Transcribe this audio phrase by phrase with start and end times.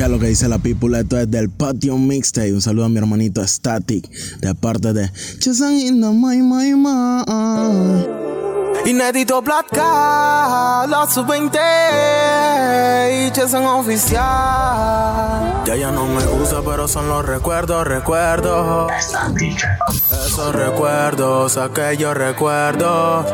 [0.00, 0.98] ¿Qué es lo que dice la people?
[0.98, 2.54] Esto es del Patio Mixtape.
[2.54, 4.08] Un saludo a mi hermanito Static,
[4.40, 8.29] de parte de Chesan in the my, my, my.
[8.86, 11.58] Inédito placa, la sub-20
[13.10, 14.20] y oficial.
[15.64, 18.90] Ya ya no me usa, pero son los recuerdos, recuerdos.
[20.26, 23.26] Esos recuerdos, aquellos recuerdos.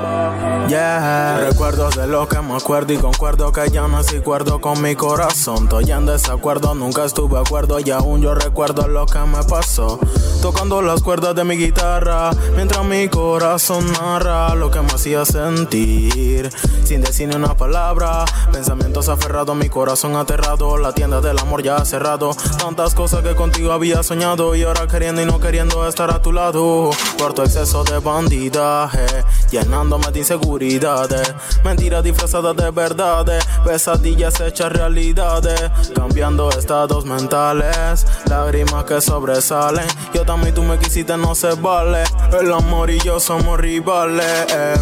[0.68, 4.82] Yeah, recuerdos de lo que me acuerdo y concuerdo que ya no estoy acuerdo con
[4.82, 5.64] mi corazón.
[5.64, 10.00] Estoy en desacuerdo, nunca estuve acuerdo y aún yo recuerdo lo que me pasó.
[10.42, 16.50] Tocando las cuerdas de mi guitarra, mientras mi corazón narra lo que me hacía sentir.
[16.84, 20.78] Sin decir ni una palabra, pensamientos aferrados, mi corazón aterrado.
[20.78, 22.30] La tienda del amor ya ha cerrado.
[22.58, 26.32] Tantas cosas que contigo había soñado y ahora queriendo y no queriendo estar a tu
[26.32, 26.91] lado.
[27.18, 29.06] Por tu exceso de bandidaje,
[29.50, 31.34] llenándome de inseguridades.
[31.64, 35.70] Mentiras disfrazadas de verdades, pesadillas hechas realidades.
[35.94, 39.86] Cambiando estados mentales, lágrimas que sobresalen.
[40.14, 42.05] Yo también tú me quisiste, no se vale.
[42.41, 44.46] El amor y yo somos rivales.
[44.55, 44.77] Eh,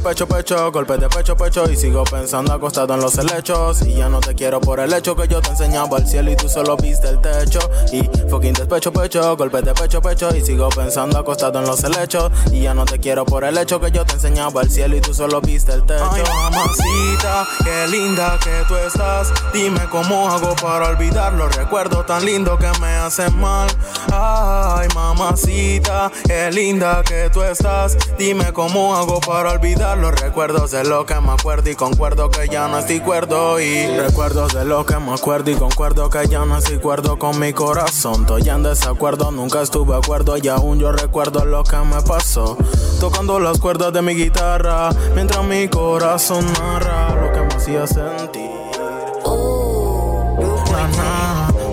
[0.00, 1.70] pecho pecho, golpe de pecho pecho.
[1.70, 3.82] Y sigo pensando acostado en los helechos.
[3.82, 6.36] Y ya no te quiero por el hecho que yo te enseñaba el cielo y
[6.36, 7.60] tú solo viste el techo.
[7.92, 10.34] Y fucking de pecho pecho, golpe de pecho pecho.
[10.34, 12.30] Y sigo pensando acostado en los helechos.
[12.52, 15.00] Y ya no te quiero por el hecho que yo te enseñaba el cielo y
[15.00, 16.10] tú solo viste el techo.
[16.10, 19.32] Ay, mamacita, qué linda que tú estás.
[19.52, 23.68] Dime cómo hago para olvidar los recuerdos tan lindos que me hacen mal.
[24.12, 27.96] Ay, mamacita, qué linda que tú estás.
[28.18, 32.48] Dime cómo hago para olvidar los recuerdos de lo que me acuerdo y concuerdo que
[32.48, 33.60] ya no estoy cuerdo.
[33.60, 37.38] Y recuerdos de lo que me acuerdo y concuerdo que ya no estoy cuerdo con
[37.38, 38.22] mi corazón.
[38.22, 42.56] Estoy en desacuerdo, nunca estuve acuerdo y aún yo recuerdo lo que me pasó.
[43.00, 48.50] Tocando las cuerdas de mi guitarra mientras mi corazón narra lo que me hacía sentir.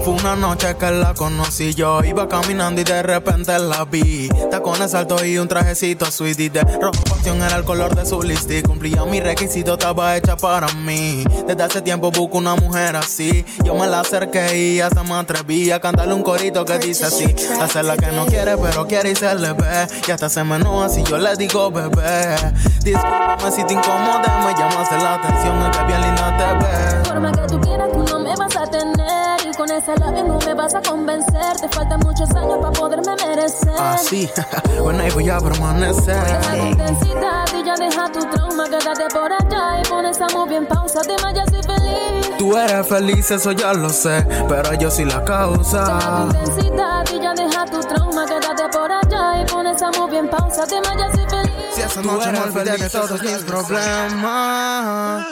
[0.03, 2.03] Fue una noche que la conocí yo.
[2.03, 4.27] Iba caminando y de repente la vi.
[4.51, 6.51] Tacones altos y un trajecito sweet.
[6.51, 8.67] De rojo pasión era el color de su lipstick.
[8.67, 11.23] Cumplía mi requisito, estaba hecha para mí.
[11.47, 13.45] Desde hace tiempo busco una mujer así.
[13.63, 17.33] Yo me la acerqué y hasta me atreví a cantarle un corito que dice así:
[17.61, 19.87] Hacerla que no quiere, pero quiere y se le ve.
[20.07, 22.35] Y hasta se me enoja si yo le digo bebé.
[22.83, 25.61] Discúlpame si te incomodé, me llamaste la atención.
[25.61, 27.07] Es que bien linda te ves.
[27.07, 29.47] Forma que tú quieras, tú no me vas a tener.
[29.47, 31.57] Y con esa labia no me vas a convencer.
[31.61, 33.69] Te faltan muchos años para poderme merecer.
[33.79, 34.29] Así,
[34.81, 36.23] bueno, ahí voy a permanecer.
[36.23, 38.65] Deja tu intensidad y ya deja tu trauma.
[38.65, 41.01] Quédate por allá y pon esa movie en pausa.
[41.01, 42.37] Dime, ya soy feliz.
[42.37, 44.25] Tú eres feliz, eso ya lo sé.
[44.47, 45.99] Pero yo soy la Deja causa.
[46.31, 48.25] tu intensidad y ya deja tu trauma.
[48.25, 50.65] Quédate por allá y pon esa movie en pausa.
[50.65, 51.53] Dime, ya soy feliz.
[51.73, 55.25] Si esa noche me olvidé de todos mis problemas.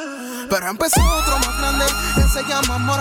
[0.49, 1.85] Pero empezó otro más grande
[2.15, 2.99] que se llama amor.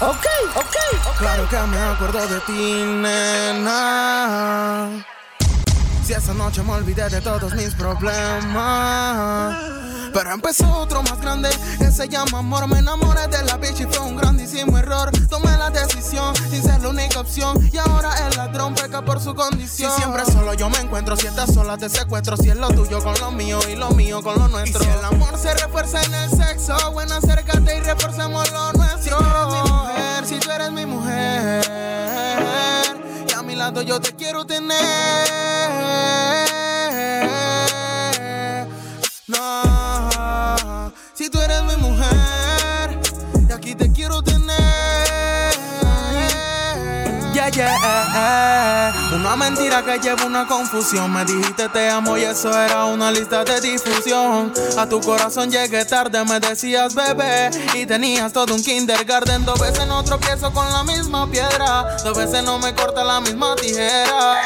[0.00, 0.26] Ok,
[0.56, 0.76] ok.
[1.18, 3.86] Claro que me acuerdo de ti, nena.
[6.04, 9.56] Si esa noche me olvidé de todos mis problemas.
[10.12, 12.68] Pero empezó otro más grande que se llama amor.
[12.68, 15.10] Me enamoré de la bitch y fue un grandísimo error.
[15.28, 17.70] Tomé la decisión sin ser la única opción.
[17.72, 19.90] Y ahora el ladrón peca por su condición.
[19.90, 22.36] Si siempre solo yo me encuentro, si estás sola te secuestro.
[22.36, 24.82] Si es lo tuyo con lo mío y lo mío con lo nuestro.
[24.82, 29.02] Y si el amor se refuerza en el sexo, bueno, acércate y reforcemos lo nuestro.
[29.02, 31.62] Si tú eres mi mujer, si tú eres mi mujer.
[33.28, 34.76] Y a mi lado yo te quiero tener.
[39.28, 39.71] No,
[41.14, 42.98] si tú eres mi mujer,
[43.48, 44.42] y aquí te quiero tener.
[47.32, 51.10] Yeah, yeah, una mentira que lleva una confusión.
[51.10, 54.52] Me dijiste te amo y eso era una lista de difusión.
[54.76, 57.50] A tu corazón llegué tarde, me decías bebé.
[57.74, 59.46] Y tenías todo un kindergarten.
[59.46, 61.96] Dos veces no tropiezo con la misma piedra.
[62.04, 64.36] Dos veces no me corta la misma tijera.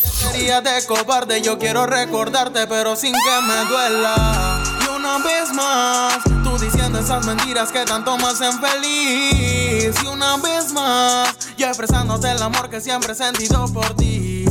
[0.00, 4.77] Sería de cobarde, yo quiero recordarte, pero sin que me duela.
[5.08, 9.96] Una vez más, tú diciendo esas mentiras que tanto me hacen feliz.
[10.04, 14.44] Y una vez más, yo expresándote el amor que siempre he sentido por ti.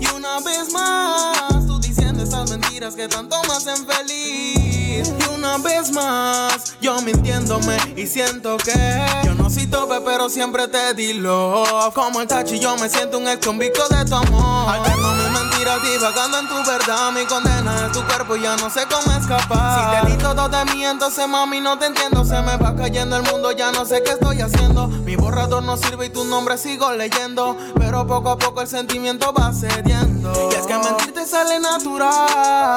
[0.00, 1.61] Y una vez más,
[2.72, 5.12] mentiras que tanto me hacen feliz.
[5.18, 8.72] Y una vez más, yo mintiéndome y siento que
[9.24, 11.92] yo no soy tope, pero siempre te di love.
[11.92, 14.74] Como el tachi, yo me siento un ex convicto de tu amor.
[14.74, 17.12] Alterno mis mentiras divagando en tu verdad.
[17.12, 20.00] Mi condena es tu cuerpo, ya no sé cómo escapar.
[20.00, 22.24] Si te di todo de mí, entonces mami no te entiendo.
[22.24, 24.88] Se me va cayendo el mundo, ya no sé qué estoy haciendo.
[24.88, 27.56] Mi borrador no sirve y tu nombre sigo leyendo.
[27.78, 30.48] Pero poco a poco el sentimiento va cediendo.
[30.50, 32.71] Y es que mentirte sale natural.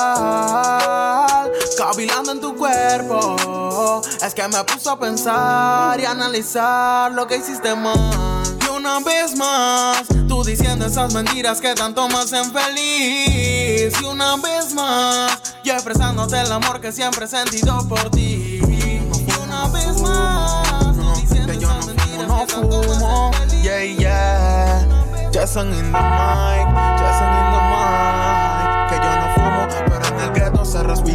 [1.77, 4.01] Cavilando en tu cuerpo.
[4.24, 8.44] Es que me puso a pensar y analizar lo que hiciste mal.
[8.62, 13.94] Y una vez más, tú diciendo esas mentiras que tanto me hacen feliz.
[14.01, 18.59] Y una vez más, yo expresándote el amor que siempre he sentido por ti.
[18.68, 19.01] Y
[19.44, 23.31] una vez más, tú diciendo que yo no fumo, no fumo.
[23.62, 25.06] Yeah, yeah.
[25.31, 26.65] Jason in the mic,
[26.97, 28.65] Jason in the mic.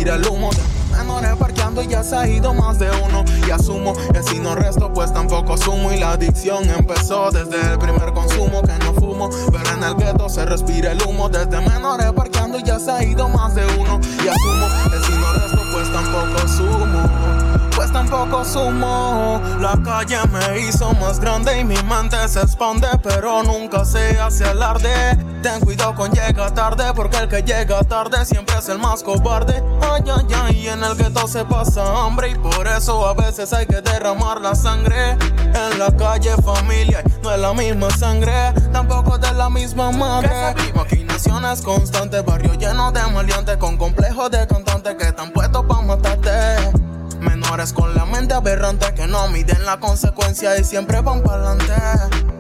[0.01, 0.51] Respira el humo
[0.91, 3.25] menores parqueando y ya se ha ido más de uno.
[3.47, 5.93] Y asumo que si no resto, pues tampoco sumo.
[5.93, 9.31] Y la adicción empezó desde el primer consumo que no fumo.
[9.53, 11.29] Pero en el gueto se respira el humo.
[11.29, 14.01] Desde menores parqueando y ya se ha ido más de uno.
[14.25, 19.41] Y asumo que si no resto, pues tampoco sumo tampoco sumo.
[19.61, 24.45] La calle me hizo más grande y mi mente se expande, pero nunca se hace
[24.45, 25.17] alarde.
[25.43, 29.63] Ten cuidado con llega tarde, porque el que llega tarde siempre es el más cobarde.
[29.81, 33.67] Ay, ay, ay, en el gueto se pasa hambre y por eso a veces hay
[33.67, 35.13] que derramar la sangre.
[35.13, 40.55] En la calle familia no es la misma sangre, tampoco de la misma madre.
[40.75, 46.80] Maquinaciones constantes, barrio lleno de maleantes con complejos de cantantes que están puestos para matarte.
[47.21, 51.75] Menores con la mente aberrante que no miden la consecuencia y siempre van para adelante.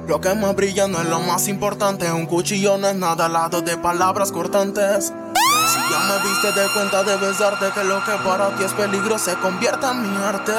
[0.08, 2.10] Lo que más brilla no es lo más importante.
[2.10, 5.12] Un cuchillo no es nada al lado de palabras cortantes.
[5.68, 9.18] Si ya me viste de cuenta debes darte que lo que para ti es peligro
[9.18, 10.52] se convierta en mi arte.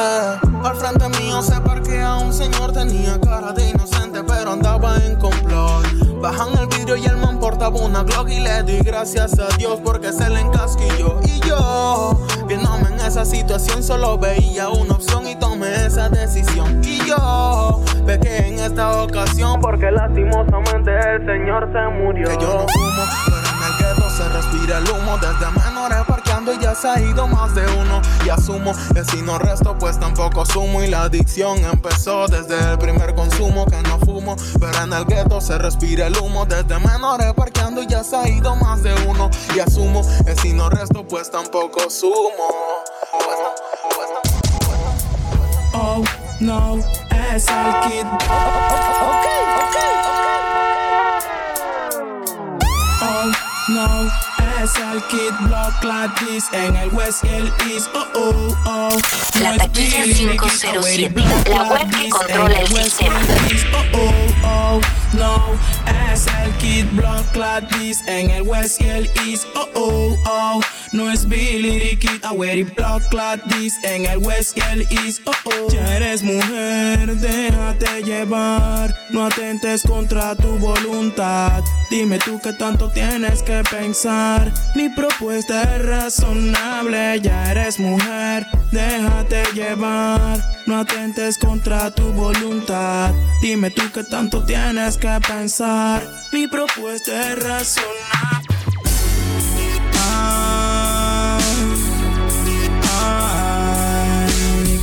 [0.63, 5.85] Al frente mío se parquea un señor, tenía cara de inocente pero andaba en complot.
[6.21, 10.11] Bajan el vidrio y el man una Glock y le di gracias a Dios porque
[10.11, 11.19] se le encasquilló.
[11.23, 16.81] Y yo, viéndome en esa situación, solo veía una opción y tomé esa decisión.
[16.83, 22.27] Y yo, pequé en esta ocasión porque lastimosamente el Señor se murió.
[22.29, 26.10] Que yo no fumo, pero en el gueto se respira el humo desde menores
[26.49, 28.01] y ya se ha ido más de uno.
[28.25, 30.81] Y asumo que si no resto, pues tampoco sumo.
[30.81, 35.39] Y la adicción empezó desde el primer consumo que no fumo, pero en el gueto
[35.39, 39.29] se respira el humo desde menores parqueando y ya se ha ido más de uno.
[39.55, 42.47] Y asumo que si no resto, pues tampoco sumo.
[45.73, 46.03] Oh,
[46.39, 46.77] no,
[47.33, 48.05] es el kid.
[48.05, 49.25] Ok,
[49.61, 49.77] ok,
[53.03, 53.31] Oh,
[53.69, 54.11] no,
[54.63, 57.89] es el kid block latis en el west y el east.
[57.95, 58.97] Oh, oh, oh.
[59.41, 61.13] La taquilla 507,
[61.49, 63.19] la web que controla el sistema.
[63.93, 64.13] Oh,
[64.43, 64.81] oh, oh,
[65.13, 69.45] no, es el kid block latis en el west y el east.
[69.55, 70.61] Oh, oh, oh,
[70.91, 75.21] no es Billy Aweri block latis en el west y el east.
[75.25, 81.63] Oh, oh, ya eres mujer, déjate llevar, no atentes contra tu voluntad.
[81.89, 84.50] Dime tú qué tanto tienes que pensar.
[84.75, 90.39] Mi propuesta es razonable, ya eres mujer, déjate llevar.
[90.65, 93.13] No atentes contra tu voluntad.
[93.42, 96.01] Dime tú qué tanto tienes que pensar.
[96.31, 98.51] Mi propuesta es razonable.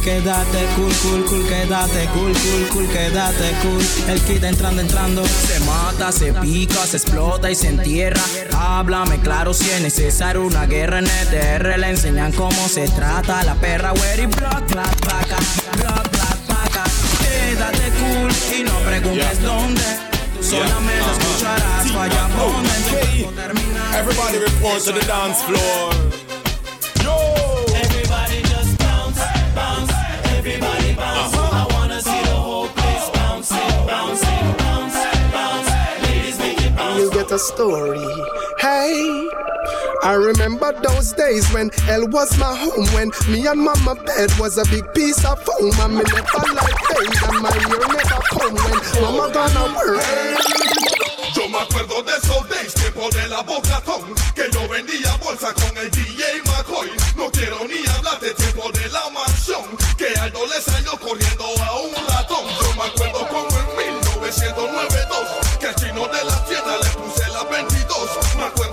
[0.08, 3.84] Quédate cool, cool, cool, quédate cool, cool, cool, quédate cool.
[4.08, 5.22] El kid entrando, entrando.
[5.26, 8.22] Se mata, se pica, se explota y se entierra.
[8.56, 11.78] Háblame claro si es necesario una guerra en ETR.
[11.78, 15.36] Le enseñan cómo se trata la perra, where block, black, vaca,
[15.76, 16.84] block, black, vaca.
[17.20, 19.82] Quédate cool y no preguntes dónde.
[20.34, 23.26] Tú solamente escucharás falla Okay.
[23.94, 26.17] Everybody report to the dance floor.
[37.38, 38.04] Story.
[38.58, 39.28] Hey,
[40.02, 42.86] I remember those days when hell was my home.
[42.94, 45.72] When me and mama bed was a big piece of foam.
[45.80, 50.38] And me never like paid and my ear never come when mama gonna work.
[51.34, 55.76] Yo me acuerdo de esos days, tiempo de la bocatón Que yo vendía bolsa con
[55.76, 59.62] el DJ McCoy No quiero ni hablar de tiempo de la mansión
[59.96, 65.47] Que Aldo le corriendo a un ratón Yo me acuerdo como en 1992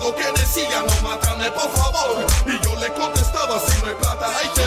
[0.05, 2.25] Acuerdo que decía no mátame por favor.
[2.45, 4.64] Y yo le contestaba si no hay plata hay terror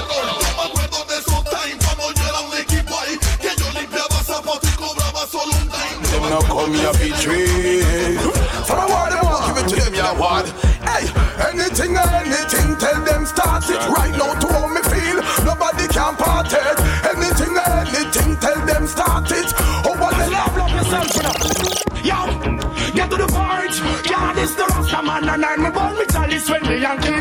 [25.25, 27.18] and I'm born me chalice when me Yankee gun.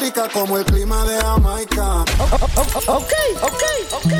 [0.00, 2.04] Rica como el clima de Jamaica.
[2.86, 3.12] Ok,
[3.42, 3.62] ok,
[3.92, 4.12] ok.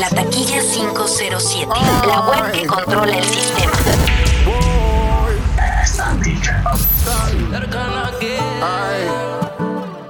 [0.00, 1.66] La taquilla 507.
[2.06, 3.72] La web que controla el sistema.
[8.62, 9.08] Ay.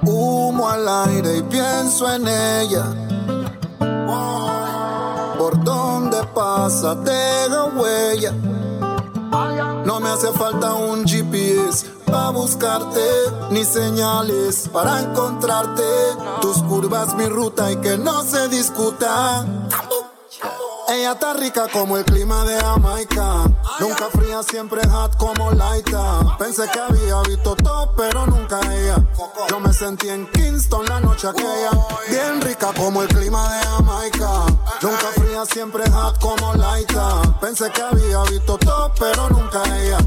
[0.01, 2.85] Humo al aire y pienso en ella.
[5.37, 8.31] Por donde pasa deja huella.
[9.85, 13.01] No me hace falta un GPS para buscarte,
[13.51, 15.83] ni señales para encontrarte.
[16.41, 19.45] Tus curvas, mi ruta y que no se discuta.
[21.03, 23.43] Ella está rica como el clima de Jamaica.
[23.81, 26.37] Nunca fría, siempre hot como Laita.
[26.39, 29.03] Pensé que había visto todo, pero nunca ella.
[29.49, 31.71] Yo me sentí en Kingston la noche aquella.
[32.07, 34.45] Bien rica como el clima de Jamaica.
[34.81, 37.21] Nunca fría, siempre hot como Laita.
[37.41, 39.97] Pensé que había visto todo, pero nunca ella.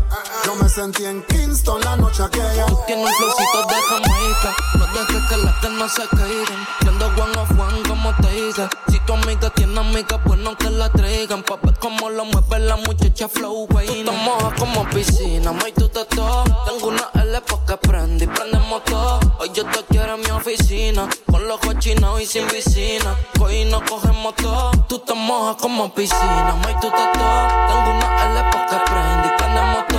[0.46, 2.64] Yo me sentí en Kingston la noche aquella.
[2.86, 4.56] Tiene un flowcito de Jamaica.
[4.78, 6.66] No dejes que las no se caigan.
[6.80, 8.70] Siendo one of one como te diga.
[8.88, 11.42] Si tu amiga tiene amiga, bueno que la traigan.
[11.42, 13.86] Pa' ver cómo lo mueve la muchacha flow, güey.
[13.86, 16.44] Tú te mojas como piscina, may tú te to.
[16.66, 19.20] Tengo una L que prende y prende motor.
[19.38, 21.08] Hoy yo te quiero en mi oficina.
[21.30, 23.16] Con los cochinos y sin piscina.
[23.40, 24.70] Hoy no cogemos todo.
[24.88, 27.28] Tú te mojas como piscina, may tú te to.
[27.68, 29.95] Tengo una L que prende y prende motor.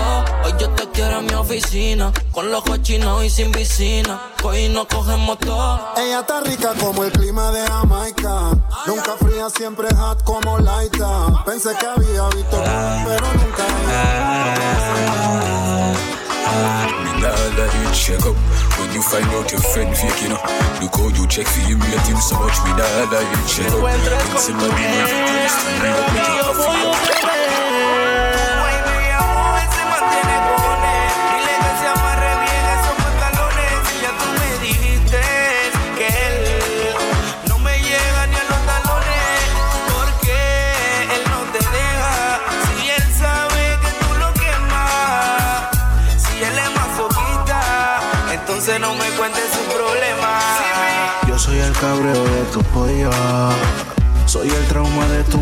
[0.48, 2.13] Hoy yo te quiero en mi oficina.
[2.32, 4.32] Con los cochinos y sin piscina.
[4.42, 5.77] Hoy no cogemos todo.
[5.98, 8.51] Ella está rica como el clima de Jamaica.
[8.86, 11.44] Nunca fría, siempre hot como Laita.
[11.46, 12.63] Pensé que había visto todo,
[13.06, 13.66] pero nunca
[17.04, 18.36] Me nah let you check up
[18.80, 20.39] When you find out your friend fake, you know
[20.80, 23.68] Look how you check for him, rate him so much Me nah let you check
[23.74, 23.84] up
[24.34, 26.08] It's in my mind,
[48.79, 50.39] no me cuentes su problema
[51.27, 53.10] Yo soy el cabreo de tu pollo.
[54.25, 55.39] Soy el trauma de tu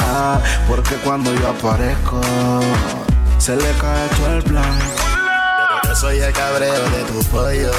[0.00, 2.20] ah, porque cuando yo aparezco,
[3.38, 4.78] se le cae todo el plan.
[5.84, 7.72] Yo soy el cabreo de tu pollo.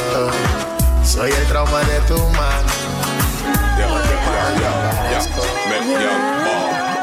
[1.04, 2.90] Soy el trauma de tu mano.
[5.70, 6.49] Make young mom,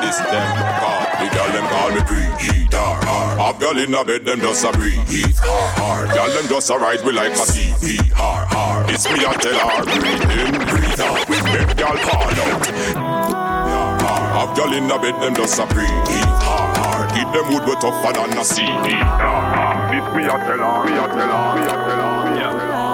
[0.07, 0.49] this them
[0.79, 1.03] call.
[1.19, 3.39] The girl them call me preheat hard, hard.
[3.43, 6.07] Have girl in a bed them just a preheat hard, hard.
[6.15, 9.59] Girl them just a ride we like a CP hard, hard It's me I tell
[9.59, 11.27] her breathe in, breathe out.
[11.27, 12.67] We make girl call out.
[12.95, 14.31] Hard, hard.
[14.39, 17.09] Have girl in a bed them just a preheat hard, hard.
[17.11, 19.95] Keep them wood we tougher than a CD hard, hard.
[19.97, 22.51] It's me I tell her, me I tell her, me I tell her, me I
[22.55, 22.87] tell her.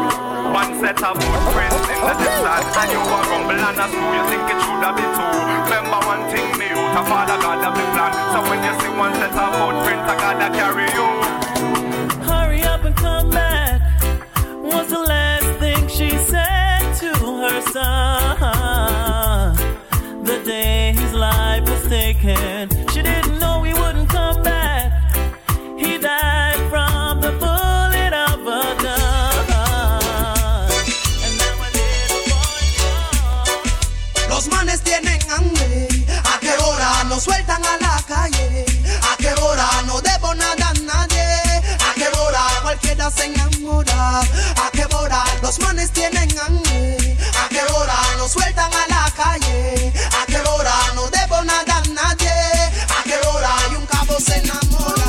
[0.52, 4.24] One set of footprints in the distance And you a rumble and a screw You
[4.28, 5.32] think it should have been two.
[5.64, 6.51] Remember one thing me
[6.96, 10.14] out father God have the plan So when you see one set of footprints I
[10.24, 11.08] gotta carry you
[12.28, 13.80] Hurry up and come back.
[14.62, 19.56] Was the last thing she said to her son.
[20.24, 22.68] The day his life was taken,
[44.20, 47.16] ¿A qué hora los manes tienen hambre?
[47.42, 49.90] ¿A qué hora nos sueltan a la calle?
[50.20, 52.28] ¿A qué hora no debo nada a nadie?
[52.28, 55.02] ¿A qué hora y un cabo se enamora?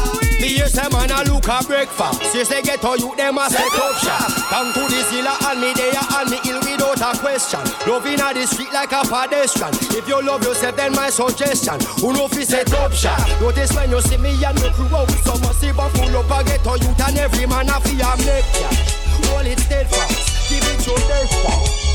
[0.74, 1.12] Say man
[1.44, 2.22] a look a breakfast.
[2.32, 4.32] Say say get to you them a set up shop.
[4.50, 7.60] Down to the zilla and me there and me ill without a question.
[7.88, 9.74] Loving a the street like a pedestrian.
[9.96, 11.80] If you love yourself, then my suggestion.
[12.02, 13.20] Who know fi set up shop?
[13.42, 16.18] Notice when you see me and me crew oh, out with some massive and full
[16.18, 18.70] up a get to youth and every man a fi a make ya.
[19.32, 21.94] Hold it steadfast, give it your best.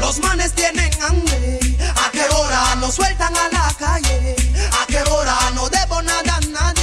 [0.00, 1.60] Los manes tienen hambre.
[1.78, 4.34] ¿A qué hora nos sueltan a la calle?
[4.80, 6.81] ¿A qué hora no debo nada a nadie?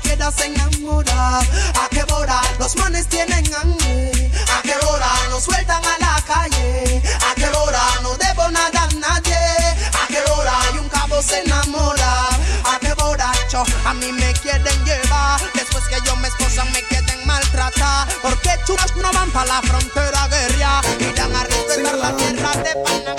[0.00, 1.40] quedas enamorada.
[1.40, 4.30] ¿A qué hora los manes tienen hambre?
[4.56, 7.02] ¿A qué hora nos sueltan a la calle?
[7.30, 9.36] ¿A qué hora no debo nada a nadie?
[9.36, 12.28] ¿A qué hora hay un cabo se enamora?
[12.64, 15.40] ¿A qué borracho a mí me quieren llevar?
[15.54, 18.08] Después que yo me esposan me quieren maltratar.
[18.22, 22.74] Porque chulas no van para la frontera guerrilla y dan a respetar la tierra de
[22.84, 23.16] Panamá.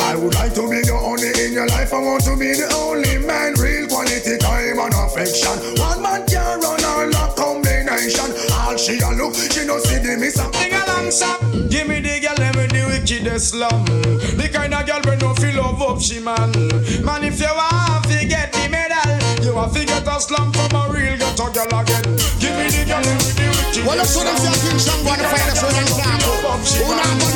[0.00, 2.72] I would like to be the only in your life, I want to be the
[2.74, 3.05] only.
[4.90, 5.78] Quality time and affection.
[5.78, 8.30] One man can run all that combination.
[8.52, 10.34] All she a look, she no see the miss.
[10.34, 11.40] Sing along, stop.
[11.68, 13.84] Give me the girl, let me the wickedest slum.
[14.36, 16.52] The kind of girl we no feel love up, she man.
[17.04, 20.74] Man, if you want to get the medal, you want to get a slum from
[20.74, 22.04] a real ghetto girl again.
[22.38, 24.60] Give me the girl, let me the wickedest Well, that's what I'm saying.
[24.62, 26.86] King Shango on the fire, that's what I'm saying.
[26.86, 27.35] Who now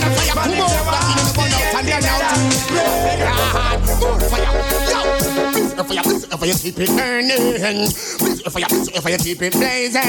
[6.43, 7.29] if fire, keep it burning.
[7.51, 10.01] If fire, if fire, keep it blazing.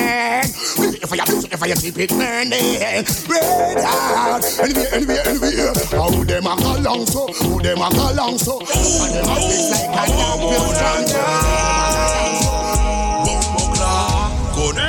[1.02, 3.06] If fire, if fire, keep it burning.
[3.28, 4.44] Red hot.
[4.60, 5.74] Anyway, anyway, anyway.
[5.92, 7.28] How oh, them a go long so?
[7.34, 8.60] How them a go long so?
[8.60, 10.32] And them a fix like a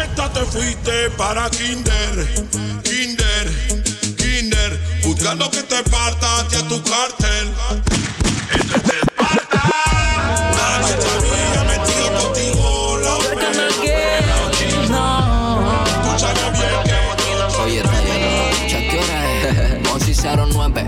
[0.03, 2.27] esta te fuiste para Kinder,
[2.83, 3.51] Kinder,
[4.17, 7.92] Kinder, buscando que te parta hacia tu cartel.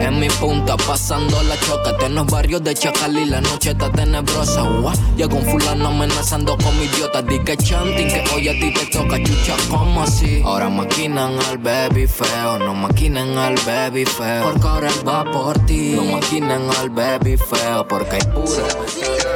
[0.05, 1.95] En mi punta, pasando la choca.
[2.05, 4.63] En los barrios de Chacal y la noche está tenebrosa.
[4.63, 7.23] Guau, Ya con fulano amenazando con mi idiota.
[7.23, 10.43] Di que chanting, que hoy a ti te toca chucha, como así?
[10.45, 14.45] Ahora maquinan al baby feo, no maquinen al baby feo.
[14.45, 15.95] Porque ahora él va por ti.
[15.97, 19.34] No maquinen al baby feo, porque hay puro.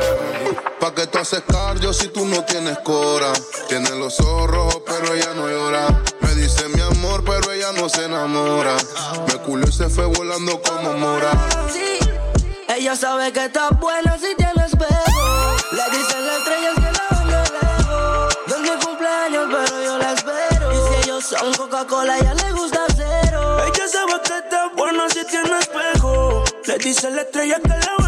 [0.89, 3.31] Pa' que tú haces cardio si tú no tienes cora.
[3.69, 5.87] Tiene los ojos rojos, pero ella no llora.
[6.21, 8.75] Me dice mi amor, pero ella no se enamora.
[9.27, 11.31] Me culió y se fue volando como mora.
[11.71, 11.99] Sí,
[12.75, 15.57] ella sabe que estás buena si tienes pego.
[15.73, 18.39] Le dicen las estrellas que la van de lejos.
[18.47, 20.73] No es mi cumpleaños, pero yo la espero.
[20.73, 23.59] Y si ellos son Coca-Cola, a ella le gusta cero.
[23.63, 26.45] Ella sabe que estás buena si tienes espejo.
[26.65, 28.08] Le dicen la estrella que la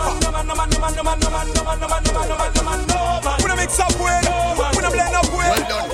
[0.61, 0.69] We
[3.47, 4.21] don't mix up well.
[4.75, 5.49] We don't blend up well.
[5.49, 5.89] Well done.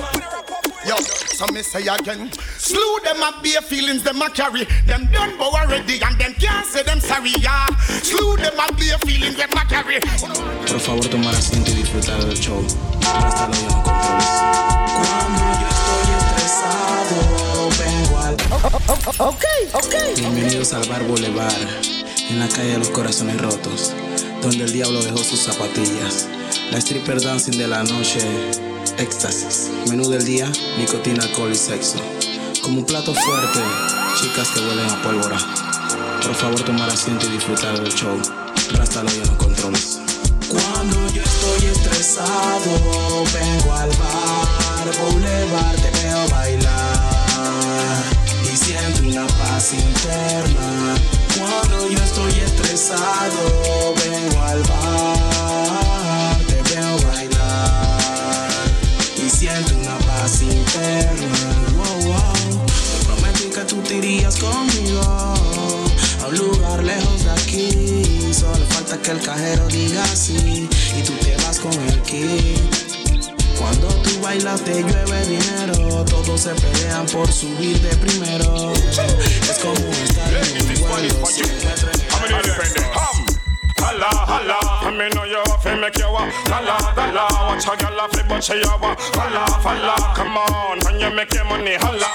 [0.86, 4.66] Yo, so me say again, slew them up bare feelings them a carry.
[4.86, 7.66] Them done bow already and them can't say them sorry, yeah.
[8.02, 10.00] Slew them up bare feelings them a carry.
[10.00, 12.62] Por favor, tomar asiento y disfrutar del show.
[13.06, 14.26] Hasta luego, no controles.
[14.94, 17.16] Cuando yo estoy estresado,
[17.78, 18.34] vengo al.
[19.18, 19.94] Ok, ok.
[20.16, 21.52] Bienvenidos al Bar Boulevard,
[22.30, 23.94] en la calle de los corazones rotos,
[24.42, 26.28] donde el diablo dejó sus zapatillas.
[26.70, 28.20] La stripper dancing de la noche,
[28.98, 29.70] éxtasis.
[29.88, 31.98] Menú del día, nicotina, alcohol y sexo.
[32.62, 33.60] Como un plato fuerte,
[34.20, 35.38] chicas que huelen a pólvora.
[36.22, 38.16] Por favor, tomar asiento y disfrutar del show.
[38.74, 40.00] Rástalo y en los controles.
[40.48, 44.48] Cuando yo estoy estresado, vengo al bar
[45.00, 48.02] Boulevard, te veo bailar
[48.44, 51.17] y siento una paz interna.
[51.36, 58.50] Cuando yo estoy estresado, vengo al bar, te veo bailar
[59.16, 61.28] y siento una paz interna.
[61.76, 62.66] Wow, wow.
[62.66, 68.32] Te prometí que tú te irías conmigo a un lugar lejos de aquí.
[68.32, 72.88] Solo falta que el cajero diga sí y tú te vas con el kit.
[73.58, 77.96] Cuando tú bailas te llueve dinero, todos se pelean por subir de
[85.88, 86.30] make you walk.
[86.52, 88.98] Holla, holla, watch a girl a flip but she a walk.
[89.16, 92.08] Holla, holla, come on, when you make your money, holla.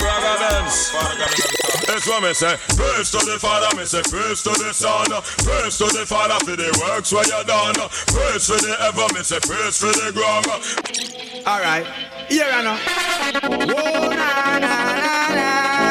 [1.88, 2.56] That's what me say.
[2.78, 4.02] Praise to the Father, me say.
[4.04, 5.10] Praise to the Son.
[5.10, 7.76] Praise to the Father for the works where you done.
[8.14, 9.40] Praise for the ever, me say.
[9.42, 10.46] Praise for the ground.
[11.46, 11.86] All right,
[12.30, 12.78] here I know.
[13.74, 15.83] Whoa, na na na na na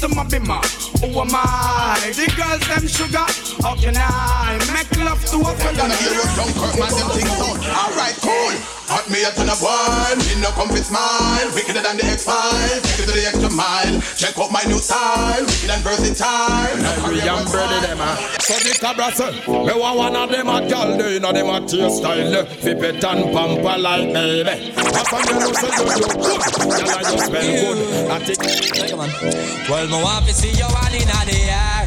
[0.00, 0.64] to my bimmer?
[1.04, 2.00] Who am I?
[2.16, 3.28] The girls them sugar.
[3.60, 5.76] How can I make love to a fella?
[5.76, 7.60] Gonna hear us drunk, Kurt, man, them things done.
[7.68, 8.56] Alright, cool.
[8.88, 11.46] Hot me up in a boil, me no come fit smile.
[11.54, 12.82] Wickeder than the X-Files.
[12.82, 14.00] take it to the extra mile.
[14.16, 16.74] Check out my new style, wicked and versatile.
[16.96, 20.68] Every young brother them a So the cabra say Me want one of them a
[20.68, 25.22] gal They know them a taste style Flip it and pamper like baby Half of
[25.26, 26.40] them say you look good
[26.74, 31.08] Gal I just smell good I take Well, me want to see you all in
[31.08, 31.86] the air.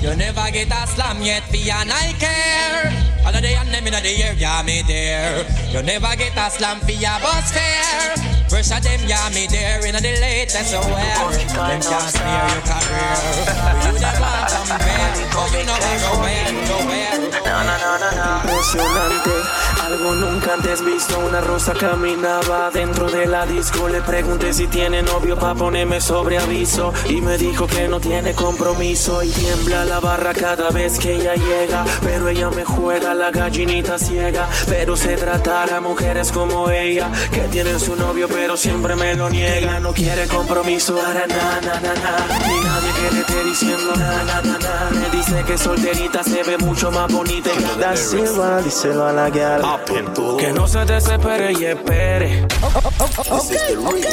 [0.00, 2.90] You never get a slam yet, for and I care.
[3.26, 5.46] All of the them in the air, yeah, me there.
[5.70, 8.14] You never get a slam for your bus fare.
[8.48, 11.30] First of them, yeah, me there in the latest aware.
[11.30, 13.16] Them can't smear your career.
[13.84, 15.12] You never compare.
[15.36, 16.98] Oh, you know where, nowhere, nowhere.
[17.48, 19.30] Impresionante,
[19.84, 21.18] algo nunca antes visto.
[21.18, 23.88] Una rosa caminaba dentro de la disco.
[23.88, 26.92] Le pregunté si tiene novio pa' ponerme sobre aviso.
[27.08, 29.22] Y me dijo que no tiene compromiso.
[29.22, 31.84] Y tiembla la barra cada vez que ella llega.
[32.02, 34.48] Pero ella me juega la gallinita ciega.
[34.66, 37.10] Pero se tratará a mujeres como ella.
[37.32, 39.80] Que tienen su novio, pero siempre me lo niega.
[39.80, 40.96] No quiere compromiso.
[40.96, 42.46] Para na, na, na, na.
[42.46, 44.90] Ni nadie que le esté diciendo na, na, na, na.
[45.00, 47.50] Me dice que solterita se ve mucho más bonita.
[47.80, 49.62] Da Silva, díselo a la gal.
[50.38, 52.46] Que no se desespere y espere.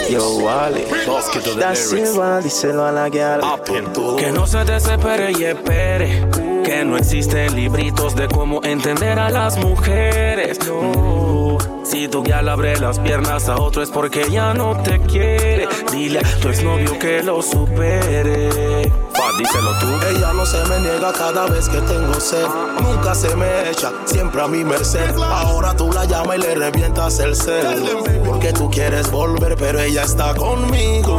[0.10, 0.88] Yo, vale.
[1.58, 3.42] Da Silva, díselo a la gal.
[4.18, 6.30] Que no se desespere y espere.
[6.64, 10.60] Que no existen libritos de cómo entender a las mujeres.
[10.68, 11.35] No.
[11.86, 15.68] Si tu gal abre las piernas a otro es porque ya no te quiere.
[15.92, 18.92] Dile a tu exnovio que lo supere.
[19.14, 19.88] Pa, díselo tú.
[20.10, 22.48] Ella no se me niega cada vez que tengo sed.
[22.82, 25.16] Nunca se me echa, siempre a mi merced.
[25.18, 27.86] Ahora tú la llamas y le revientas el cel.
[28.26, 31.18] Porque tú quieres volver, pero ella está conmigo.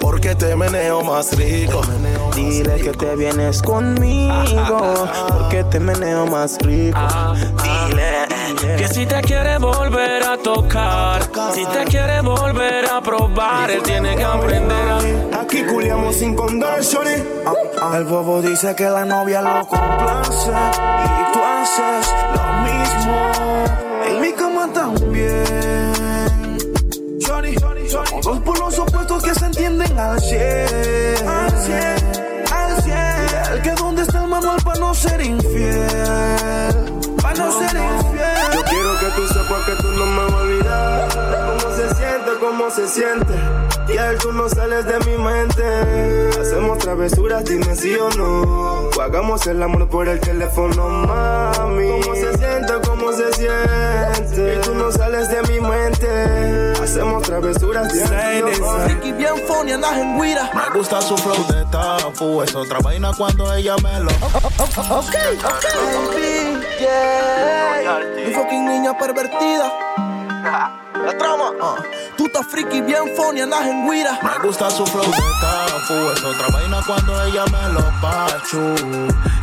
[0.00, 1.80] Porque te meneo más rico.
[2.34, 6.98] Dile que te vienes conmigo, porque te meneo más rico.
[7.62, 13.82] Dile que si te quiere volver a tocar, si te quiere volver a probar, él
[13.82, 15.40] tiene que aprender a.
[15.40, 17.22] Aquí culiamos sin condón, shorty.
[17.94, 23.32] El bobo dice que la novia lo complace y tú haces lo mismo.
[24.08, 25.92] En mi cama también.
[27.20, 27.54] Shorty,
[27.88, 31.28] Somos dos polos opuestos que se entienden al 100.
[31.28, 31.78] Al 100,
[32.52, 32.96] al 100.
[33.52, 36.35] El que dónde está el manual para no ser infiel.
[39.64, 41.08] Que tú que no me vas a olvidar.
[41.46, 43.34] Cómo se siente, cómo se siente.
[43.88, 46.30] Y él tú no sales de mi mente.
[46.40, 48.90] Hacemos travesuras, dime sí o no.
[48.96, 52.00] O hagamos el amor por el teléfono, mami.
[52.02, 54.56] Cómo se siente, cómo se siente.
[54.56, 56.72] Y tú no sales de mi mente.
[56.82, 58.86] Hacemos travesuras, dime sí o no.
[58.86, 60.50] Ricky bien funny, andas en guira.
[60.52, 62.42] Me gusta su flow de tapu.
[62.42, 64.10] Es otra vaina cuando ella me lo.
[64.10, 65.14] Ok,
[65.44, 65.64] ok.
[66.12, 68.00] Baby, yeah.
[68.26, 69.72] Mi fucking niña pervertida.
[70.94, 71.52] La trama.
[71.60, 71.76] ah.
[72.16, 74.18] Tú estás friki bien funny, andas en guira.
[74.22, 76.10] Me gusta su flow de tapu.
[76.14, 78.74] Es otra vaina cuando ella me lo pachu.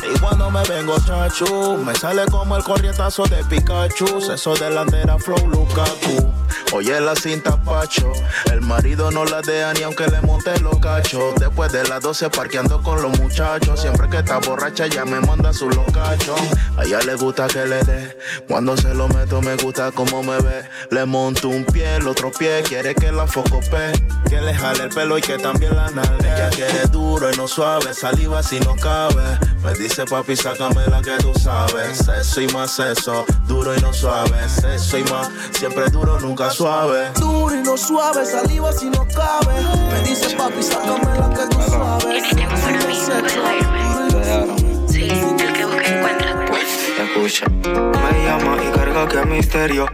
[0.03, 4.31] Y cuando me vengo chachu, me sale como el corrientazo de Pikachu.
[4.31, 6.33] Eso delantera flow Lukaku.
[6.71, 8.11] Oye la cinta Pacho,
[8.51, 11.35] el marido no la deja ni aunque le monte los cachos.
[11.35, 13.79] Después de las 12 parqueando con los muchachos.
[13.79, 16.35] Siempre que está borracha ya me manda su locacho.
[16.75, 18.17] A ella le gusta que le dé.
[18.47, 20.63] Cuando se lo meto me gusta como me ve.
[20.89, 23.91] Le monto un pie, el otro pie quiere que la focope.
[24.29, 26.27] Que le jale el pelo y que también la nalgue.
[26.33, 29.37] Ella quiere duro y no suave, saliva si no cabe.
[29.63, 32.07] Me dice papi, sácame la que tú sabes.
[32.07, 34.37] Eso y más eso, duro y no suave.
[34.73, 37.11] Eso y más, siempre duro, nunca suave.
[37.15, 39.53] Duro y no suave, saliva si no cabe.
[39.91, 42.23] Me dice papi, sácame la que tú sabes.
[44.87, 46.42] Sí, el que busca encuentra.
[46.95, 49.87] Me llama y carga que misterio.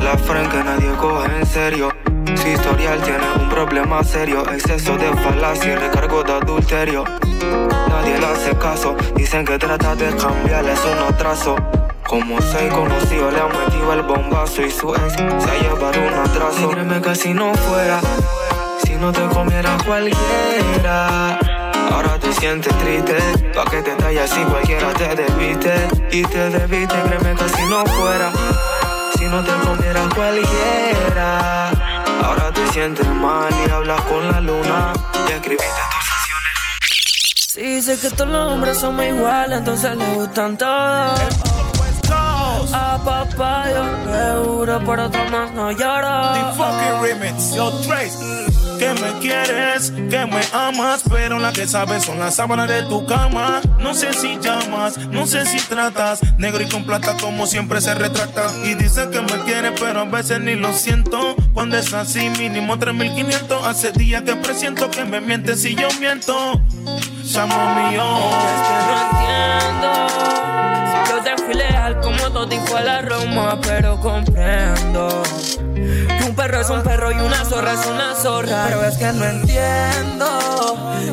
[0.00, 1.88] La friend que nadie coge en serio.
[2.36, 4.48] Su historial tiene un problema serio.
[4.52, 7.04] Exceso de falacia y recargo de adulterio.
[7.88, 8.96] Nadie le hace caso.
[9.16, 11.56] Dicen que trata de cambiarle es un atraso.
[12.06, 16.14] Como se conocido, le han metido el bombazo y su ex se ha llevado un
[16.14, 16.70] atraso.
[16.70, 18.00] Créeme que si no fuera,
[18.84, 21.38] si no te comiera cualquiera.
[22.38, 23.16] Sientes triste,
[23.54, 25.88] pa' que te tallas si cualquiera te debiste.
[26.12, 28.30] Y te debiste, créeme que si no fuera,
[29.18, 31.70] si no te comiera cualquiera.
[32.22, 34.92] Ahora te sientes mal y hablas con la luna.
[35.28, 36.08] Y escribiste tus
[37.54, 41.18] Sí, sé que todos los hombres somos iguales, entonces le gustan todos.
[42.72, 43.82] a papaya.
[44.06, 46.34] Seguro por otro más no lloro.
[46.34, 48.57] The fucking remix, yo Trace.
[48.78, 53.04] Que me quieres, que me amas, pero la que sabes son las sábanas de tu
[53.06, 53.60] cama.
[53.80, 57.94] No sé si llamas, no sé si tratas, negro y con plata como siempre se
[57.94, 58.46] retrata.
[58.64, 61.34] Y dice que me quiere, pero a veces ni lo siento.
[61.54, 63.66] Cuando es así, mínimo 3500.
[63.66, 66.60] Hace días que presiento que me mientes si yo miento.
[67.24, 68.30] Llamo mío.
[68.46, 69.90] Es que no entiendo.
[70.92, 71.42] Si yo te
[72.46, 75.22] y fue la Roma, pero comprendo.
[75.74, 78.66] Que un perro es un perro y una zorra es una zorra.
[78.68, 80.26] Pero es que no entiendo.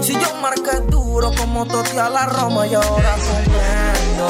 [0.01, 4.27] Si yo marqué duro como Toti a la Roma y ahora comprendo.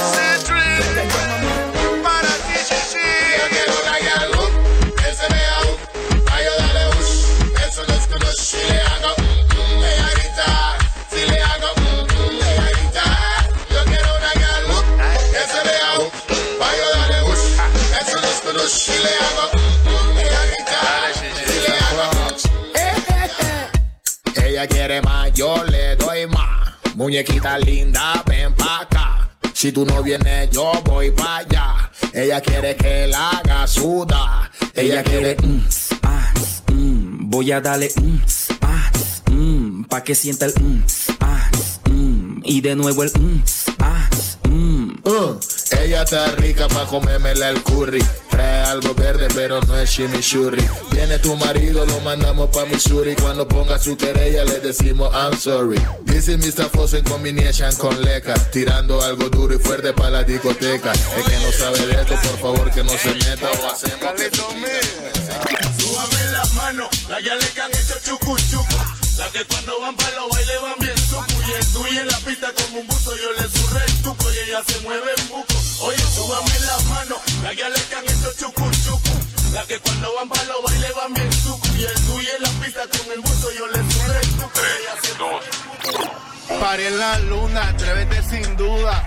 [26.95, 29.29] Muñequita linda, ven pa' acá.
[29.53, 31.91] Si tú no vienes, yo voy pa' allá.
[32.13, 34.49] Ella quiere que la haga suda.
[34.73, 35.35] Ella quiere.
[35.35, 35.59] mm,
[36.03, 36.33] ah,
[36.71, 38.17] mm, voy a darle mm,
[38.61, 38.91] ah,
[39.29, 40.83] mm, pa' que sienta el mm,
[41.19, 41.49] ah,
[41.89, 43.11] mm, y de nuevo el
[43.79, 44.09] ah.
[45.07, 45.37] Uh,
[45.71, 48.03] ella está rica pa' comérmela el curry.
[48.29, 50.67] Trae algo verde, pero no es chimichurri.
[50.91, 53.15] Viene tu marido, lo mandamos pa' Missouri.
[53.15, 55.79] Cuando ponga su querella, le decimos I'm sorry.
[56.15, 56.69] Is Mr.
[56.69, 58.33] Foss en combination con Leca.
[58.51, 60.91] Tirando algo duro y fuerte pa' la discoteca.
[60.91, 64.31] El que no sabe de esto, por favor, que no se meta o hacemos que
[65.77, 68.77] Súbame la mano, la ya le han hecho chucu chucu.
[69.17, 71.04] La que cuando van para los bailes van bien
[71.61, 71.85] sucu.
[71.85, 74.49] Y el tuyo en la pista como un buzo, yo le surré el tuco y
[74.49, 75.53] ella se mueve en buco.
[75.81, 79.53] Oye, súbame la mano, la le han hecho chucu chucu.
[79.53, 81.67] La que cuando van para los bailes van bien sucu.
[81.77, 84.81] Y el tuyo en la pista con el buzo, yo le surré el tuco y
[84.81, 86.59] ella se mueve.
[86.59, 89.05] Paré en la luna, atrévete sin duda.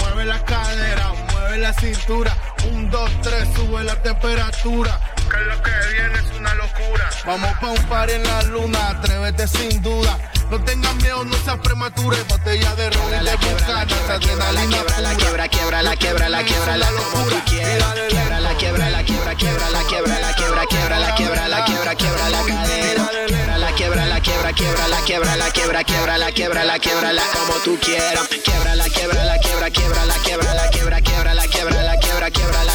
[0.00, 2.36] Mueve la cadera, mueve la cintura.
[2.70, 5.11] Un, dos, tres, sube la temperatura.
[5.32, 7.08] Que lo que viene es una locura.
[7.24, 10.18] Vamos pa' un par en la luna, atrévete sin duda.
[10.50, 12.18] No tengas miedo, no seas prematura.
[12.28, 16.76] Botella de ron y de bucana, adrenalina quiebra, la quiebra, quiebra, la quiebra, la quiebra,
[16.76, 17.94] la como tú quieras.
[18.10, 21.94] Quiebra, la quiebra, la quiebra, quiebra, la quiebra, la quiebra, quiebra, la quiebra, la quiebra,
[21.94, 23.08] quiebra la cadera.
[23.32, 27.12] Quiebra, la quiebra, la quiebra, quiebra, la quiebra, la quiebra, quiebra, la quiebra, la quiebra,
[27.14, 28.28] la como tú quieras.
[28.28, 32.30] Quiebra, la quiebra, la quiebra, quiebra, la quiebra, la quiebra, quiebra, la quiebra, la quiebra,
[32.30, 32.71] quiebra la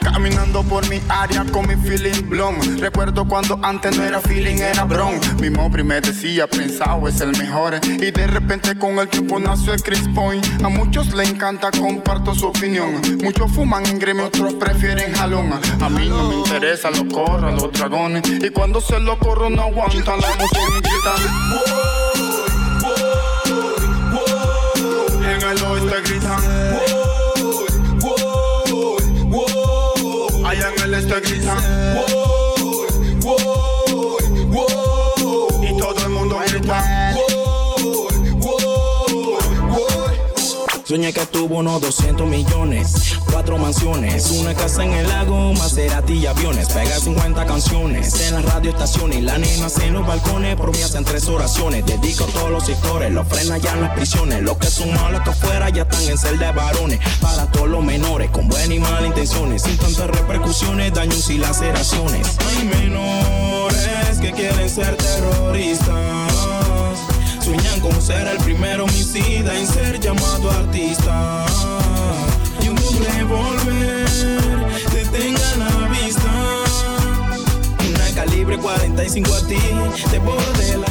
[0.00, 2.56] Caminando por mi área con mi feeling blom.
[2.78, 5.20] Recuerdo cuando antes no era feeling, era bron.
[5.40, 7.80] Mi mobri me decía, pensado es el mejor.
[7.84, 10.44] Y de repente con el tiempo nació el Chris Point.
[10.62, 13.00] A muchos le encanta, comparto su opinión.
[13.22, 15.52] Muchos fuman en gremio, otros prefieren jalón.
[15.80, 18.22] A mí no me interesa, lo corro a los dragones.
[18.28, 21.20] Y cuando se lo corro, no aguanta la emoción y gritan.
[25.22, 26.91] En el oeste gritan.
[31.10, 31.71] Allá en
[40.92, 46.26] Soñé que tuvo unos 200 millones, cuatro mansiones, una casa en el lago, Maserati y
[46.26, 46.68] aviones.
[46.68, 50.54] Pega 50 canciones en las radioestaciones y las nenas en los balcones.
[50.54, 51.86] Por mí hacen tres oraciones.
[51.86, 54.42] Dedico a todos los sectores, los frena ya en las prisiones.
[54.42, 57.00] Los que son malos que afuera ya están en celda de varones.
[57.22, 62.36] Para todos los menores con buenas y malas intenciones, sin tantas repercusiones, daños y laceraciones.
[62.50, 66.21] Hay menores que quieren ser terroristas.
[67.42, 71.44] Sueñan con ser el primero homicida en ser llamado artista.
[72.62, 72.76] Y un
[73.16, 74.06] revólver
[74.92, 76.30] te tenga la vista.
[77.88, 79.58] Una calibre 45 a ti,
[80.10, 80.86] te borde la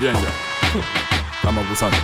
[0.00, 1.36] Bien, ya.
[1.36, 1.96] Estamos abusando.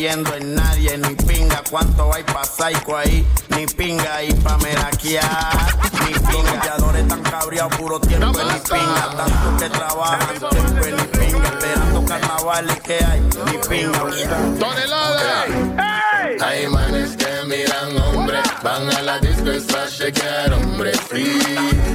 [0.00, 1.62] Creyendo en nadie ni pinga.
[1.70, 3.26] ¿Cuánto hay pa' psycho ahí?
[3.50, 4.22] Ni pinga.
[4.22, 5.52] Y pa' meraquear,
[6.06, 6.78] ni pinga.
[6.78, 9.14] Los tan cabreados, puro tiempo en ni pinga.
[9.14, 11.48] Tanto que trabajan, tiempo en ni pinga.
[11.48, 13.98] Esperando carnavales que hay, ni pinga.
[14.58, 15.44] ¡Tonelada!
[16.42, 20.92] Hay manes que miran hombre, van a la disco es pa' chequear hombre.
[21.12, 21.40] Sí,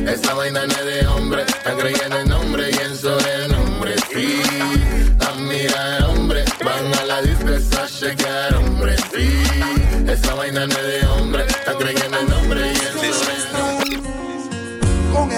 [0.08, 3.96] esta vaina no es de hombre, están creyendo en nombre y en sobrenombre.
[4.14, 4.44] Sí,
[5.28, 5.95] a mirar hombre,
[7.34, 8.96] pa' chequear hombre.
[9.14, 9.28] Sí,
[10.08, 12.65] esta vaina no es de hombre, están creyendo en nombre en sobrenombre.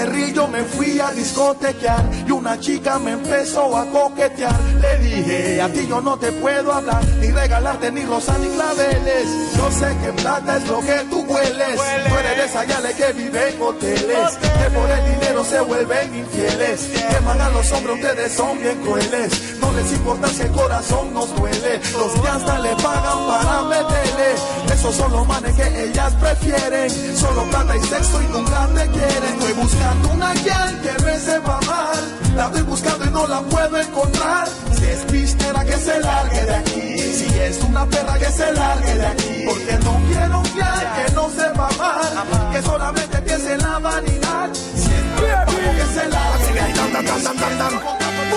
[0.06, 4.54] Río me fui a discotequear y una chica me empezó a coquetear.
[4.80, 9.26] Le dije, a ti yo no te puedo hablar, ni regalarte ni rosas ni claveles.
[9.56, 11.80] Yo sé que plata es lo que tú hueles.
[12.08, 16.80] Tú eres esa yale que vive en hoteles, que por el dinero se vuelven infieles.
[17.10, 19.58] Que mandan los hombres, ustedes son bien crueles.
[19.60, 21.80] No les importa si el corazón nos duele.
[21.92, 24.28] Los que hasta le pagan para meterle.
[24.72, 27.16] Esos son los manes que ellas prefieren.
[27.16, 29.34] Solo plata y sexo y nunca te quieren.
[29.34, 32.18] Estoy buscando una guial que me sepa mal.
[32.36, 34.48] La estoy buscando y no la puedo encontrar.
[34.72, 36.98] Si es pistera que se largue de aquí.
[36.98, 39.44] Si es una perra que se largue de aquí.
[39.46, 42.52] Porque no quiero un guial que no sepa mal.
[42.52, 44.50] Que solamente piense en la vanidad.
[44.54, 46.80] Si es como que se largue de aquí.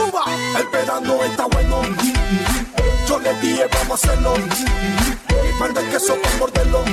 [0.08, 0.24] Uva,
[0.60, 1.82] el pedano está bueno.
[3.08, 4.34] Yo le dije, vamos a hacerlo.
[4.38, 6.84] Y par de queso para morderlo.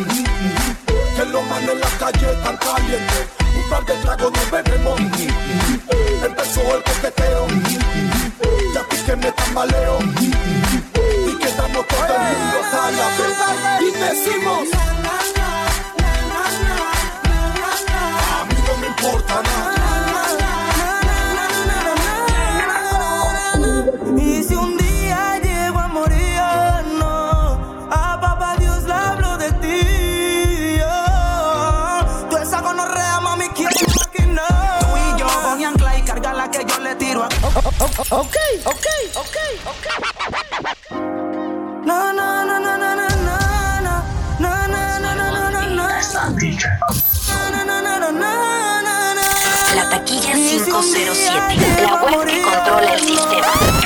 [1.16, 3.47] Que los manos en la calle están calientes.
[3.70, 5.00] Par de tragos nos bebemos.
[6.24, 7.46] Empezó el coqueteo.
[8.74, 9.98] Ya vi que me tambaleo.
[11.26, 13.37] Y quedamos todo el mundo a la vez.
[13.81, 14.68] Y decimos.
[18.31, 19.58] A mí no me importa nada.
[38.00, 39.87] Ok, ok, ok, ok.
[41.84, 43.38] No, no, no, no, no, no, no,
[43.80, 44.04] no.
[44.38, 45.66] No, no, no, no, no, no, no.
[45.68, 49.22] No, no, no, no, no, no, no.
[49.74, 53.78] La taquilla 507, la web que controla el sistema.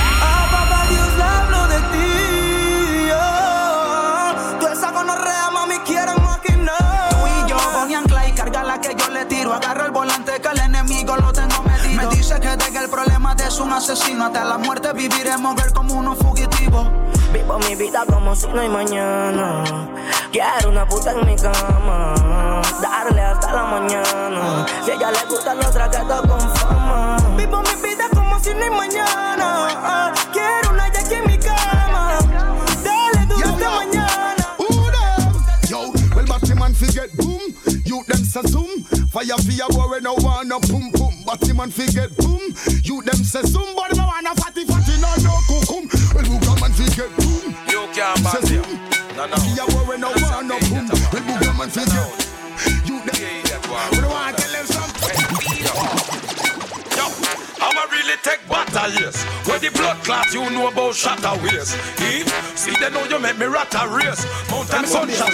[13.57, 14.27] De un asesino.
[14.27, 16.87] Hasta la muerte viviremos ver como unos fugitivos.
[17.33, 19.65] Vivo mi vida como si no hay mañana.
[20.31, 22.15] Quiero una puta en mi cama.
[22.81, 24.67] Darle hasta la mañana.
[24.85, 27.17] Si a ella le gusta los traquetos con fama.
[27.37, 29.69] Vivo mi vida como si no hay mañana.
[29.83, 32.19] Ah, Quiero una Jackie en mi cama.
[32.83, 34.47] Dale duro hasta mañana.
[35.69, 37.32] Yo, well, Batty man fi get boom.
[37.93, 38.85] You them say zoom.
[39.13, 41.13] Fire fi a boy when no wanna pum pum.
[41.27, 42.41] Batty man fi get boom.
[42.89, 45.85] You them say zoom, but no wanna fatty fatty no no kukum.
[46.17, 47.53] Well, Booga man fi get boom.
[47.69, 48.65] You can't Say zoom.
[48.65, 48.81] him.
[49.15, 49.37] No, no.
[49.37, 50.89] Fi a boy no wanna pum.
[50.89, 52.89] Well, Booga man fi get.
[52.89, 53.13] You them.
[53.93, 55.19] We don't wanna tell them something.
[56.97, 57.05] Yo,
[57.61, 59.23] I'ma really take battle, yes.
[59.45, 61.77] Where the blood clot, you know about shatter ways.
[62.57, 64.25] See, they know you make me rat a race.
[64.51, 65.33] Mountain sunshine,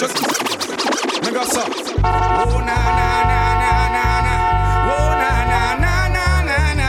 [1.29, 1.61] Nigga, sir.
[1.61, 4.35] Oh na na na na na na.
[4.97, 6.89] Oh na na na na na na.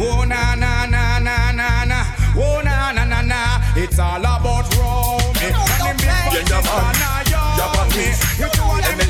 [0.00, 1.98] Oh na na na na na na.
[2.34, 3.40] Oh na na na na.
[3.76, 5.52] It's all about Romy.
[5.84, 6.48] And big.
[8.40, 9.04] You two of them me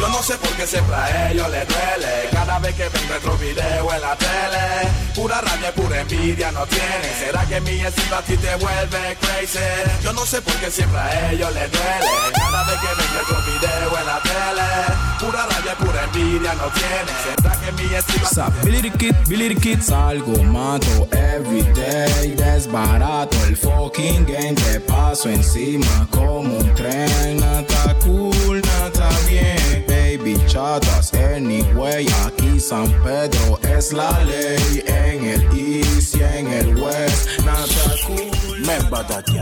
[0.00, 3.36] Yo no sé por qué siempre a ellos les duele Cada vez que ven nuestro
[3.38, 7.08] video en la tele Pura rabia, pura envidia no tiene.
[7.18, 9.58] ¿Será que mi estilo a ti te vuelve crazy?
[10.02, 12.06] Yo no sé por qué siempre a ellos les duele.
[12.34, 15.02] Cada vez que ven otro video en la tele.
[15.20, 17.12] Pura rabia, pura envidia no tiene.
[17.24, 23.56] ¿Será que mi estilo Sa Billy the Kid, Billy Kid Salgo, mato everyday Desbarato el
[23.56, 29.81] fucking game Te paso encima como un tren Nata cool, nata bien
[30.12, 36.76] Baby chatas anyway Aquí San Pedro es la ley En el east y en el
[36.76, 38.76] west Nata cool Me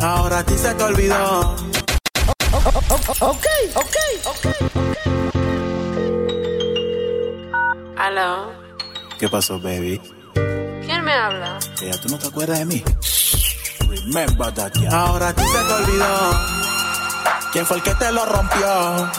[0.01, 1.57] Ahora a ti se te olvidó.
[3.19, 4.47] Ok, ok, ok.
[7.99, 8.53] Aló,
[9.19, 10.01] ¿Qué pasó, baby?
[10.87, 11.59] ¿quién me habla?
[11.81, 12.85] Ya tú no te acuerdas de mí.
[13.89, 14.91] Remember that, yeah.
[14.91, 16.31] Ahora a ti se te olvidó.
[17.53, 19.11] ¿Quién fue el que te lo rompió?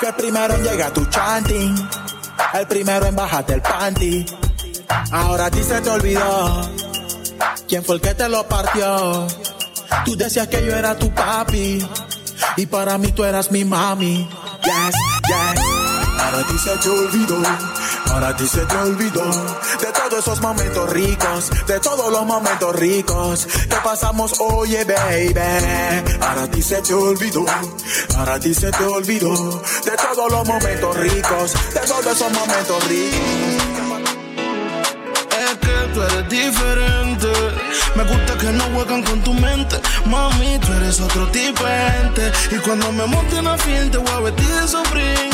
[0.00, 1.88] Que el primero en llegar a tu chanting.
[2.54, 4.26] El primero en bajarte el panty.
[5.10, 6.68] Ahora a ti se te olvidó.
[7.68, 9.26] ¿Quién fue el que te lo partió?
[10.04, 11.86] Tú decías que yo era tu papi.
[12.56, 14.28] Y para mí tú eras mi mami.
[14.64, 14.94] Yes,
[15.28, 15.60] yes.
[16.18, 17.81] Ahora a ti se te olvidó.
[18.06, 19.24] Ahora ti se te olvidó
[19.80, 26.12] de todos esos momentos ricos, de todos los momentos ricos que pasamos, oye, baby.
[26.20, 27.44] Ahora ti se te olvidó,
[28.16, 33.72] ahora ti se te olvidó de todos los momentos ricos, de todos esos momentos ricos.
[35.30, 37.28] Es que tú eres diferente.
[37.94, 39.76] Me gusta que no juegan con tu mente.
[40.06, 42.32] Mami, tú eres otro tipo de gente.
[42.50, 45.31] Y cuando me monte fiel, te voy a vestir de.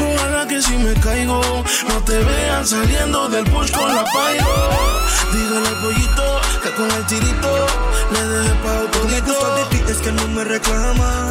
[0.00, 1.40] Ojalá que si me caigo,
[1.88, 4.46] no te vean saliendo del push con la pairo.
[5.32, 7.66] Dígale al pollito que con el tirito
[8.12, 11.28] le deje pa' Lo que me gusta de ti es que no me reclama.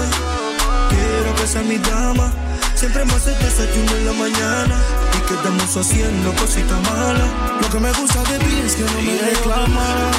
[0.89, 2.32] Quiero que sea mi dama.
[2.76, 4.76] Siempre me hace desayuno en la mañana.
[5.17, 7.30] Y quedamos haciendo cositas malas.
[7.61, 10.11] Lo que me gusta de ti es que no me reclama.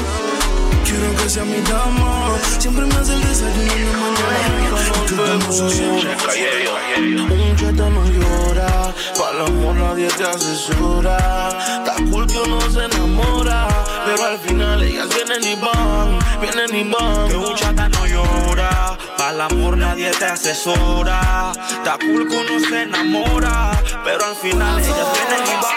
[0.90, 2.36] Quiero que sea mi dama.
[2.58, 4.58] Siempre me hace el desayuno en la mañana.
[4.60, 6.02] Y haciendo
[7.32, 11.16] Un cheta no llora, para el amor nadie te asesora.
[11.78, 13.68] Está cool que uno se enamora,
[14.04, 17.28] pero al final ellas vienen y van, vienen y van.
[17.28, 21.52] Que un chata no llora, para el amor nadie te asesora.
[21.70, 25.70] Está cool que uno se enamora, pero al final ellas vienen y van.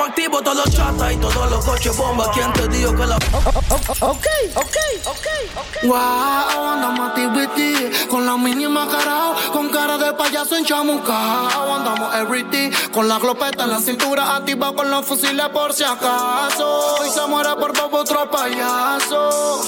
[0.00, 2.30] Estamos activos todos los chatas y todos los coches bomba.
[2.32, 5.26] ¿Quién te dijo que la Ok, ok, ok,
[5.56, 5.82] ok.
[5.82, 11.74] Wow, andamos a TBT con la mínima cara, con cara de payaso en chamucao.
[11.74, 16.96] Andamos everyday con la glopeta en la cintura, activa con los fusiles por si acaso.
[17.06, 19.60] Y se muere por poco otro payaso.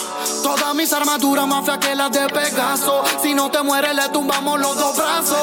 [0.43, 3.05] Todas mis armaduras más feas que las de Pegaso.
[3.23, 5.39] Si no te mueres, le tumbamos los dos brazos.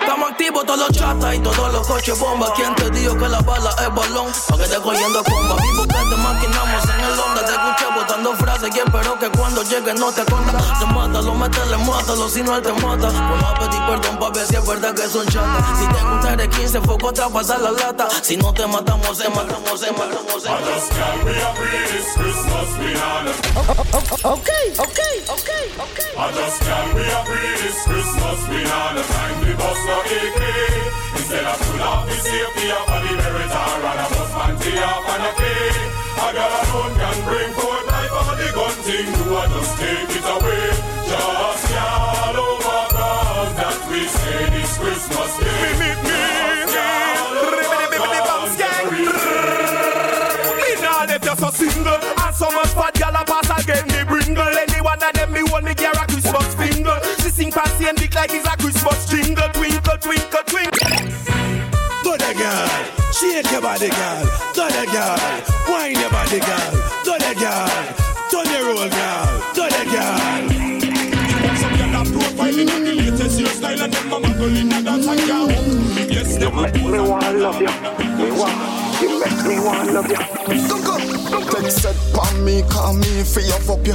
[0.00, 2.52] Estamos activos todos los chatas y todos los coches bomba.
[2.54, 4.32] ¿Quién te dijo que la bala es balón?
[4.48, 5.56] Pa' que te cogiendo comba.
[5.56, 7.44] Vivo que te maquinamos en el onda.
[7.44, 10.78] Te escuché botando frases y espero que cuando llegue no te conta.
[10.78, 13.08] Te mata, lo mátale, mátalo, si no él te mata.
[13.08, 15.78] Vamos a pedir perdón pa' ver si es verdad que son chatas.
[15.78, 18.08] Si te gusta de 15, foco otra pasar la lata.
[18.22, 20.52] Si no te matamos, se matamos, se matamos, se
[22.22, 25.98] I just can't be a breeze, Christmas Ok, ok, ok, ok.
[26.16, 30.42] I just can't be a breeze, Christmas we on the time we bust no AK.
[31.16, 35.26] Instead of pull off the safety of the Meritor and a bust panty off and
[35.28, 35.42] a
[36.32, 40.12] got a gun can bring forth life on the gun thing, do I just take
[40.16, 40.68] it away?
[41.08, 42.82] Just y'all over
[43.58, 45.51] that we say this Christmas
[53.02, 55.74] so much fat gal a pass again the bringle Anyone of them me want me
[55.74, 59.98] gear a Christmas finger She sing fancy and big like it's a Christmas jingle Twinkle,
[59.98, 60.92] twinkle, twinkle
[62.02, 62.68] Do the girl,
[63.12, 64.22] shake your body, girl.
[64.54, 65.16] Do the girl,
[65.68, 66.70] wine your body, girl.
[67.04, 67.68] Do the girl,
[68.30, 69.26] turn your roll, girl.
[69.54, 70.62] Do the girl.
[71.56, 75.06] Some gyal a profiling on the latest hairstyle and them a muggle in a dance
[75.06, 75.48] and girl.
[76.10, 77.68] Yes, them a Me want love you.
[78.18, 78.81] Me want.
[79.22, 80.16] You make me want love you.
[80.16, 83.94] Take set pan me, call me, free up up you.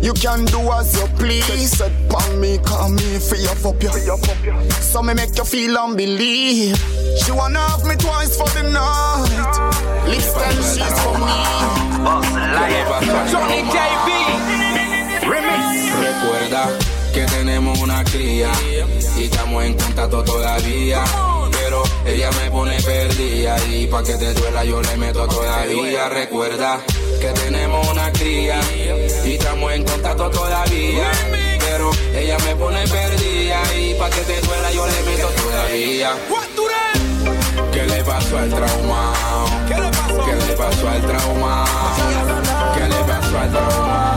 [0.00, 1.46] You can do as you please.
[1.46, 3.90] Take set pan me, call me, free up up you.
[4.70, 6.76] So me make you feel and believe.
[7.22, 10.08] She wanna have me twice for the night.
[10.08, 11.36] Lips and sheets for me.
[13.30, 14.08] Johnny KB
[16.00, 16.68] Recuerda
[17.12, 18.50] que tenemos una cría
[19.16, 21.04] y estamos en contacto todavía.
[21.76, 26.08] Pero ella me pone perdida y pa' que te duela yo le meto todavía.
[26.08, 26.80] Recuerda
[27.20, 28.60] que tenemos una cría
[29.24, 31.10] y estamos en contacto todavía.
[31.60, 36.12] Pero ella me pone perdida y pa' que te duela yo le meto todavía.
[37.72, 39.12] ¿Qué le pasa al trauma?
[39.68, 40.24] ¿Qué le pasó?
[40.24, 42.45] ¿Qué le pasó al trauma?
[42.76, 44.16] ¿Qué le pasó al trauma?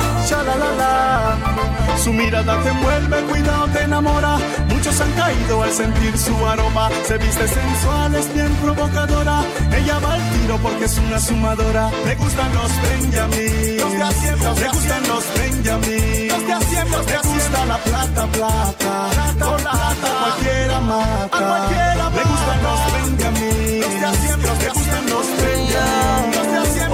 [2.04, 4.38] Su mirada te envuelve, cuidado te enamora.
[4.70, 6.90] Muchos han caído al sentir su aroma.
[7.06, 9.44] Se viste sensual, es bien provocadora.
[9.76, 11.92] Ella va al tiro porque es una sumadora.
[12.06, 13.78] Le gustan los Benjamin.
[13.78, 16.28] Le gustan los Benjamin.
[16.30, 19.10] Le gusta la plata, plata.
[19.40, 21.70] Con plata cualquiera mata.
[22.16, 22.89] Le gustan los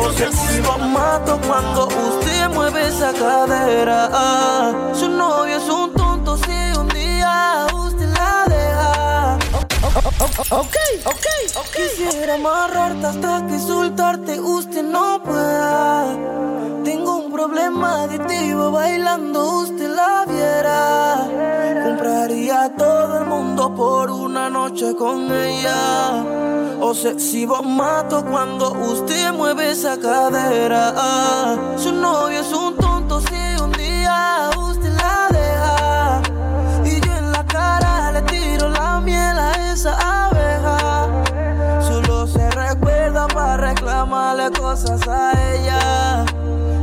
[0.06, 4.72] Obsesivo mato cuando usted mueve esa cadera.
[4.94, 9.38] Su novio es un tonto si un día usted la deja.
[10.52, 10.76] Ok,
[11.06, 11.26] ok,
[11.56, 11.76] ok.
[11.76, 16.06] Quisiera amarrarte hasta que soltarte usted no pueda.
[16.84, 19.60] Tengo un problema adictivo bailando
[23.74, 26.24] por una noche con ella.
[26.82, 30.94] Obsesivo mato cuando usted mueve esa cadera.
[31.78, 36.22] Su novio es un tonto si un día usted la deja.
[36.86, 41.08] Y yo en la cara le tiro la miel a esa abeja.
[41.82, 46.26] Solo se recuerda para reclamarle cosas a ella.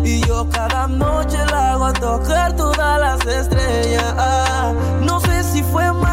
[0.04, 4.14] Y yo cada noche la hago a tocar todas las estrellas.
[5.00, 6.11] No sé si fue creo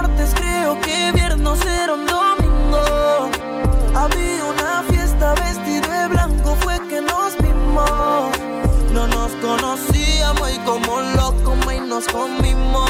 [1.55, 3.29] viernes era un domingo.
[3.95, 8.31] Había una fiesta vestido de blanco, fue que nos vimos.
[8.93, 12.88] No nos conocíamos y como locos y nos comimos.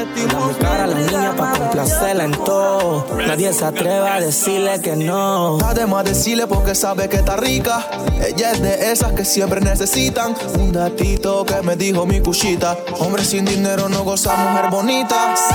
[0.00, 3.06] Mi cara a la niña para complacerla en todo.
[3.26, 5.58] Nadie se atreve a decirle que no.
[5.58, 7.86] Además decirle porque sabe que está rica.
[8.26, 10.34] Ella es de esas que siempre necesitan.
[10.58, 12.78] Un datito que me dijo mi cuchita.
[12.98, 15.36] Hombre sin dinero no goza mujer bonita.
[15.36, 15.54] Sé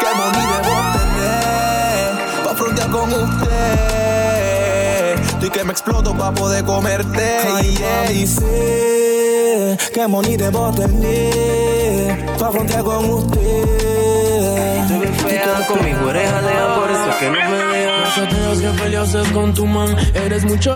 [0.00, 2.44] que money debo tener.
[2.44, 4.18] Pa' frontear con usted.
[5.40, 7.38] Y que me exploto pa' poder comerte.
[7.46, 9.07] Ay, ay, sé
[9.92, 14.07] que money debo tener pa' frontear con usted.
[14.88, 18.00] Te ves fea conmigo, eres jalea, por eso es que no me dejas.
[18.00, 20.72] Los chateos que peleaste con tu man, eres mucho.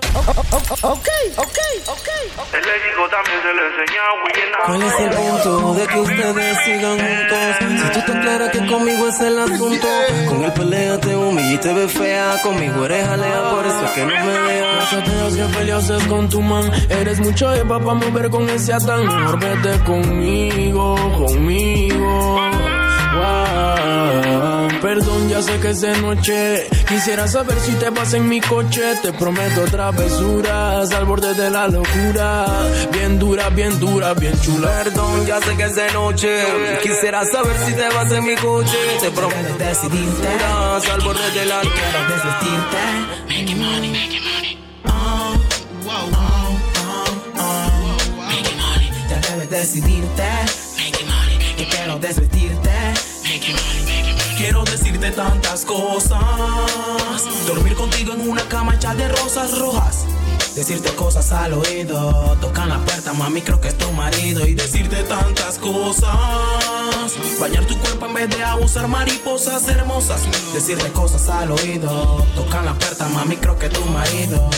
[0.82, 2.08] Ok, ok, ok.
[2.52, 4.60] El digo también se le enseña a William.
[4.66, 7.56] ¿Cuál es el punto de que ustedes sigan juntos?
[7.80, 9.88] Si tú te aclaras que conmigo es el asunto,
[10.28, 12.38] con el pelea te humilla y te ves fea.
[12.42, 14.76] Conmigo eres jalea, por eso es que no me dejas.
[14.76, 19.06] Los chateos que peleaste con tu man, eres mucho de papá mover con ese atán.
[19.06, 22.40] Mejor vete conmigo, conmigo.
[23.14, 23.51] Wow.
[24.82, 26.66] Perdón, ya sé que es de noche.
[26.88, 28.82] Quisiera saber si te vas en mi coche.
[29.00, 32.46] Te prometo travesuras al borde de la locura.
[32.90, 34.82] Bien dura, bien dura, bien chula.
[34.82, 36.44] Perdón, ya sé que es de noche.
[36.82, 38.76] Quisiera saber si te vas en mi coche.
[39.00, 40.28] Te prometo decidirte
[40.90, 42.08] al borde de la locura.
[42.08, 42.82] desvestirte.
[43.28, 44.58] Make money, make money.
[49.08, 50.28] Ya debes decidirte.
[51.56, 53.91] Que quiero desvestirte.
[54.42, 56.18] Quiero decirte tantas cosas.
[57.46, 60.04] Dormir contigo en una cama hecha de rosas rojas.
[60.56, 62.36] Decirte cosas al oído.
[62.40, 64.44] Tocan la puerta, mami, creo que es tu marido.
[64.44, 66.16] Y decirte tantas cosas.
[67.38, 70.22] Bañar tu cuerpo en vez de abusar mariposas hermosas.
[70.52, 72.26] Decirte cosas al oído.
[72.34, 74.50] Tocan la puerta, mami, creo que es tu marido.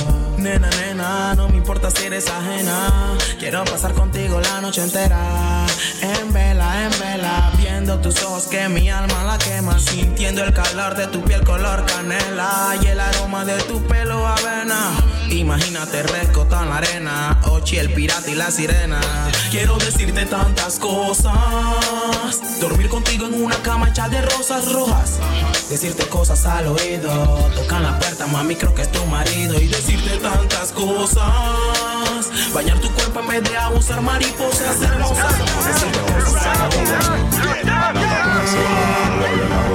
[0.45, 3.17] Nena, nena, no me importa si eres ajena.
[3.39, 5.65] Quiero pasar contigo la noche entera.
[6.03, 7.51] En vela, en vela.
[7.57, 9.79] Viendo tus ojos que mi alma la quema.
[9.79, 12.77] Sintiendo el calor de tu piel color canela.
[12.83, 14.91] Y el aroma de tu pelo avena.
[15.31, 17.41] Imagínate rescotado en la arena.
[17.45, 19.01] Ochi, el pirata y la sirena.
[19.51, 21.35] Quiero decirte tantas cosas.
[22.61, 25.19] Dormir contigo en una cama hecha de rosas rojas.
[25.71, 27.11] Decirte cosas al oído.
[27.55, 29.59] Tocan la puerta, mami, creo que es tu marido.
[29.59, 30.34] Y decirte tantas
[30.72, 32.30] cosas.
[32.53, 35.35] Bañar tu cuerpo en vez de abusar mariposas hermosas.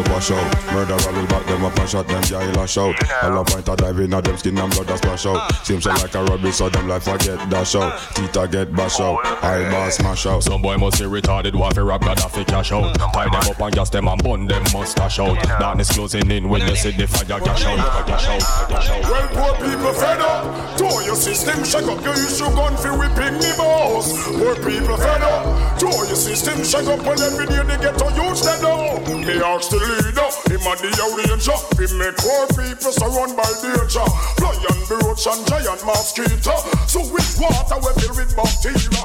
[0.04, 0.74] Decirte cosas al Wash out.
[0.74, 2.96] Murder all will back them up and shot them jail lash out.
[3.24, 5.66] All a point of dive in a them skin and blood a splash out.
[5.66, 8.00] Seems so like a rubbish so them life forget dash out.
[8.16, 9.26] Tita get bash out.
[9.44, 10.44] Eyeball smash out.
[10.44, 12.96] Some boy must be retarded, want fi rap Gaddafi cash out.
[13.14, 15.38] Tie them up and gas them and bun them mustache out.
[15.60, 18.08] Darkness closing in when you see the fire cash out.
[18.08, 19.04] Cash out, cash out.
[19.04, 20.78] Well, poor people fed up.
[20.78, 24.14] Tour your system, shake up your issue gun for whipping the boss.
[24.28, 25.80] Poor people fed up.
[25.80, 29.00] Tour your system, shake up when every day they get to use them now.
[29.26, 31.58] Me ask the leader, him a the arranger.
[31.78, 34.06] We make poor people surround by danger.
[34.42, 36.56] Lion, roach and giant mosquito.
[36.86, 39.04] So with water we fill with bacteria.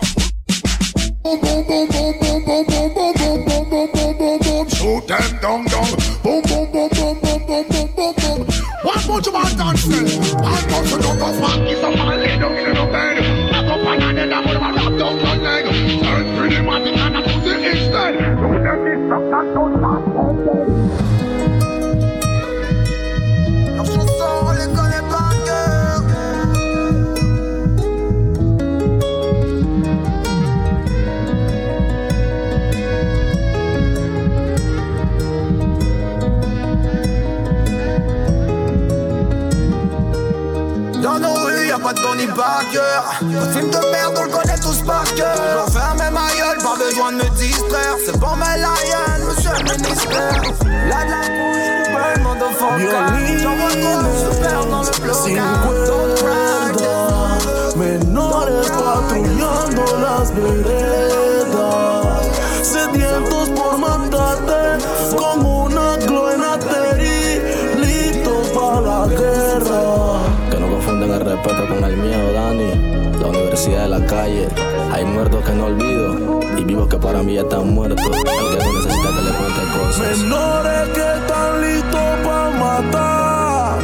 [1.25, 5.09] Boom, boom, boom, boom, boom, boom, boom, boom, boom, boom, boom, boom, boom, boom, shoot
[5.09, 5.89] them down, down.
[6.23, 8.47] Boom, boom, boom, boom, boom, boom, boom, boom, boom.
[8.85, 10.05] One of man dance then.
[10.43, 13.34] One bunch of no cause man is a man lay down in
[19.95, 20.01] Dans
[41.19, 43.21] nos rues, y'a pas de bonnie par cœur.
[43.21, 45.69] Le film de merde, on le connaît tous par cœur.
[45.71, 47.99] Faire mes maïles, pas besoin de me distraire.
[50.89, 51.01] La
[54.21, 55.17] je perds dans le bloc.
[55.87, 56.73] Don't cry,
[57.77, 61.45] Menores patrullando las veredas,
[73.65, 74.47] De la calle.
[74.93, 78.05] Hay muertos que no olvido y vivos que para mí ya están muertos.
[79.99, 83.79] Menores que están listos para matar.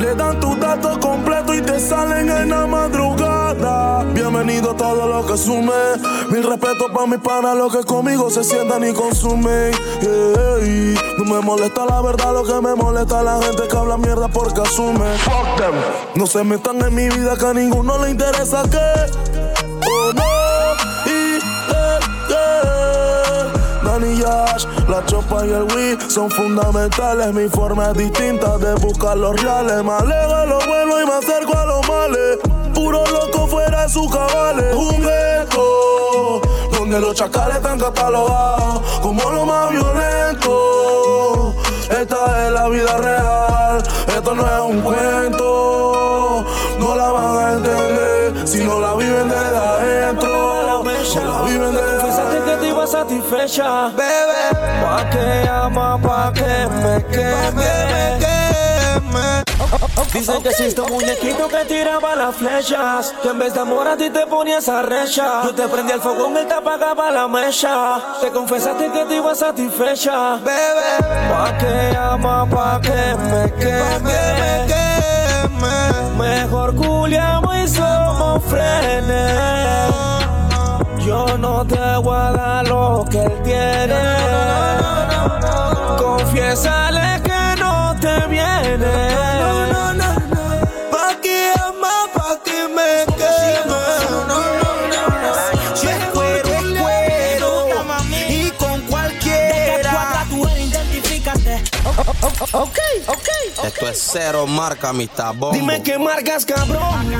[0.00, 4.02] Le dan tu dato completo y te salen en la madrugada.
[4.14, 5.72] Bienvenido a todo lo que sume.
[6.30, 9.72] Mil respeto para mis panas, los que conmigo se sientan y consumen.
[11.22, 14.26] No me molesta la verdad, lo que me molesta es la gente que habla mierda
[14.26, 15.16] porque asume.
[15.18, 15.72] Fuck them.
[16.16, 18.78] No se metan en mi vida que a ninguno le interesa que.
[19.88, 20.22] Oh no.
[21.06, 23.52] Y, eh, eh.
[23.84, 27.32] Danny Yash, la chopa y el Wii son fundamentales.
[27.32, 29.84] Mi forma es distinta de buscar los reales.
[29.84, 32.38] Me alejo de lo bueno y me acerco a los males.
[32.74, 34.74] Puro loco fuera de sus cabales.
[34.74, 36.40] Un ghetto
[36.76, 40.41] donde los chacales están catalogados como lo más violento.
[42.62, 46.46] La vida real, esto no es un cuento.
[46.78, 50.28] No la van a entender si no la viven desde adentro.
[50.28, 54.80] No la viven desde Pensaste que te iba satisfecha, bebé.
[54.80, 57.82] Pa' que ama, pa' que me queme.
[60.12, 63.96] Dicen que existe un muñequito que tiraba las flechas Que en vez de amor a
[63.96, 68.00] ti te ponías a recha Yo te prendí el y él te apagaba la mecha
[68.20, 70.36] Te confesaste que te ibas satisfecha.
[70.36, 70.92] Bebé.
[71.30, 72.90] Pa' que ama, pa' que
[73.28, 74.42] me queme.
[76.16, 79.92] Mejor culiamos y somos frenes.
[81.04, 84.02] Yo no te voy a dar lo que él tiene.
[85.98, 87.31] Confiésale que
[88.12, 88.86] no te viene
[90.90, 93.82] Pa' que ama, pa' que me queme
[95.74, 97.68] Si es cuero, es cuero
[98.28, 101.62] Y con cualquiera tú identifícate
[102.52, 103.28] Ok, ok.
[103.64, 105.52] Esto es cero marca, mi tabón.
[105.52, 107.12] Dime qué marcas, cabrón.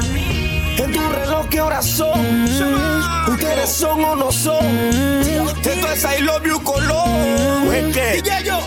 [0.76, 2.45] En tu reloj, ¿qué horas son?
[3.28, 4.66] ¿Ustedes son o no son?
[5.64, 7.07] Esto es I love you color.
[7.74, 8.22] ¿Es qué?
[8.22, 8.59] DJ yo.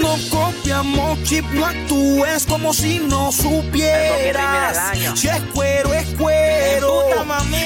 [0.00, 4.98] No copiamos chip, no actúes como si no supieras.
[5.14, 7.04] Si es cuero, es cuero.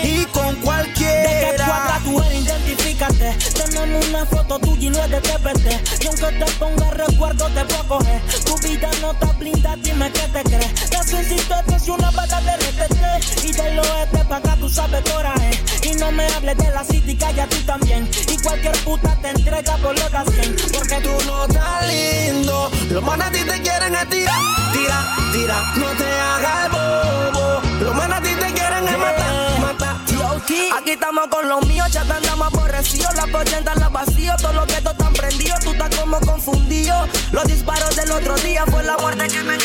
[0.05, 2.01] Y con cualquiera.
[2.05, 2.68] tú eres,
[2.99, 6.03] Tenemos una foto tuya y no es de TPT.
[6.03, 8.21] Y aunque te ponga recuerdo, te puedo coger.
[8.45, 10.91] Tu vida no está blinda, dime qué te crees.
[11.07, 13.45] Sensible es una bata de RTT.
[13.45, 15.51] Y del oeste pa' acá tú sabes coraje.
[15.85, 18.11] Y no me hables de la city, calla tú también.
[18.33, 20.57] Y cualquier puta te entrega por lo que hacen.
[20.73, 22.71] Porque tú no estás lindo.
[22.91, 24.41] Los manes a ti te quieren es tirar,
[24.73, 25.73] tira, tira.
[25.77, 27.61] No te hagas bobo.
[27.81, 29.38] Los manes a ti te quieren es matar, matar.
[30.51, 33.15] Aquí estamos con los míos, ya te andamos aborrecidos.
[33.15, 35.61] La pochenta la vacío, todos los guetos están prendidos.
[35.61, 36.95] Tú estás como confundido.
[37.33, 39.59] Los disparos del otro día fue la muerte que me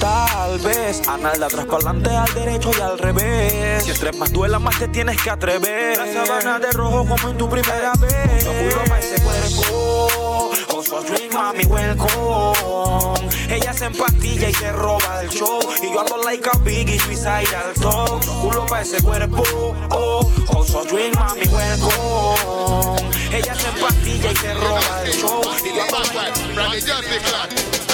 [0.00, 3.84] Tal vez Ana de atrás para adelante, al derecho y al revés.
[3.84, 5.98] Si entre más duela, más te tienes que atrever.
[5.98, 8.44] La sabana de rojo como en tu primera vez.
[8.44, 10.50] Yo juro pa' ese cuerpo.
[10.80, 13.28] Also drink, mami, welcome.
[13.50, 15.60] Ella se empastilla y se roba el show.
[15.82, 18.24] Y yo ando like a biggie, suicide al top.
[18.24, 19.42] Juro pa' ese cuerpo.
[19.90, 23.10] Oh, also drink, mami, welcome.
[23.30, 25.42] Ella se empastilla y se roba el show.
[25.62, 27.89] Y yo ando like facilita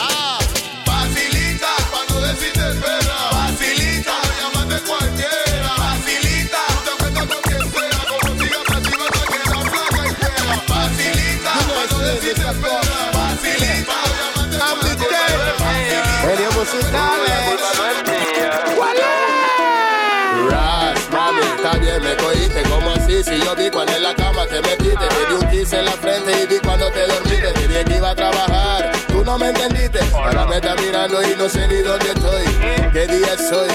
[23.26, 25.90] Si yo vi cuando en la cama te metiste Te di un kiss en la
[25.92, 29.48] frente y vi cuando te dormiste Te dije que iba a trabajar Tú no me
[29.48, 29.98] entendiste.
[30.14, 32.44] Ahora me estás mirando y no sé ni dónde estoy.
[32.92, 33.70] ¿Qué día soy?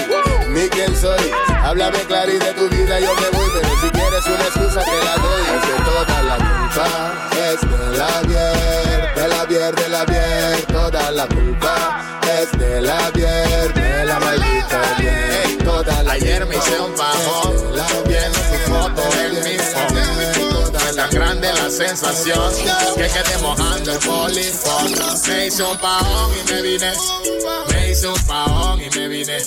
[0.48, 1.32] Ni quién soy.
[1.64, 3.48] Háblame claro y de tu vida yo me voy.
[3.52, 5.42] Pero si quieres una excusa te la doy.
[5.42, 6.86] Es que toda la culpa
[7.50, 10.62] es de la bier, de la bier, de la bier.
[10.66, 15.61] Toda la culpa es de la bier, de la maldita bier.
[15.84, 17.56] Toda la Ayer me hice un bajón
[18.06, 19.98] viendo su foto en mi phone.
[20.88, 22.52] Es tan grande la sensación
[22.94, 24.92] que quedé mojando el polifón.
[25.26, 26.92] Me hice un pajón y me vine.
[27.70, 29.38] Me hice un pajón y me vine.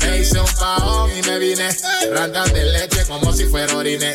[0.00, 1.68] Me hice un pajón y me vine.
[2.12, 4.14] Randas de leche como si fuera orine.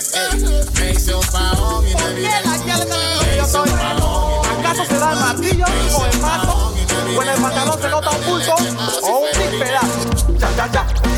[0.79, 2.29] Me hice un pajón y me vine.
[2.45, 4.59] Me hice un pajón.
[4.59, 6.73] ¿Acaso se da el martillo o el mazo?
[7.15, 8.55] ¿O en el pantalón se nota un pulso
[9.03, 10.33] o un big pedazo?
[10.39, 11.12] Ya, ya, ya.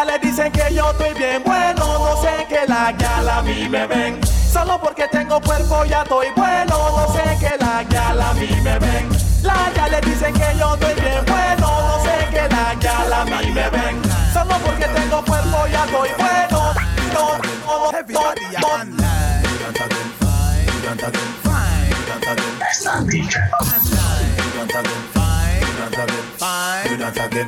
[0.00, 3.86] Gala dicen que yo estoy bien bueno, no sé que la gala a mí me
[3.86, 4.18] ven.
[4.50, 8.78] Solo porque tengo cuerpo ya estoy bueno, no sé que la gala a mí me
[8.78, 9.10] ven.
[9.42, 13.50] La gala dicen que yo estoy bien bueno, no sé que la gala a mí
[13.50, 14.00] me ven.
[14.32, 16.72] Solo porque tengo cuerpo ya estoy bueno.
[17.12, 17.36] No,
[17.66, 18.40] no, no, no,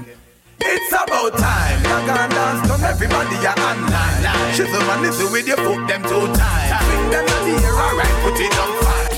[0.04, 0.21] no.
[0.64, 1.82] It's about time.
[1.82, 4.22] Now go and dance, come everybody ya online.
[4.54, 6.84] Shizzle and listen with your foot them two times.
[6.86, 9.08] Bring them to the air, alright, put it on fire.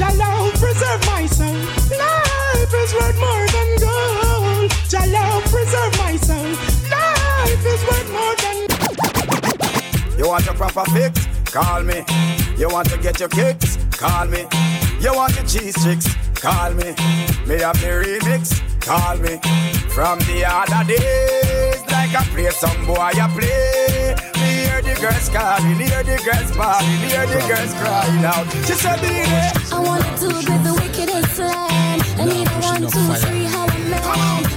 [0.00, 1.58] Jalo, preserve my soul.
[1.98, 4.70] Life is worth more than gold.
[4.90, 6.50] Jalo, preserve my soul.
[6.90, 8.56] Life is worth more than
[10.18, 11.26] You want a proper fix?
[11.54, 12.02] Call me.
[12.58, 13.78] You want to get your kicks?
[13.92, 14.42] Call me.
[14.98, 16.12] You want your cheese chicks?
[16.34, 16.90] Call me.
[17.46, 18.58] Me have the remix?
[18.82, 19.38] Call me.
[19.94, 24.16] From the other days, like I play some boy, I play.
[24.34, 28.50] Me hear the girls calling, hear the girls bawling, hear the girls crying out.
[28.66, 29.30] She said, "Baby,
[29.70, 32.00] I wanted to get the wickedest slam.
[32.18, 34.02] I need a one, two, three, how a man.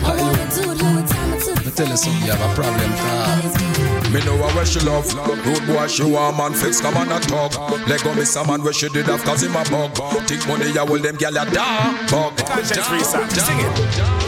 [0.01, 2.91] I wanted to do it time to Me tell you something, you have a problem,
[2.97, 3.76] car.
[4.11, 5.13] Me know where she love.
[5.13, 7.51] Road boy, she want man fix, come on a talk.
[7.87, 9.97] Let go me some man where she did have cause him a bug.
[10.27, 12.09] Think money, ya hold them gyal a dog.
[12.09, 12.37] Bug.
[12.47, 13.09] Conscience.
[13.09, 14.26] Sing it.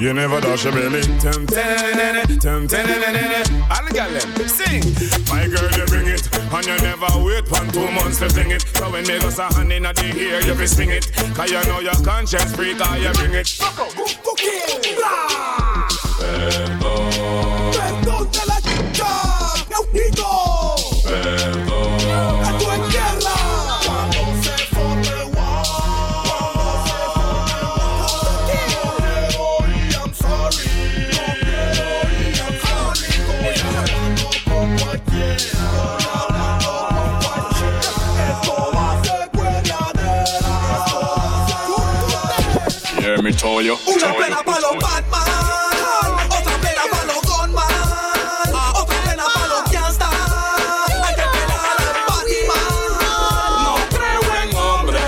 [0.00, 1.02] You never dash your belly.
[3.70, 4.82] All the them, sing.
[5.28, 8.62] My girl, you bring it, and you never wait one two months to sing it.
[8.74, 11.12] So when me goes a hand in the ear, you be swing it.
[11.34, 13.46] Cause you know your conscience free, cause you bring it.
[17.74, 19.10] Perdón de la chica,
[19.68, 20.30] Neutito.
[21.04, 21.53] Perdón.
[43.44, 45.28] Una pena para los Batman.
[46.30, 47.68] Otra pena para los Gunman.
[48.74, 50.08] Otra pena para los Gangsta.
[51.04, 51.28] Hay que al
[52.08, 52.64] Batman.
[53.62, 55.00] No creo en hombre,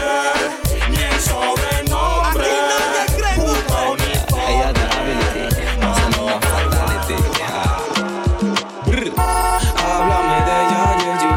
[0.90, 2.48] ni en sobrenombre.
[3.36, 4.12] Puta uniforme.
[4.46, 7.16] Ella da ability, una fatality.
[9.78, 10.82] Háblame de ella,
[11.22, 11.32] yo,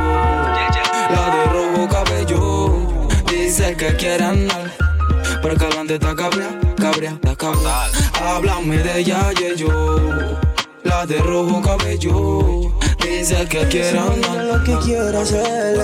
[1.15, 2.41] la de rojo cabello.
[3.25, 4.67] Dice que quiere andar,
[5.41, 6.51] pero que adelante está cabrea,
[6.99, 7.87] cabrea, está cabrea.
[8.21, 9.69] Háblame de ella, yo,
[10.83, 12.73] la de rojo cabello.
[13.01, 14.43] Dice que quiere andar.
[14.43, 15.83] lo que quiero hacerle.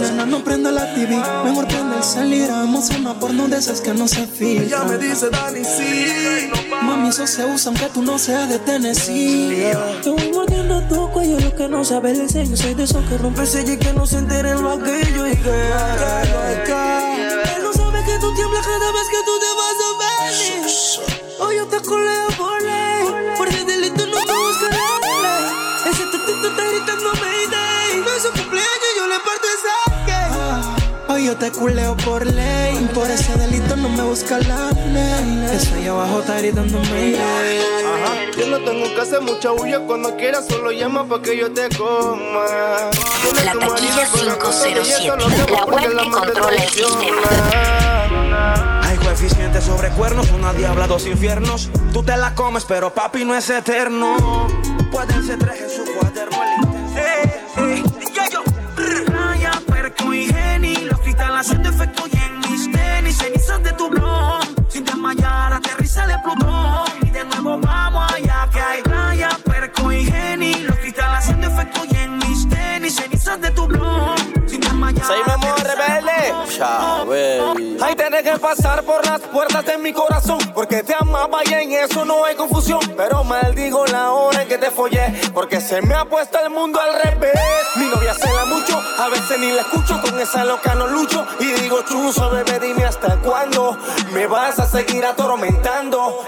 [0.00, 2.50] Nena, no prenda la TV, mejor prende el salir.
[2.50, 4.66] Emociona porno de esas que no se filtran.
[4.66, 6.50] Ella me dice, Dani, sí.
[6.82, 9.72] Mami, eso se usa aunque tú no seas de Tennessee.
[10.02, 12.56] Te voy mordiendo tu cuello, lo que no sabe el diseño.
[12.56, 15.26] Soy de esos que rompe el y que no se entere lo aquello.
[15.26, 15.50] Y que
[17.56, 20.66] Él no sabe que tú tiemblas cada vez que tú te vas a venir.
[21.40, 23.34] Hoy yo te coleo por ley.
[23.36, 24.78] Por el delito no te buscaré.
[25.90, 27.96] Ese tetito está gritando Mayday.
[28.04, 29.74] No es su cumpleaños, yo le parto esa
[30.06, 30.12] que.
[31.12, 32.88] Hoy yo te culeo por ley.
[32.94, 35.48] Por ese delito no me busca la ley.
[35.52, 37.60] Eso ahí abajo está gritando Mayday.
[38.38, 41.68] Yo no tengo que hacer mucha bulla cuando quieras, solo llama pa' que yo te
[41.76, 42.46] coma.
[43.44, 48.71] La taquilla 507, la web que controla el sistema.
[49.12, 51.68] Hay coeficiente sobre cuernos, una diabla, dos infiernos.
[51.92, 54.16] Tú te la comes, pero papi no es eterno.
[54.90, 56.98] Pueden ser tres en su cuaderno el intenso.
[56.98, 59.04] Eh, eh.
[59.08, 60.76] Raya, perco y geni.
[60.76, 63.18] Los cristales haciendo efecto y en mis tenis.
[63.18, 64.40] Cenizas de tu blog.
[64.68, 67.06] Sin desmayar, aterriza de Plutón.
[67.06, 70.54] Y de nuevo vamos allá que hay raya, perco y geni.
[70.54, 72.94] Los cristales haciendo efecto y en mis tenis.
[72.94, 74.21] Cenizas de tu blog.
[75.02, 77.76] Sin Chao, baby.
[77.80, 80.38] Ay, tenés que pasar por las puertas de mi corazón.
[80.54, 82.80] Porque te amaba y en eso no hay confusión.
[82.96, 85.20] Pero maldigo la hora en que te follé.
[85.32, 87.32] Porque se me ha puesto el mundo al revés.
[87.76, 90.00] Mi novia se la mucho, a veces ni la escucho.
[90.02, 91.26] Con esa loca no lucho.
[91.40, 93.76] Y digo, chuzo, bebé, dime hasta cuándo
[94.12, 96.22] me vas a seguir atormentando.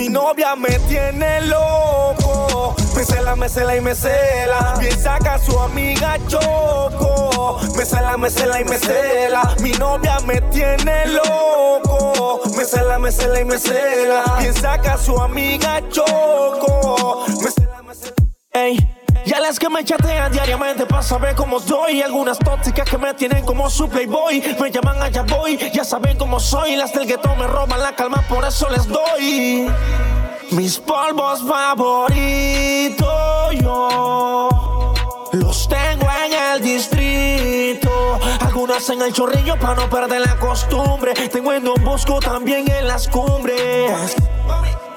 [0.00, 2.74] Mi novia me tiene loco.
[2.96, 4.74] Me cela, me cela y me cela.
[4.80, 7.60] Piensa que a su amiga choco.
[7.76, 9.54] Me cela, me cela y me cela.
[9.60, 12.40] Mi novia me tiene loco.
[12.56, 14.24] Me cela, me cela y me cela.
[14.38, 17.26] Piensa que a su amiga choco.
[17.44, 18.14] Me cela, me cela.
[18.52, 18.99] Ey.
[19.24, 22.02] Y a las que me chatean diariamente para saber cómo estoy.
[22.02, 24.42] Algunas tóxicas que me tienen como su playboy.
[24.60, 26.76] Me llaman allá voy, ya saben cómo soy.
[26.76, 29.70] Las del gueto me roban la calma, por eso les doy.
[30.52, 33.06] Mis polvos favoritos
[33.60, 34.94] yo
[35.32, 38.18] los tengo en el distrito.
[38.40, 41.14] Algunas en el chorrillo para no perder la costumbre.
[41.28, 44.16] Tengo en Don Bosco también en las cumbres.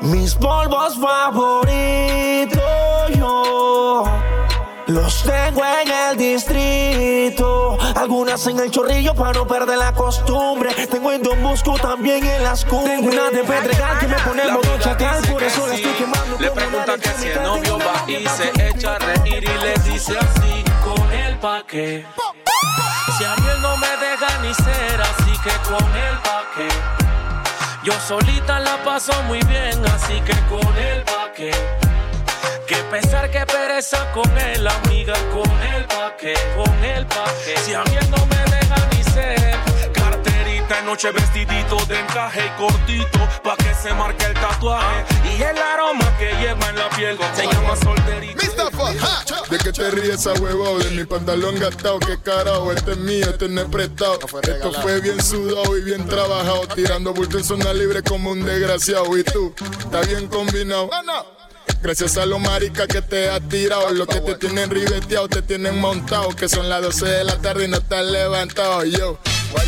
[0.03, 2.61] Mis polvos favoritos
[3.15, 4.03] yo
[4.87, 7.77] los tengo en el distrito.
[7.95, 10.73] Algunas en el chorrillo para no perder la costumbre.
[10.91, 12.99] Tengo en Don Bosco también en las cumbres.
[12.99, 15.25] Tengo una de Pedregal que me pone el modo chacal.
[15.25, 16.37] Por eso la estoy quemando.
[16.37, 20.17] Le pregunta que si el novio va y se echa a reír y le dice
[20.17, 22.05] así con él pa' qué.
[23.17, 26.22] Si a mí él no me deja ni ser, así que con qué.
[27.93, 31.51] Yo solita la paso muy bien, así que con él pa' qué.
[32.65, 37.55] Que pesar, que pereza con él, amiga, con él pa' qué, con él pa' qué.
[37.59, 39.57] Si a mí no me deja ni ser,
[40.69, 45.05] en noche vestidito de encaje y cortito, pa' que se marque el tatuaje.
[45.35, 48.43] Y el aroma que lleva en la piel se llama solterito.
[49.49, 50.77] ¿De qué te ríes esa huevo?
[50.79, 54.19] De mi pantalón gastado, qué carajo, este es mío, este no es prestado.
[54.41, 59.17] Esto fue bien sudado y bien trabajado, tirando bulto en zona libre como un desgraciado.
[59.17, 60.89] Y tú, está bien combinado.
[61.81, 65.79] Gracias a los maricas que te has tirado, los que te tienen ribeteado, te tienen
[65.79, 68.85] montado, que son las 12 de la tarde y no estás levantado.
[68.85, 69.19] Yo,
[69.53, 69.61] why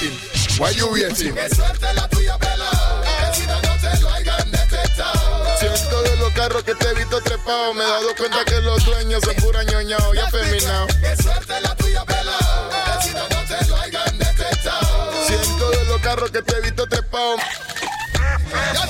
[0.00, 0.37] you?
[0.58, 1.34] Why you waiting?
[1.34, 3.02] Que suerte la tuya, pelado.
[3.02, 5.56] Que si no, no te lo hayan detectado.
[5.56, 8.84] Siento de los carros que te he visto trepado, me he dado cuenta que los
[8.84, 10.86] dueños son pura ñoñao y afeminado.
[10.88, 12.70] Que suerte la tuya, pelado.
[12.70, 15.26] Que si no, no te lo hayan detectado.
[15.28, 17.36] Siento de los carros que te he visto trepado,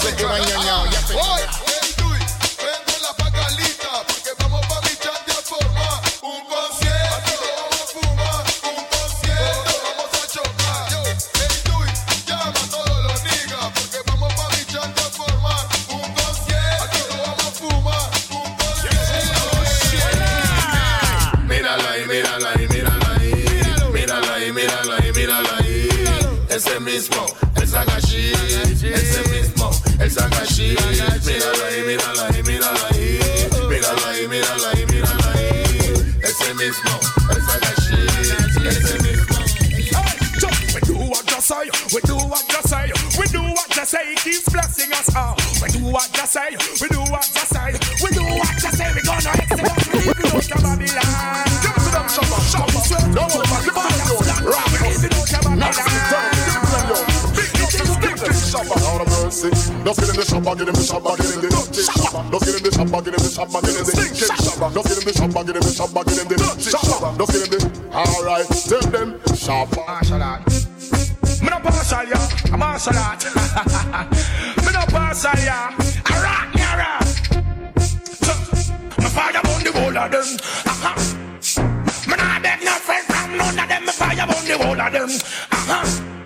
[0.01, 1.68] son pura ñoñao y afeminado.
[26.99, 28.33] Mismo, el Sagashi.
[28.83, 29.71] Ese mismo,
[30.01, 30.75] el Sagashi.
[31.25, 33.21] Mírala ahí, mírala ahí, mírala ahí.
[33.69, 36.19] Mírala ahí, mírala ahí, mírala ahí.
[36.23, 36.99] Ese mismo,
[37.31, 38.01] el Sagashi.
[38.67, 39.39] Ese mismo.
[40.75, 44.15] We do what you say, we do what you say, we do what you say,
[44.17, 45.37] keeps blessing us all.
[45.63, 48.93] We do what you say, we do what you say, we do what you say,
[48.95, 51.18] we gonna exodus, we leave it out of Babylon.
[59.89, 62.21] Just get in the shopper, get in the shopper, get in the dirty shopper.
[62.29, 64.69] Just get in the shopper, get in the shopper, get in the stinking shopper.
[64.69, 67.09] Just get in the shopper, get in the shopper, get in the dirty shopper.
[67.17, 67.65] Just get in the.
[67.97, 69.81] Alright, tell them shopper.
[69.89, 70.45] Martial art.
[71.41, 72.53] Me no partial, yeah.
[72.53, 73.25] I'm martial art.
[74.61, 75.73] Me no partial, yeah.
[75.73, 77.09] I rock, rock.
[79.01, 80.29] Me fire on the whole of them.
[80.69, 81.01] Uh-huh.
[82.05, 83.89] Me nah beg no friend from none of them.
[83.89, 85.09] Me fire on the whole of them.
[85.49, 86.18] Uh-huh.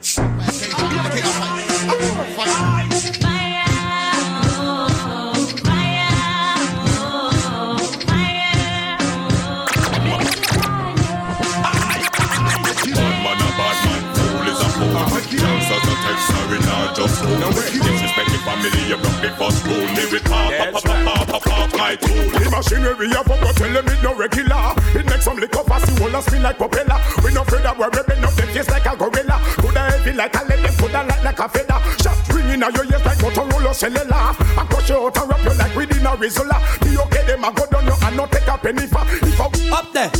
[18.83, 19.87] The family, you broke the first rule.
[19.95, 22.31] Me with pop, pop, pop, pop, pop, pop, my tool.
[22.31, 24.75] The machinery up up, go tell them it no regular.
[24.95, 26.99] It makes some liquor fast, you all spin like propeller.
[27.25, 29.39] We no afraid that we're ripping up the face like a gorilla.
[29.59, 31.79] Coulda heavy like a lead, coulda light like a feather.
[32.03, 34.15] Shot ringing out your ears like Motorola cellular.
[34.15, 36.59] I crush you out and wrap you like within a Rizzola.
[36.83, 39.03] Be okay, them a go down you and not take a penny for.
[39.07, 40.11] If I Up there.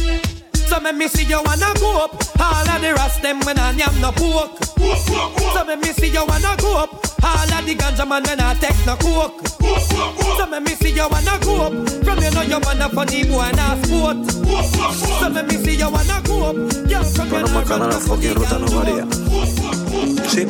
[0.55, 2.17] So me me see you wanna go up.
[2.41, 4.57] All of the rest them when I am no pork.
[5.53, 7.12] So me me see you wanna go up.
[7.25, 9.47] All of the ganja man when I take no coke.
[10.37, 11.73] So me me see you wanna go up.
[12.05, 14.19] From you know you man a funny boy and a sport.
[15.21, 16.57] So me me see you wanna go up.
[16.89, 19.07] Girl from you know buscando la fucking ruta no varía.
[20.29, 20.47] Sí.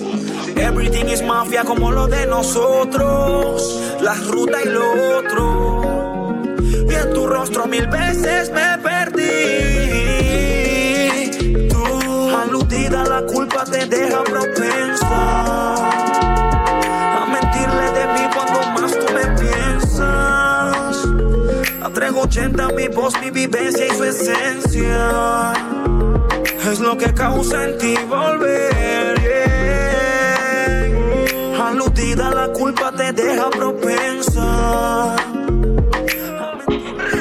[0.56, 3.80] Everything is mafia como lo de nosotros.
[4.00, 5.72] La ruta y lo otro.
[6.88, 9.22] Y en tu rostro mil veces me perdí.
[11.68, 11.84] Tú,
[12.30, 16.01] aludida, la culpa te deja propensa.
[22.12, 25.54] A 380 mi voz, mi vivencia y su esencia.
[26.70, 29.18] Es lo que causa en ti volver.
[29.22, 30.42] yeah.
[31.68, 35.16] Aludida, la culpa te deja propensa.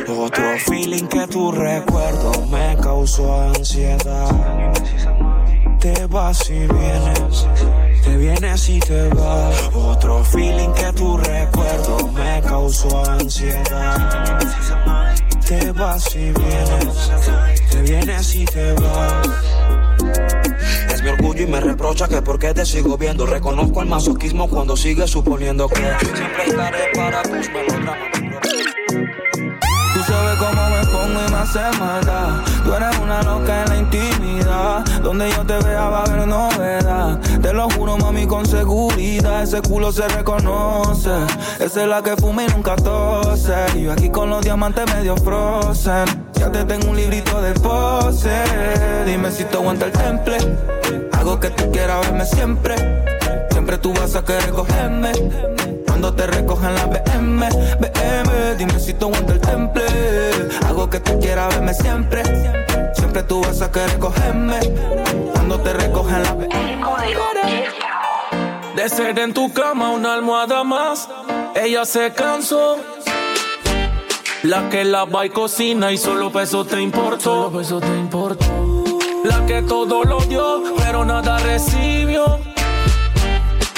[0.09, 4.29] Otro feeling que tu recuerdo me causó ansiedad.
[5.79, 7.47] Te vas y vienes,
[8.03, 9.69] te vienes y te vas.
[9.73, 14.39] Otro feeling que tu recuerdo me causó ansiedad.
[15.47, 17.11] Te vas y vienes,
[17.69, 19.27] te vienes y te vas.
[21.03, 23.25] Mi orgullo y me reprocha que por qué te sigo viendo.
[23.25, 28.21] Reconozco el masoquismo cuando sigues suponiendo que siempre estaré para tus melodramas.
[31.41, 32.41] Hace maldad.
[32.63, 34.85] Tú eres una loca en la intimidad.
[35.01, 37.19] Donde yo te vea va a haber novedad.
[37.41, 39.43] Te lo juro, mami, con seguridad.
[39.43, 41.11] Ese culo se reconoce.
[41.59, 43.55] Esa es la que fuma y nunca tose.
[43.75, 46.05] Y yo aquí con los diamantes medio frozen.
[46.33, 48.31] Ya te tengo un librito de pose.
[49.05, 50.37] Dime si te aguanta el temple.
[51.13, 52.75] Hago que tú quieras verme siempre.
[53.51, 55.11] Siempre tú vas a querer cogerme.
[56.01, 57.47] Cuando te recogen la BM,
[57.79, 59.83] BM, dime si tú aguanta el temple.
[60.67, 62.23] Hago que tú quieras verme siempre.
[62.95, 64.57] Siempre tú vas a querer cogerme.
[65.31, 66.81] Cuando te recogen la BM.
[68.75, 71.07] De ser en tu cama una almohada más,
[71.53, 72.77] ella se cansó.
[74.41, 77.51] La que lava y cocina y solo peso te importó.
[77.63, 78.45] Solo te importó.
[79.23, 82.40] La que todo lo dio, pero nada recibió.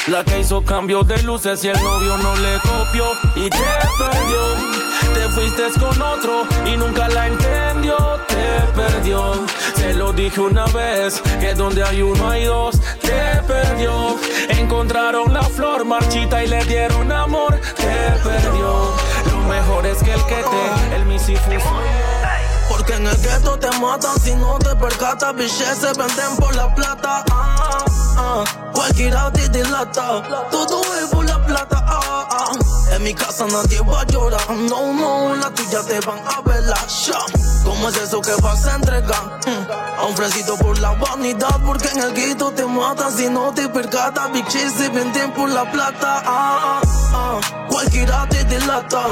[0.07, 3.57] La que hizo cambio de luces y el novio no le copió y te
[3.97, 5.13] perdió.
[5.13, 7.95] Te fuiste con otro y nunca la entendió,
[8.27, 9.45] te perdió.
[9.75, 14.17] Se lo dije una vez, que donde hay uno hay dos, te perdió.
[14.49, 18.93] Encontraron la flor marchita y le dieron amor, te perdió.
[19.31, 21.79] Lo mejor es que el que te, el misifuso.
[22.67, 25.33] Porque en el gueto te matan si no te percatas.
[25.33, 27.23] Biches se venden por la plata.
[27.31, 27.85] Ah,
[28.17, 28.43] ah.
[28.73, 30.23] Cualquiera te dilata.
[30.51, 31.83] Todo es por la plata.
[31.87, 32.51] Ah, ah.
[32.91, 34.49] En mi casa nadie va a llorar.
[34.51, 36.77] No, no, la tuya te van a ver la
[37.63, 39.39] ¿Cómo es eso que vas a entregar?
[39.47, 39.99] Mm.
[39.99, 41.59] A un fresito por la vanidad.
[41.65, 44.31] Porque en el gueto te matan si no te percatas.
[44.31, 46.23] Biches se venden por la plata.
[46.25, 46.81] Ah, ah,
[47.13, 47.67] ah.
[47.69, 49.07] Cualquiera te dilata.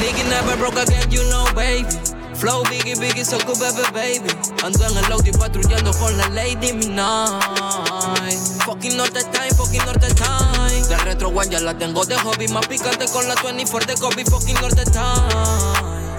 [0.00, 2.03] Nigga never broke again, you know, baby.
[2.44, 4.28] Flow biggie, biggie, good, baby, baby.
[4.62, 7.40] Ando en el Audi patrullando con la Lady Midnight.
[8.66, 10.86] Fucking Norte Time, fucking Norte Time.
[10.86, 12.46] De retro one ya la tengo de hobby.
[12.48, 14.26] Más picante con la 24 de Kobe.
[14.26, 16.18] Fucking Norte Time.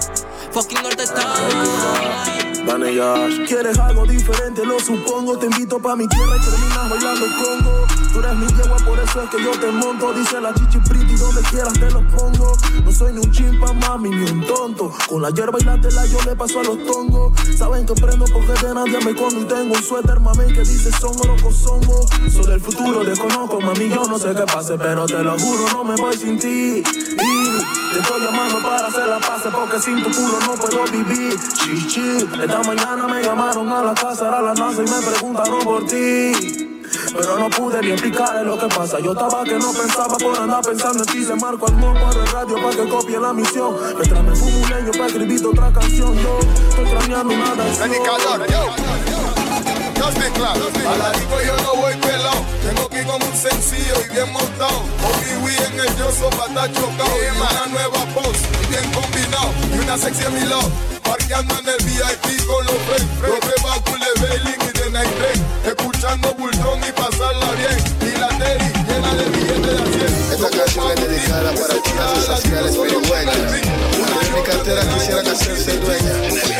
[0.50, 2.45] Fucking Norte Time.
[2.66, 3.48] Vanillas.
[3.48, 5.38] Quieres algo diferente, lo supongo.
[5.38, 7.86] Te invito pa' mi tierra y terminas bailando congo.
[8.12, 10.12] Tú eres mi yegua, por eso es que yo te monto.
[10.12, 12.56] Dice la chichi pretty, donde quieras te lo pongo.
[12.84, 14.92] No soy ni un chimpa, mami, ni un tonto.
[15.08, 17.32] Con la hierba y la tela yo le paso a los tongos.
[17.56, 19.40] Saben que prendo porque de nadie me escondo.
[19.40, 22.06] Y tengo un suéter, mami, que dice son oro songo.
[22.30, 24.76] Soy del futuro, desconozco, mami, yo no sé qué pase.
[24.76, 26.82] Pero te lo juro, no me voy sin ti.
[26.82, 31.38] Y te estoy llamando para hacer la paz porque sin tu culo no puedo vivir.
[31.54, 32.26] Chichi,
[32.56, 36.32] esta mañana me llamaron a la casa, a la NASA y me preguntaron por ti.
[37.14, 38.98] Pero no pude ni explicarle lo que pasa.
[39.00, 41.24] Yo estaba que no pensaba por andar pensando en ti.
[41.24, 43.76] Se marco al por el radio para que copie la misión.
[43.96, 46.14] Mientras me fumo un leño para escribir otra canción.
[46.16, 46.38] Yo
[46.70, 49.15] estoy craneando una canción.
[50.06, 50.70] Just be claro.
[50.86, 52.38] A la disco yo no voy pelado.
[52.62, 54.78] Tengo que ir como un sencillo y bien montado.
[55.02, 57.10] Obi Wee en el yo sopa está chocado.
[57.18, 59.50] Y una nueva post y bien combinado.
[59.74, 60.70] Y una sexy a mi lado.
[61.02, 63.10] Parqueando en el VIP con los friends.
[63.18, 65.44] Los rebacos de Bailing y de Night Train.
[65.74, 67.78] Escuchando Bulldog y pasarla bien.
[68.06, 70.32] Y la Terry llena de billetes de a 100.
[70.38, 73.50] Esta canción es dedicada para chicas sociales pedigüeñas.
[73.50, 76.55] De mi cartera quisieran hacerse dueña.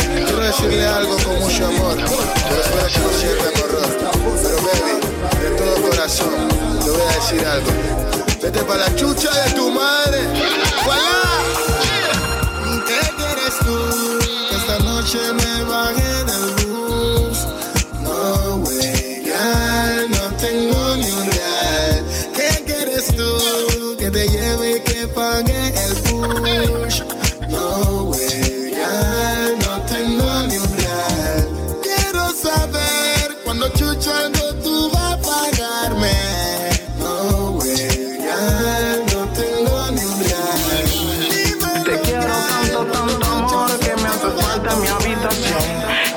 [0.47, 3.99] Decirle algo con mucho amor, pero espero que no sientan horror.
[4.45, 6.49] Pero baby, de todo corazón,
[6.85, 7.71] te voy a decir algo.
[8.41, 10.66] Vete para la chucha de tu madre.
[34.05, 36.13] Algo tú vas a pagarme.
[36.99, 41.83] No, güey, ya no tengo ni un real.
[41.85, 45.63] Te quiero tanto, tanto amor que me hace falta en mi habitación.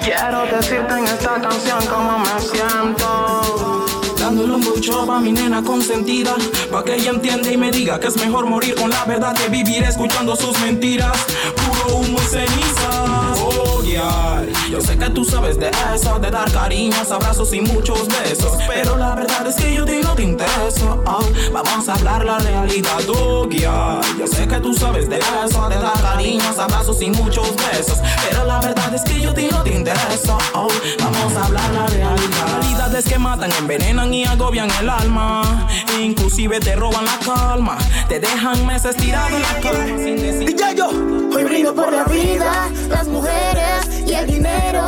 [0.03, 3.85] Quiero decirte en esta canción cómo me siento.
[4.19, 6.35] Dándole un bucho pa' mi nena consentida
[6.69, 9.47] Pa' que ella entienda y me diga que es mejor morir con la verdad Que
[9.47, 11.17] vivir escuchando sus mentiras
[11.55, 13.08] Puro humo y ceniza
[14.69, 18.97] Yo sé que tú sabes de eso De dar cariños, abrazos y muchos besos Pero
[18.97, 22.99] la verdad es que yo ti no te intereso Oh, Vamos a hablar la realidad,
[23.49, 23.99] yeah.
[24.19, 27.97] Yo sé que tú sabes de eso De dar cariños, abrazos y muchos besos
[28.29, 30.67] Pero la verdad es que yo ti no te intereso Oh,
[30.99, 35.67] Vamos a hablar la realidad Realidades que matan, envenenan y agobian el alma.
[36.01, 37.77] Inclusive te roban la calma.
[38.07, 40.49] Te dejan meses tirado en la cama.
[40.49, 44.85] Y ya yo, hoy brindo por la vida, las mujeres y el dinero.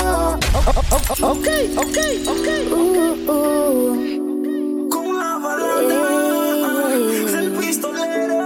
[1.22, 2.48] Ok, ok, ok.
[2.72, 4.90] Uh, uh.
[4.90, 6.90] Con la balada
[7.32, 8.42] del pistolero.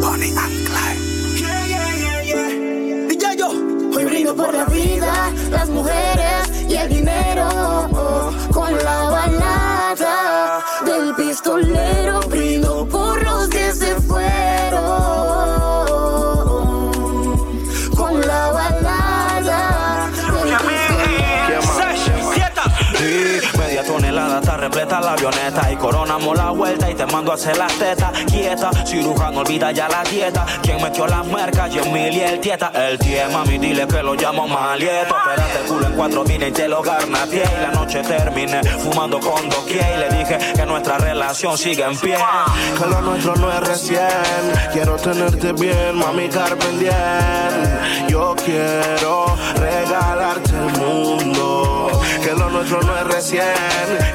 [0.00, 1.00] Bonnie and Clyde.
[3.10, 3.48] Y ya yo,
[3.94, 7.48] hoy brindo por la vida, las mujeres y el dinero.
[8.52, 9.05] Con la
[25.86, 28.70] coronamos la vuelta y te mando a hacer las tetas quieta.
[28.84, 30.44] Cirujano olvida ya la dieta.
[30.62, 32.72] Quien metió las mercas, yo mil y el tieta.
[32.74, 35.14] El tie, mami, dile que lo llamo malieto.
[35.16, 37.44] Espérate el culo en cuatro vine y te lo garnateé.
[37.44, 39.86] Y la noche terminé fumando con doquier.
[39.94, 42.16] Y le dije que nuestra relación sigue en pie.
[42.76, 44.08] Que lo nuestro no es recién.
[44.72, 48.08] Quiero tenerte bien, mami Carmen bien.
[48.08, 50.45] Yo quiero regalarte.
[52.26, 53.54] Que lo nuestro no es recién.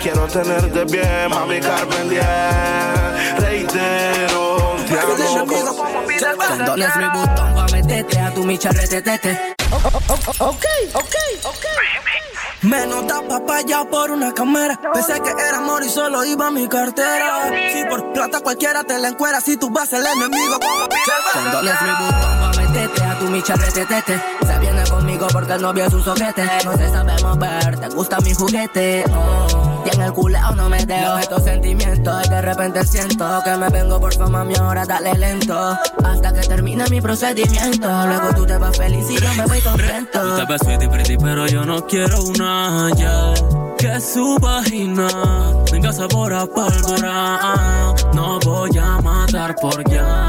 [0.02, 3.38] Quiero tenerte bien, mami Carmen bien.
[3.38, 5.56] Reitero, te amo.
[6.50, 9.56] Condones mi botón pa' meterte a tu micha retetete.
[10.40, 11.66] Ok, ok, ok.
[12.64, 14.78] Me nota papaya por una cámara.
[14.94, 17.50] Pensé que era amor y solo iba mi cartera.
[17.72, 20.60] Si por plata cualquiera te la encuera, si tú vas el enemigo,
[21.32, 24.22] Condones mi botón pa' meterte a tu micha retetete.
[25.32, 26.44] Porque el novio es un soquete.
[26.66, 29.04] No se sabe mover, te gusta mi juguete.
[29.14, 29.84] Oh.
[29.86, 32.26] Y en el culeo no me dejo estos sentimientos.
[32.26, 35.78] Y de repente siento que me vengo por fama, mi ahora dale lento.
[36.04, 37.88] Hasta que termine mi procedimiento.
[37.88, 40.22] Luego tú te vas feliz y yo me voy contento.
[40.22, 43.34] Tú te ves sweetie pretty, pero yo no quiero una ya.
[43.78, 45.08] Que su vagina
[45.70, 47.94] tenga sabor a pólvora.
[48.14, 50.28] No voy a matar por ya.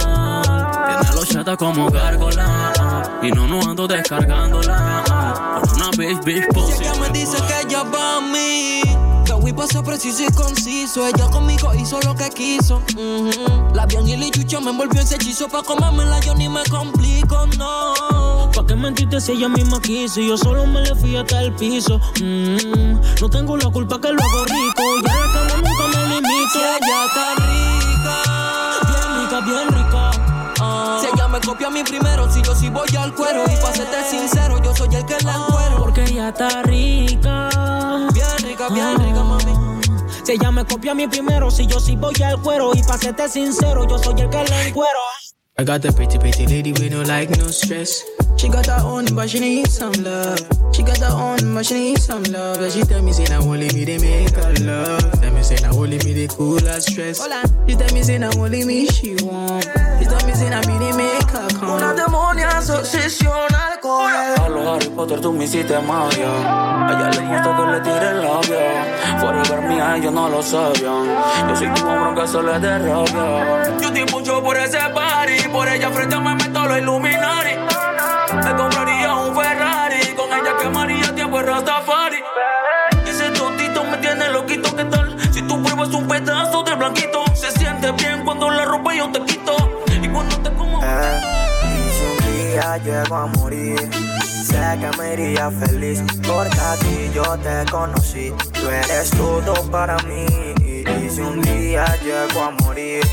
[1.44, 3.18] Como gárgola.
[3.20, 5.60] Y no, no ando descargándola.
[5.60, 6.84] Por una bitch, bitch, pussy.
[6.84, 8.80] Ella me dice que ella va a mí.
[9.24, 11.04] Que Wii pasa preciso y conciso.
[11.04, 12.80] Ella conmigo hizo lo que quiso.
[12.94, 13.74] Ujú.
[13.74, 15.48] La bien y la chucha me envolvió ese hechizo.
[15.48, 18.48] Pa' comérmela yo ni me complico, no.
[18.54, 20.20] ¿Pa' qué mentiste si ella misma quiso?
[20.20, 22.00] Y yo solo me le fui hasta el piso.
[22.20, 24.82] Mm, no tengo la culpa que lo hago rico.
[25.02, 26.52] Y a la cama nunca me limito.
[26.52, 28.16] Si ella está rica,
[28.86, 29.81] bien rica, bien rica.
[31.42, 33.44] Copia a mí primero, si yo sí voy al cuero.
[33.44, 35.76] Y pa' serte sincero, yo soy el que la encuero.
[35.78, 37.48] Porque ella está rica.
[38.12, 39.52] Bien rica, bien rica, mami.
[40.24, 42.72] Si ella me copia a mí primero, si yo sí voy al cuero.
[42.74, 45.00] Y pa' serte sincero, yo soy el que la encuero.
[45.58, 48.02] I got a pretty, pretty lady with no like, no stress.
[48.38, 50.40] She got her own, but she need some love.
[50.74, 52.58] She got her own, but she need some love.
[52.62, 55.20] And she tell me, say, now only me, they make her love.
[55.20, 57.22] Tell me, say, now only me, they cool her stress.
[57.68, 59.64] She tell me, say, now only me, she want.
[59.98, 61.76] She tell me, say, now me, they make her come.
[61.76, 63.10] Una demonia se
[64.82, 66.26] Harry Potter tú me hiciste magia.
[66.26, 68.58] A ella le gusta que le tire el labio.
[69.20, 71.06] Forever mía, ellos no lo sabían.
[71.48, 73.78] Yo soy tu hombre que se le dé rabia.
[73.80, 75.48] Yo te mucho por ese party.
[75.52, 77.54] Por ella frente me meto los Illuminati.
[78.44, 80.14] Me compraría un Ferrari.
[80.16, 82.18] Con ella quemaría tiempo en Rastafari.
[83.06, 85.16] Ese totito me tiene loquito, ¿qué tal?
[85.32, 89.20] Si tú pruebas un pedazo de blanquito, se siente bien cuando la ropa yo te
[89.26, 89.54] quito.
[90.02, 90.80] Y cuando te como.
[90.80, 93.90] Y si un día llego a morir,
[94.42, 96.02] sé que me iría feliz.
[96.26, 100.26] Porque a ti yo te conocí, tú eres todo para mí.
[100.64, 103.04] Y si un día llego a morir,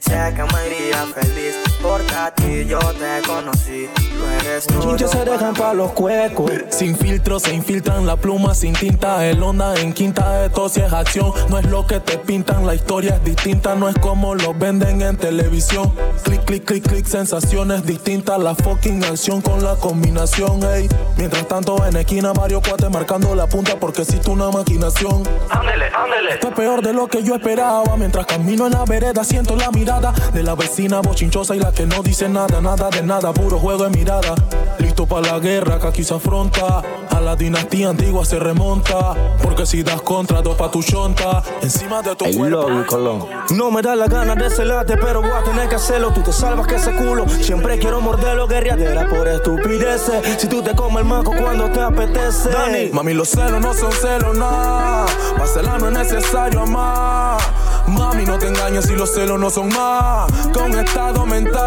[0.00, 1.63] sé que me iría feliz.
[1.84, 3.90] Porque a ti yo te conocí.
[3.94, 4.80] Tú eres todo.
[4.80, 6.50] Chinches se dejan pa' los cuecos.
[6.70, 9.26] Sin filtro se infiltran la pluma sin tinta.
[9.26, 11.30] El onda en quinta, esto si es acción.
[11.50, 13.74] No es lo que te pintan, la historia es distinta.
[13.74, 15.92] No es como lo venden en televisión.
[16.22, 18.38] Clic, clic, clic, clic, sensaciones distintas.
[18.38, 20.88] La fucking acción con la combinación, ey.
[21.18, 25.22] Mientras tanto en esquina, varios cuates marcando la punta porque existe una maquinación.
[25.50, 26.32] Ándele, ándele.
[26.32, 27.94] Esto es peor de lo que yo esperaba.
[27.98, 31.86] Mientras camino en la vereda, siento la mirada de la vecina bochinchosa y la que
[31.86, 34.34] no dice nada, nada de nada, puro juego de mirada.
[34.78, 36.82] Listo para la guerra que aquí se afronta.
[37.10, 39.14] A la dinastía antigua se remonta.
[39.42, 41.42] Porque si das contra, dos pa' tu chonta.
[41.62, 43.28] Encima de tu cuerpo.
[43.50, 46.12] No me da la gana de celarte, pero voy a tener que hacerlo.
[46.12, 47.28] Tú te salvas que ese culo.
[47.28, 50.40] Siempre quiero morderlo, guerriadera por estupideces.
[50.40, 52.50] Si tú te comes el maco cuando te apetece.
[52.50, 55.06] Dani, mami, los celos no son celos, nada.
[55.36, 57.40] Pa' celar no es necesario amar.
[57.86, 61.63] Mami, no te engañes si los celos no son más con estado mental.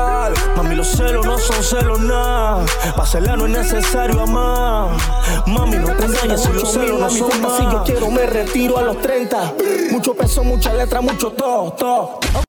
[0.55, 2.65] Mami, los celos no son celos nada.
[2.95, 4.97] Pa' celar no es necesario amar.
[5.45, 7.57] Mami, no te engañes si los celos no son más.
[7.57, 9.53] Si yo quiero me retiro a los 30.
[9.91, 12.46] Mucho peso, mucha letra, mucho todo, todo.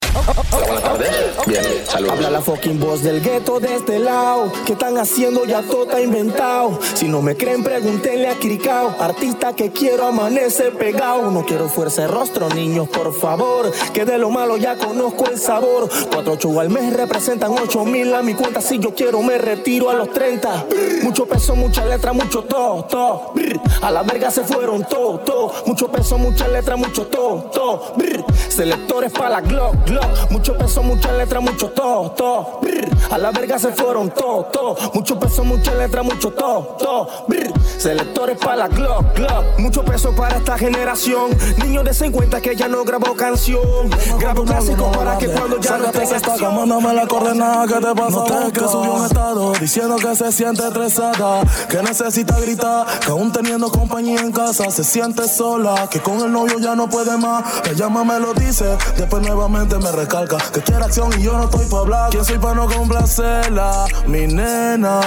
[0.51, 1.11] Buenas tardes.
[1.47, 2.15] Bien, saludos.
[2.15, 4.53] Habla la fucking voz del gueto de este lado.
[4.67, 5.45] ¿Qué están haciendo?
[5.45, 6.79] Ya todo está inventado.
[6.95, 8.97] Si no me creen, pregúntenle a Kirikao.
[8.99, 11.31] Artista que quiero amanece pegado.
[11.31, 13.71] No quiero fuerza de rostro, niños, por favor.
[13.93, 15.89] Que de lo malo ya conozco el sabor.
[16.13, 18.61] Cuatro ocho al mes representan ocho mil a mi cuenta.
[18.61, 20.67] Si yo quiero, me retiro a los 30.
[21.03, 23.33] Mucho peso, mucha letra, mucho todo.
[23.35, 23.61] Brr.
[23.83, 25.53] A la verga se fueron todo, todo.
[25.67, 27.95] Mucho peso, mucha letra, mucho todo.
[27.97, 28.25] Brr.
[28.49, 30.08] Selectores para la Glock, Glock.
[30.31, 32.59] Mucho peso, mucha letra, mucho todo, todo.
[32.63, 32.89] Brr.
[33.11, 34.77] A la verga se fueron todo, todo.
[34.95, 37.09] Mucho peso, mucha letra, mucho todo, todo.
[37.29, 37.53] Brr.
[37.79, 39.59] Selectores para la Glock, Glock.
[39.59, 41.31] Mucho peso para esta generación.
[41.59, 43.91] Niños de 50 que ya no grabó canción.
[44.19, 46.55] Grabo clásico para que cuando ya no tenga acción.
[46.55, 48.11] mándame la coordenada que te pasa.
[48.11, 53.33] No que subió un estado diciendo que se siente estresada, que necesita gritar, que aún
[53.33, 57.45] teniendo compañía en casa se siente sola, que con el novio ya no puede más.
[57.65, 61.45] Me llama, me lo dice, después nuevamente me recalca que quiere acción y yo no
[61.45, 62.11] estoy para hablar.
[62.11, 63.87] ¿Quién soy para no complacerla?
[64.07, 65.01] Mi nena.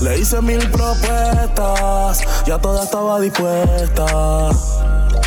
[0.00, 4.50] Le hice mil propuestas, ya toda estaba dispuesta.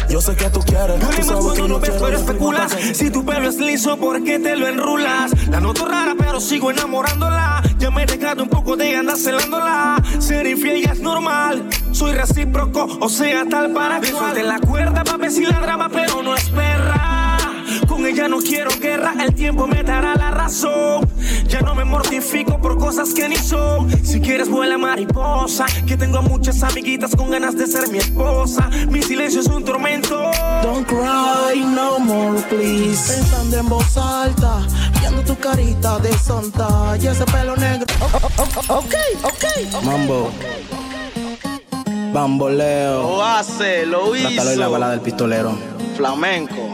[0.07, 2.05] Yo sé que tú quieres, tú que cuando lo ves, quiero.
[2.05, 2.71] pero no especulas.
[2.93, 5.31] Si tu pelo es liso, ¿por qué te lo enrulas?
[5.49, 7.61] La noto rara, pero sigo enamorándola.
[7.77, 10.01] Ya me he dejado un poco de andar celándola.
[10.19, 11.67] Ser infiel ya es normal.
[11.91, 14.35] Soy recíproco, o sea, tal para cual.
[14.35, 17.10] de la cuerda, papi, si la drama, pero no es perra.
[18.01, 21.07] Con ella no quiero guerra, el tiempo me dará la razón.
[21.47, 23.91] Ya no me mortifico por cosas que ni son.
[24.03, 28.71] Si quieres vuela mariposa, que tengo muchas amiguitas con ganas de ser mi esposa.
[28.89, 30.31] Mi silencio es un tormento.
[30.63, 33.13] Don't cry no more, please.
[33.13, 34.65] Pensando en voz alta,
[34.99, 37.85] viendo tu carita de santa y ese pelo negro.
[38.67, 39.83] ok, ok.
[39.83, 40.31] Mambo.
[42.11, 43.03] Bamboleo.
[43.03, 44.27] Lo hace, lo hizo.
[44.27, 45.55] Trátalo y la bala del pistolero.
[45.95, 46.70] Flamenco.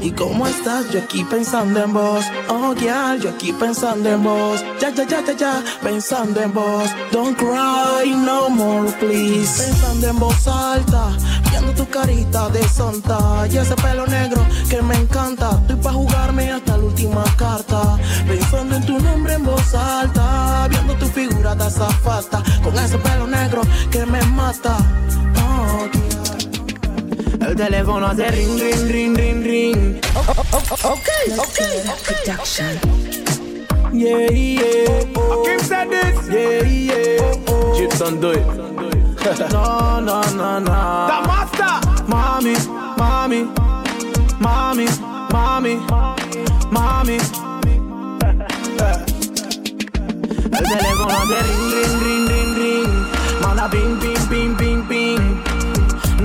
[0.00, 0.90] ¿Y cómo estás?
[0.90, 2.24] Yo aquí pensando en vos.
[2.48, 4.64] Oh, yeah, yo aquí pensando en vos.
[4.80, 6.88] Ya, ya, ya, ya, ya, pensando en vos.
[7.10, 9.62] Don't cry no more, please.
[9.62, 11.10] Pensando en voz alta,
[11.50, 15.58] viendo tu carita de santa y ese pelo negro que me encanta.
[15.62, 17.98] Estoy pa' jugarme hasta la última carta.
[18.26, 22.42] Pensando en tu nombre en voz alta, viendo tu figura de azafata.
[22.62, 24.76] Con ese pelo negro que me mata.
[25.42, 26.07] Oh, yeah.
[27.48, 30.00] El teléfono hace ring, ring, ring, ring, ring.
[30.14, 30.98] ok,
[31.38, 31.58] ok,
[33.90, 35.00] Yeah, yeah.
[35.44, 36.28] Kim said this.
[36.28, 37.32] Yeah, yeah.
[37.74, 38.46] Gibson, do it.
[39.50, 41.06] No, no, no, no.
[41.08, 41.80] The master.
[42.06, 42.54] Mami,
[42.98, 43.48] mami,
[44.38, 44.86] mami,
[45.32, 45.76] mami,
[46.70, 47.18] mami.
[50.52, 52.90] El teléfono hace ring, ring, ring, ring, ring.
[53.40, 55.47] Manda ping, ping, ping, ping, ping.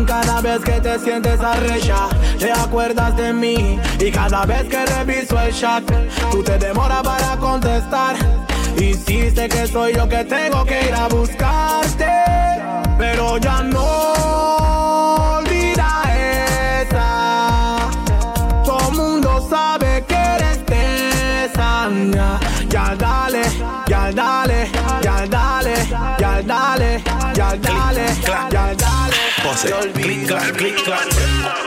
[0.08, 2.10] Cada vez que te sientes arrecha,
[2.40, 3.80] te acuerdas de mí.
[4.00, 5.84] Y cada vez que reviso el chat,
[6.32, 8.16] tú te demoras para contestar.
[8.78, 12.08] Hiciste que soy yo que tengo que ir a buscarte.
[12.98, 14.63] Pero ya no
[29.54, 31.08] Clic, clac, clic, clac.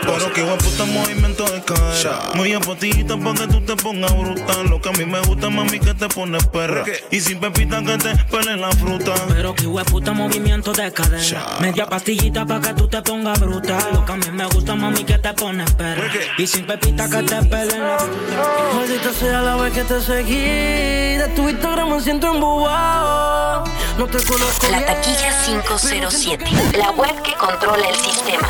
[0.02, 2.20] Pero qué buen puta movimiento de cadera.
[2.34, 4.66] Muy bien potita pa' que tú te pongas brutal.
[4.68, 6.84] Lo que a mí me gusta, mami, que te pones perra.
[7.12, 9.14] Y sin pepita que te pele la fruta.
[9.28, 11.46] Pero qué buen puta movimiento de cadera.
[11.60, 13.84] Media pastillita pa' que tú te pongas brutal.
[13.92, 16.10] Lo que a mí me gusta, mami, que te pones perra.
[16.38, 18.74] Y sin pepita que te pele la fruta.
[18.74, 21.16] Maldita sea la vez que te seguí.
[21.16, 23.64] De tu Instagram me siento embobado.
[23.96, 24.68] No te conozco.
[24.70, 26.44] La taquilla 507.
[26.76, 28.48] La web que controla el sistema.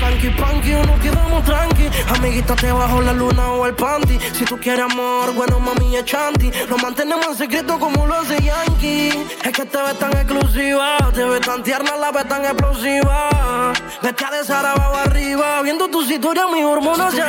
[0.00, 1.88] Funky punky, nos quedamos tranqui.
[2.14, 4.18] Amiguita, te bajo la luna o el panty.
[4.32, 6.50] Si tú quieres amor, bueno, mami, es chanti.
[6.68, 9.26] Lo mantenemos en secreto como lo hace Yankee.
[9.42, 10.98] Es que te ves tan exclusiva.
[11.14, 13.72] Te ves tan tierna, la ves tan explosiva.
[14.02, 15.62] Vete a desarabado arriba.
[15.62, 17.20] Viendo tu historia, mis hormonas se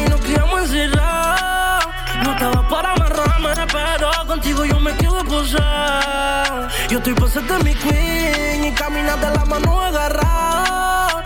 [0.00, 1.88] Y nos quedamos encerrados.
[2.24, 6.68] No estaba para amarrarme, pero contigo yo me quedo posar.
[6.88, 8.59] Yo estoy pasando mi queen
[9.16, 11.24] de la mano agarrada.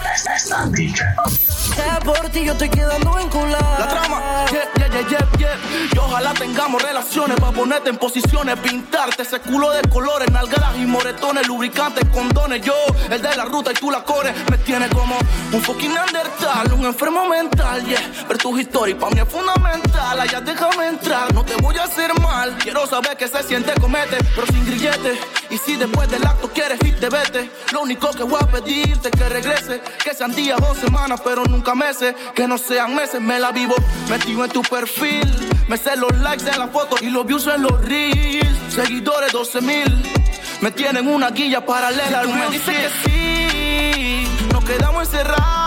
[1.75, 3.79] Que por ti yo estoy quedando vinculado.
[3.79, 5.59] La trama, yeah, yeah, yeah, yeah.
[5.93, 10.87] Y ojalá tengamos relaciones para ponerte en posiciones, pintarte ese culo de colores, nalgadas y
[10.87, 12.63] moretones, lubricantes, condones.
[12.63, 12.75] Yo,
[13.11, 15.17] el de la ruta y tú la corres, me tiene como
[15.53, 18.01] un fucking undertal, un enfermo mental, yeah.
[18.29, 20.21] Ver tus historias para mí es fundamental.
[20.21, 22.57] Allá déjame entrar, no te voy a hacer mal.
[22.59, 25.19] Quiero saber qué se siente comete, pero sin grillete.
[25.55, 27.49] Y si después del acto quieres irte, vete.
[27.73, 31.45] Lo único que voy a pedirte es que regrese, que sean días o semanas, pero
[31.45, 32.13] nunca meses.
[32.35, 33.77] Que no sean meses, me la vivo
[34.11, 35.33] metido en tu perfil.
[35.69, 38.75] Me sé los likes de la foto y los views en los reels.
[38.75, 40.03] Seguidores 12 mil.
[40.61, 44.49] Me tienen una guilla paralela al me dice que sí.
[44.53, 45.64] Nos quedamos encerrados.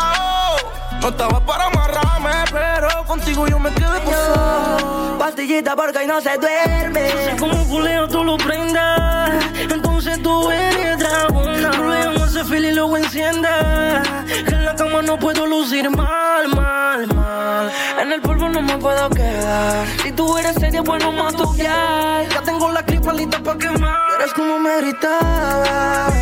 [1.08, 5.18] No estaba para amarrarme, pero contigo yo me quedé posado.
[5.18, 7.14] Pastillita porque y no se duerme.
[7.14, 9.42] No sé cómo culeo tú lo prendas.
[9.58, 11.72] Entonces tú eres dragona.
[11.72, 14.04] Luego ese fil y luego encienda.
[14.28, 17.72] Que en la cama no puedo lucir mal, mal, mal.
[18.02, 19.88] En el polvo no me puedo quedar.
[20.04, 22.26] Si tú eres seria, bueno, más ya.
[22.30, 23.98] Ya tengo la clipa lista pa' quemar.
[24.20, 26.14] Eres como me gritabas.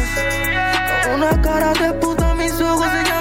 [1.06, 2.86] Con una cara de puta, mis ojos.
[2.86, 3.15] Eres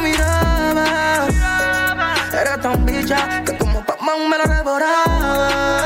[2.65, 5.84] tan bicha que como Pac-Man me la devoraba.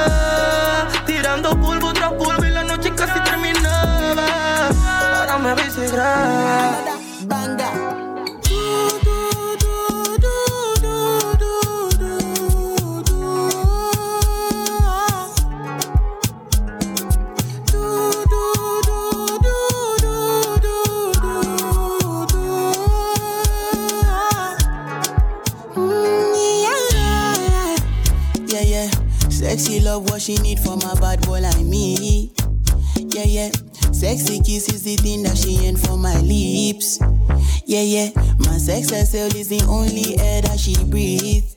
[29.99, 32.31] Love what she need from a bad boy like me.
[32.97, 33.51] Yeah, yeah.
[33.93, 37.01] Sexy kiss is the thing that she ain't for my lips.
[37.65, 38.11] Yeah, yeah.
[38.39, 41.57] My sex herself is the only air that she breathes.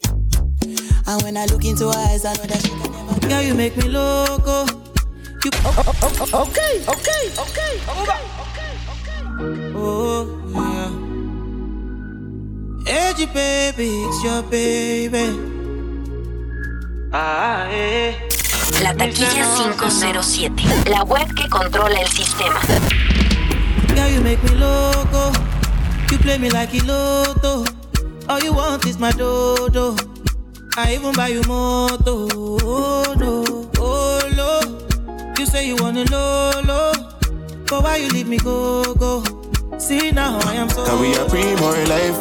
[1.07, 3.27] And when I look into her eyes, I know that she can never.
[3.27, 4.65] Girl, you make me loco.
[5.43, 5.93] You oh, oh,
[6.33, 7.79] oh, okay, okay, okay,
[9.75, 10.25] Oh,
[12.85, 12.91] yeah.
[12.91, 15.50] Edgy baby, it's your baby.
[17.13, 18.15] Ah, eh.
[18.81, 20.63] La taquilla 507.
[20.89, 22.59] La web que controla el sistema.
[23.95, 25.31] Girl, you make me loco.
[26.09, 27.65] You play me like a lotto.
[28.29, 29.95] All you want is my dodo.
[30.77, 32.27] I even buy you moto.
[32.33, 35.33] Oh no, oh no.
[35.37, 36.93] You say you wanna lolo,
[37.67, 39.21] but why you leave me go go?
[39.77, 40.85] See now I am so.
[40.85, 42.17] Cause we a primo in life.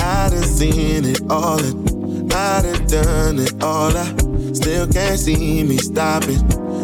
[0.00, 1.58] I done seen it all.
[1.58, 3.96] And I done done it all.
[3.96, 4.04] I
[4.52, 6.40] still can't see me stopping.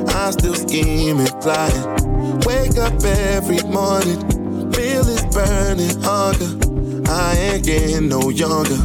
[0.08, 2.40] I'm still scheming, plotting.
[2.46, 4.18] Wake up every morning.
[4.72, 6.70] Feel this burning hunger.
[7.10, 8.78] I ain't getting no younger.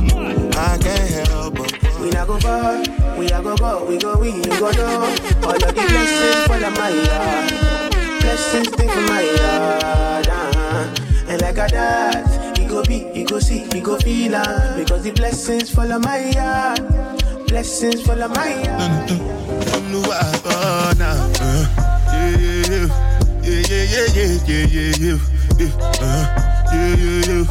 [0.57, 1.85] I can't help but.
[2.05, 2.83] We not go far,
[3.17, 4.83] we a go go, we go we go do.
[4.83, 10.27] All of the blessings fall on my yard, blessings stay for my yard.
[10.27, 11.25] Uh-huh.
[11.27, 12.44] And like a he
[12.75, 16.29] go be, he go see, he go feel uh, because the blessings fall on my
[16.31, 16.81] yard,
[17.47, 18.51] blessings fall on my
[20.43, 21.31] boy now.
[21.39, 21.65] Uh,
[22.11, 22.89] yeah, yeah,
[23.43, 25.23] yeah, yeah, yeah, yeah, yeah, yeah, yeah,
[25.55, 26.25] yeah, uh,
[26.73, 27.43] yeah, yeah,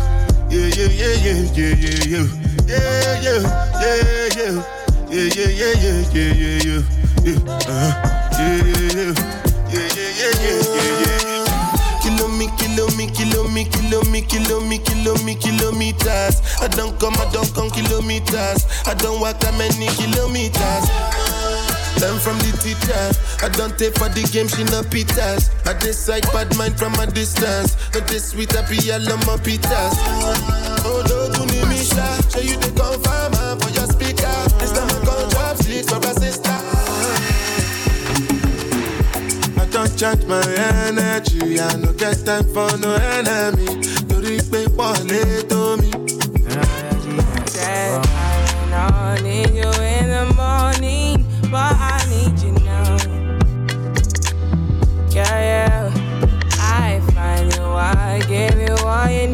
[0.51, 2.45] yeah, yeah, yeah, yeah, yeah,
[13.25, 16.43] kilo me, kilo me, kilo me, kilo me, kilometers.
[16.61, 18.67] I don't come, I don't come kilometers.
[18.87, 20.85] I don't walk that many kilometers.
[22.01, 23.05] Learn from the teacher.
[23.45, 25.51] I don't take for the game, she no pitas.
[25.67, 27.77] I decide bad mind from a distance.
[27.93, 28.61] But this sweet I
[28.99, 29.95] love my pitas.
[30.85, 32.05] Oh, don't no, to Misha.
[32.31, 33.54] Show you the confirm
[39.95, 40.43] I don't charge my
[40.89, 41.61] energy.
[41.61, 43.66] I no get time for no enemy.
[44.09, 45.91] Torí pé wọlé tó mi.
[48.77, 52.97] I need you in the morning, but I need you now.
[55.11, 55.91] Yeah, yeah.
[56.59, 59.34] I find you, I give you all you needing.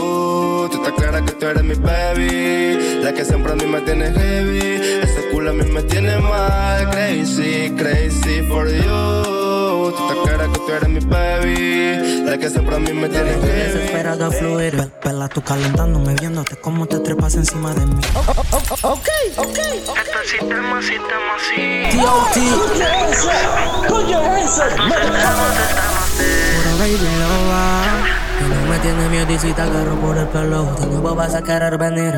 [1.41, 4.99] Tú eres mi baby, la que siempre a mí me tiene heavy.
[5.01, 9.91] Ese culo a mí me tiene mal, crazy, crazy for you.
[9.91, 13.31] Tú estás clara que tú eres mi baby, la que siempre a mí me tiene
[13.31, 13.73] heavy.
[13.73, 18.01] Desesperado a fluir, Pe- pela tú calentándome, viéndote cómo te trepas encima de mí.
[18.83, 19.07] Ok,
[19.37, 19.57] ok.
[19.57, 21.89] Este sistema, sistema, sí.
[23.87, 24.77] Put your hands up,
[26.53, 27.61] Pura baby loba,
[28.49, 31.35] que no me tiene miedo y si te agarro por el pelo, de nuevo vas
[31.35, 32.13] a querer venir.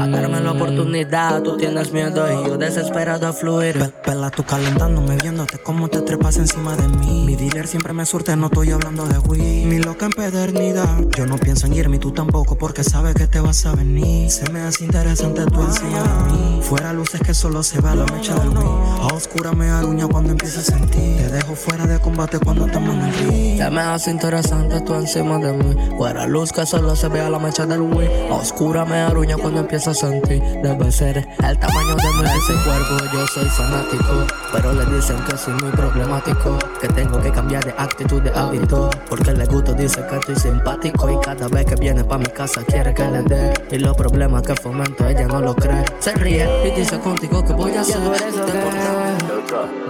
[0.00, 3.78] A darme la oportunidad, tú tienes miedo y yo desesperado a fluir.
[3.78, 7.24] Pe- Pela tú calentándome, viéndote cómo te trepas encima de mí.
[7.26, 9.66] Mi dealer siempre me surte, no estoy hablando de weed.
[9.66, 13.40] Mi loca empedernida, yo no pienso en irme y tú tampoco, porque sabes que te
[13.40, 14.30] vas a venir.
[14.30, 16.60] Se me hace interesante tu enseñar a mí.
[16.62, 18.64] Fuera luces que solo se va la mecha del weed.
[19.10, 21.29] A oscura me aruña cuando empiezo a sentir.
[21.30, 23.56] Te dejo fuera de combate cuando estamos en el ring.
[23.56, 25.76] Se me hace interesante tú encima de mí.
[25.96, 27.82] Fuera luz que solo se vea la mecha del.
[28.28, 30.42] A oscura me aruña cuando empiezo a sentir.
[30.60, 32.96] Debe ser el tamaño de mi ese cuerpo.
[33.12, 36.58] Yo soy fanático, pero le dicen que soy muy problemático.
[36.80, 38.90] Que tengo que cambiar de actitud, de hábito.
[39.08, 41.08] Porque le gusto dice que estoy simpático.
[41.12, 43.54] Y cada vez que viene pa' mi casa quiere que le dé.
[43.70, 45.84] Y los problemas que fomento ella no lo cree.
[46.00, 48.00] Se ríe y dice contigo que voy a hacer.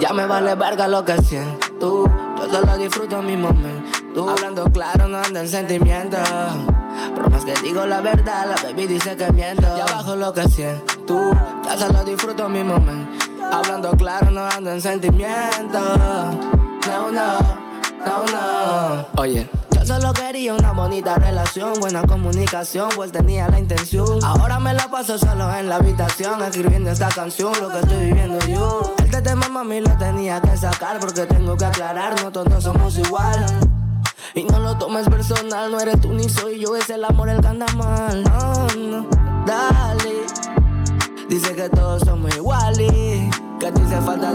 [0.00, 2.04] Ya me vale verga lo que siento.
[2.38, 4.30] Yo solo disfruto mi momento.
[4.30, 6.20] Hablando claro, no ando en sentimientos.
[7.14, 9.62] Pero más que digo la verdad, la baby dice que miento.
[9.76, 11.30] Ya bajo lo que siento.
[11.64, 13.24] Ya solo disfruto mi momento.
[13.52, 15.98] Hablando claro, no ando en sentimientos.
[16.86, 17.38] No, no,
[18.04, 19.06] no, no.
[19.16, 19.48] Oye.
[19.80, 24.22] Yo solo quería una bonita relación, buena comunicación, pues tenía la intención.
[24.22, 28.38] Ahora me la paso solo en la habitación, escribiendo esta canción, lo que estoy viviendo
[28.46, 28.94] yo.
[29.02, 33.46] Este tema mami lo tenía que sacar, porque tengo que aclarar, no todos somos igual.
[34.34, 37.40] Y no lo tomes personal, no eres tú ni soy yo, es el amor el
[37.40, 38.22] que anda mal.
[38.22, 39.06] No, no,
[39.46, 40.26] dale.
[41.26, 42.92] Dice que todos somos iguales,
[43.58, 44.32] que a ti te falta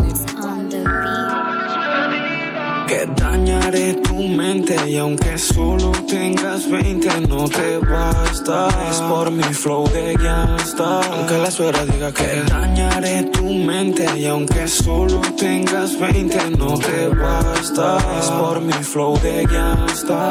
[2.88, 8.68] Que dañaré tu mente y aunque solo tengas 20 no te basta.
[8.92, 11.02] Es por mi flow de gangsta.
[11.02, 17.08] Aunque la suegra diga que dañaré tu mente y aunque solo tengas 20 no te
[17.10, 17.98] basta.
[18.20, 20.30] Es por mi flow de gangsta.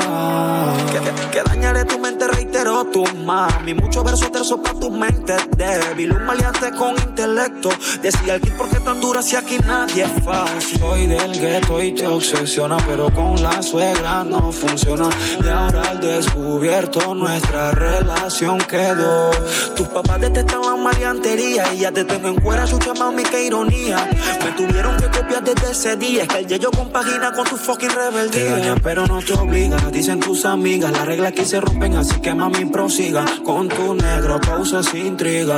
[0.92, 3.74] Que, que dañaré tu mente, reitero tu mami.
[3.74, 6.12] Mucho verso terzo para tu mente débil.
[6.12, 7.70] Un maleante con intelecto.
[8.00, 10.78] Decía el kid, ¿por qué tan dura si aquí nadie es fácil?
[10.78, 12.06] Soy del gueto y te
[12.44, 15.08] obsesiona, pero con la suegra no funciona.
[15.42, 19.30] Y ahora al descubierto nuestra relación quedó.
[19.74, 24.10] Tus papás detestan la maleantería y ya te tengo en cuera, chucha mami, qué ironía.
[24.44, 26.24] Me tuvieron que copiar desde ese día.
[26.24, 28.50] Es que el yeyo compagina con tu fucking Te rebeldía.
[28.50, 30.92] dañan pero no te obliga, dicen tus amigas.
[30.92, 33.24] Las reglas aquí se rompen, así que mami prosiga.
[33.42, 35.56] Con tu negro causas intriga.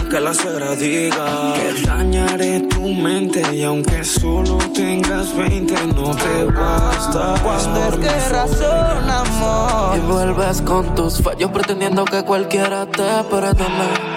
[0.00, 6.44] Aunque la suegra diga que dañaré tu mente y aunque solo tengas 20 no te
[6.44, 7.34] basta.
[7.42, 9.96] Cuando es que razón, amor.
[9.96, 14.14] Y vuelves con tus fallos pretendiendo que cualquiera te perdone.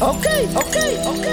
[0.00, 0.76] Ok, ok,
[1.06, 1.26] ok,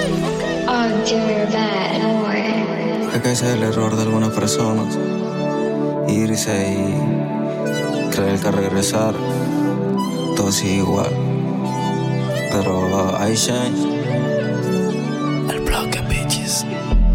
[3.14, 4.98] Es que ese es el error de algunas personas.
[6.08, 9.14] Irse y creer que regresar
[10.36, 11.12] todo sigue igual.
[12.52, 13.80] Pero uh, hay change.
[15.50, 16.02] El bloque,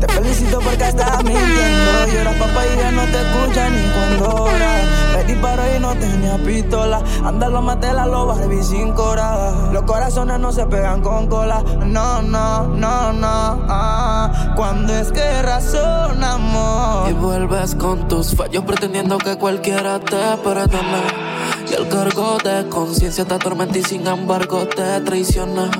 [0.02, 2.06] eso porque estás mintiendo.
[2.12, 4.74] Llora papá y ya no te escucha ni cuando ora.
[5.16, 7.02] Me disparó y no tenía pistola.
[7.24, 9.70] Anda, lo maté la loba, Barbie sin cora.
[9.72, 11.62] Los corazones no se pegan con cola.
[11.84, 13.64] No, no, no, no.
[13.68, 14.52] Ah.
[14.56, 17.10] Cuando es que razonamos.
[17.10, 21.26] Y vuelves con tus fallos pretendiendo que cualquiera te perdone.
[21.68, 25.70] Y el cargo de conciencia te atormenta y sin embargo te traiciona.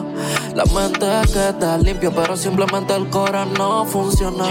[0.54, 4.46] La mente queda limpia, pero simplemente el corazón no funciona.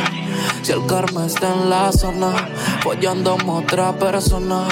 [0.61, 2.31] Si el karma está en la zona,
[2.81, 4.67] follando a otra persona.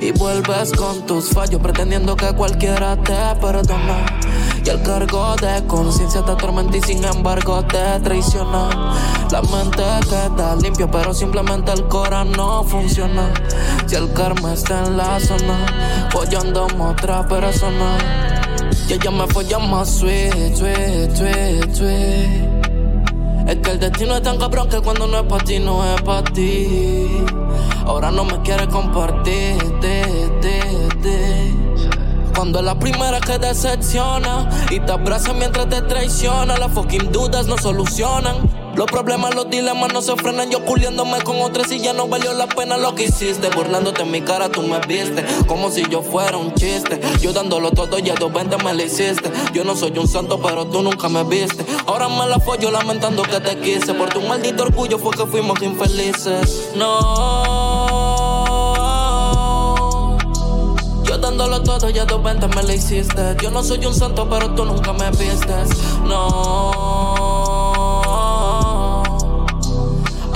[0.00, 4.27] Y vuelves con tus fallos, pretendiendo que cualquiera te perdona.
[4.68, 8.68] Y el cargo de conciencia te atormenta y sin embargo te traiciona.
[9.30, 13.32] La mente queda limpia, pero simplemente el corazón no funciona.
[13.86, 17.96] Si el karma está en la zona, follando a otra persona.
[18.86, 23.48] Y ella me folla más sweet, sweet, sweet, sweet.
[23.48, 26.02] Es que el destino es tan cabrón que cuando no es para ti, no es
[26.02, 27.24] para ti.
[27.86, 30.60] Ahora no me quiere compartir, te, te,
[31.00, 31.67] te.
[32.38, 37.48] Cuando es la primera que decepciona y te abraza mientras te traiciona, las fucking dudas
[37.48, 38.36] no solucionan.
[38.76, 40.48] Los problemas, los dilemas no se frenan.
[40.48, 43.48] Yo culiándome con otras y ya no valió la pena lo que hiciste.
[43.50, 45.26] Burlándote en mi cara, tú me viste.
[45.48, 47.00] Como si yo fuera un chiste.
[47.20, 49.32] Yo dándolo todo y a dos veinte me lo hiciste.
[49.52, 51.66] Yo no soy un santo, pero tú nunca me viste.
[51.86, 53.94] Ahora me la follo lamentando que te quise.
[53.94, 56.70] Por tu maldito orgullo fue que fuimos infelices.
[56.76, 57.77] No.
[61.38, 63.36] Dándolo todo y a dos veinte me lo hiciste.
[63.40, 65.68] Yo no soy un santo, pero tú nunca me vistes.
[66.04, 66.72] No.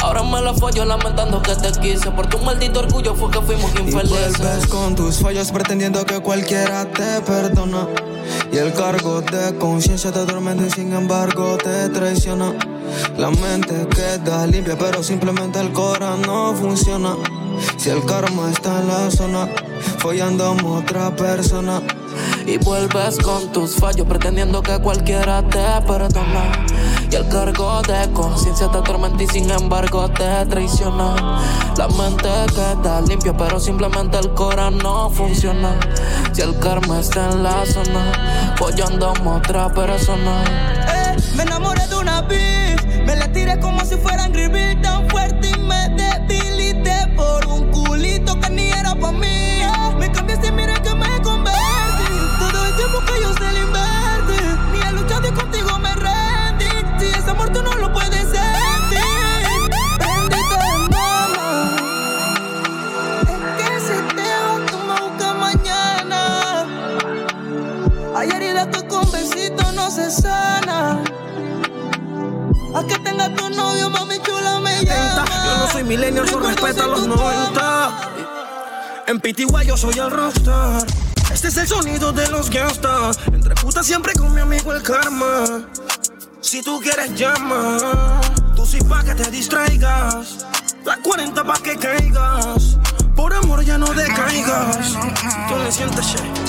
[0.01, 2.11] Ahora me la follo lamentando que te quise.
[2.13, 4.39] Por tu maldito orgullo fue que fuimos Y infelices.
[4.39, 7.89] vuelves con tus fallos pretendiendo que cualquiera te perdona.
[8.53, 12.53] Y el cargo de conciencia te atormenta y sin embargo te traiciona.
[13.19, 17.17] La mente queda limpia, pero simplemente el cora no funciona.
[17.77, 19.49] Si el karma está en la zona,
[19.99, 21.83] follando a otra persona.
[22.47, 26.67] Y vuelves con tus fallos pretendiendo que cualquiera te perdona.
[27.11, 31.41] Y el cargo de conciencia te atormenta y sin embargo te traiciona.
[31.77, 35.79] La mente queda limpia, pero simplemente el corazón no funciona.
[36.33, 40.45] Si el karma está en la zona, follando a otra persona.
[40.45, 42.23] Eh, me enamoré de una.
[43.07, 46.42] Me la tiré como si fuera Angry Bird tan fuerte y me debilité
[50.45, 51.59] Y mira que me convertí.
[52.39, 54.43] Todo el tiempo que yo se le invertí.
[54.73, 56.67] Ni he luchado y contigo me rendí.
[56.99, 59.01] Si ese amor tú no lo puedes sentir.
[59.99, 60.57] Bendito
[60.91, 61.77] mamá.
[63.23, 66.21] Es que si te vas tú me buscas mañana.
[68.17, 70.99] Hay heridas que con besitos no se sana.
[72.75, 75.25] A que tenga tu novio, mami chula me llama.
[75.45, 77.91] Yo no soy millennial, yo respeto a los 90.
[79.07, 80.87] En PTY yo soy el rockstar.
[81.33, 83.19] Este es el sonido de los gangsters.
[83.33, 85.67] Entre putas siempre con mi amigo el karma.
[86.41, 88.21] Si tú quieres llama,
[88.55, 90.47] tú sí pa' que te distraigas.
[90.85, 92.79] La 40 pa' que caigas.
[93.17, 94.93] Por amor ya no decaigas.
[95.49, 96.42] Tú le sientes shit.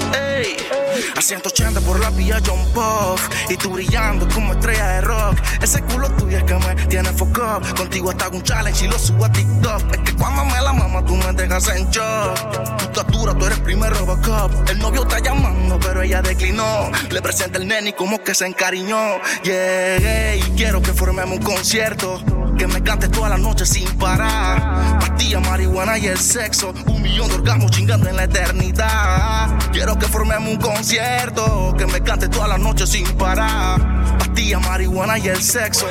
[1.15, 3.29] A 180 por la vía John Puff.
[3.49, 5.37] Y tú brillando como estrella de rock.
[5.61, 7.75] Ese culo tuyo es que me tiene up.
[7.75, 9.93] Contigo hasta un challenge y lo subo a TikTok.
[9.93, 12.77] Es que cuando me la mama tú me dejas en shock.
[12.77, 14.69] Tu estatura, tú eres primer Robocop.
[14.69, 16.91] El novio está llamando pero ella declinó.
[17.09, 19.19] Le presenta el nene y como que se encariñó.
[19.43, 22.21] Yeah, y quiero que formemos un concierto
[22.57, 24.99] que me cantes toda la noche sin parar.
[24.99, 26.73] Pastilla, marihuana y el sexo.
[26.87, 29.49] Un millón de orgasmos chingando en la eternidad.
[29.71, 31.73] Quiero que formemos un concierto.
[31.77, 34.17] Que me cantes toda la noche sin parar.
[34.17, 35.87] Pastilla, marihuana y el sexo.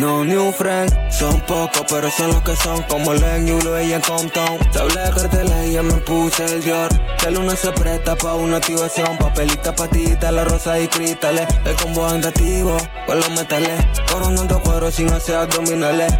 [0.00, 4.02] No new friends, son pocos, pero son los que son como Len, Yulo y en
[4.02, 4.58] Compton.
[4.70, 6.92] Te hablé de cartela y ya me puse el Dior.
[7.22, 11.46] De luna se presta pa' una activación, papelita, patita, la rosa y cristales.
[11.64, 13.84] El combo andativo, con los metales.
[14.12, 16.12] Coronando cuero sin hacer abdominales.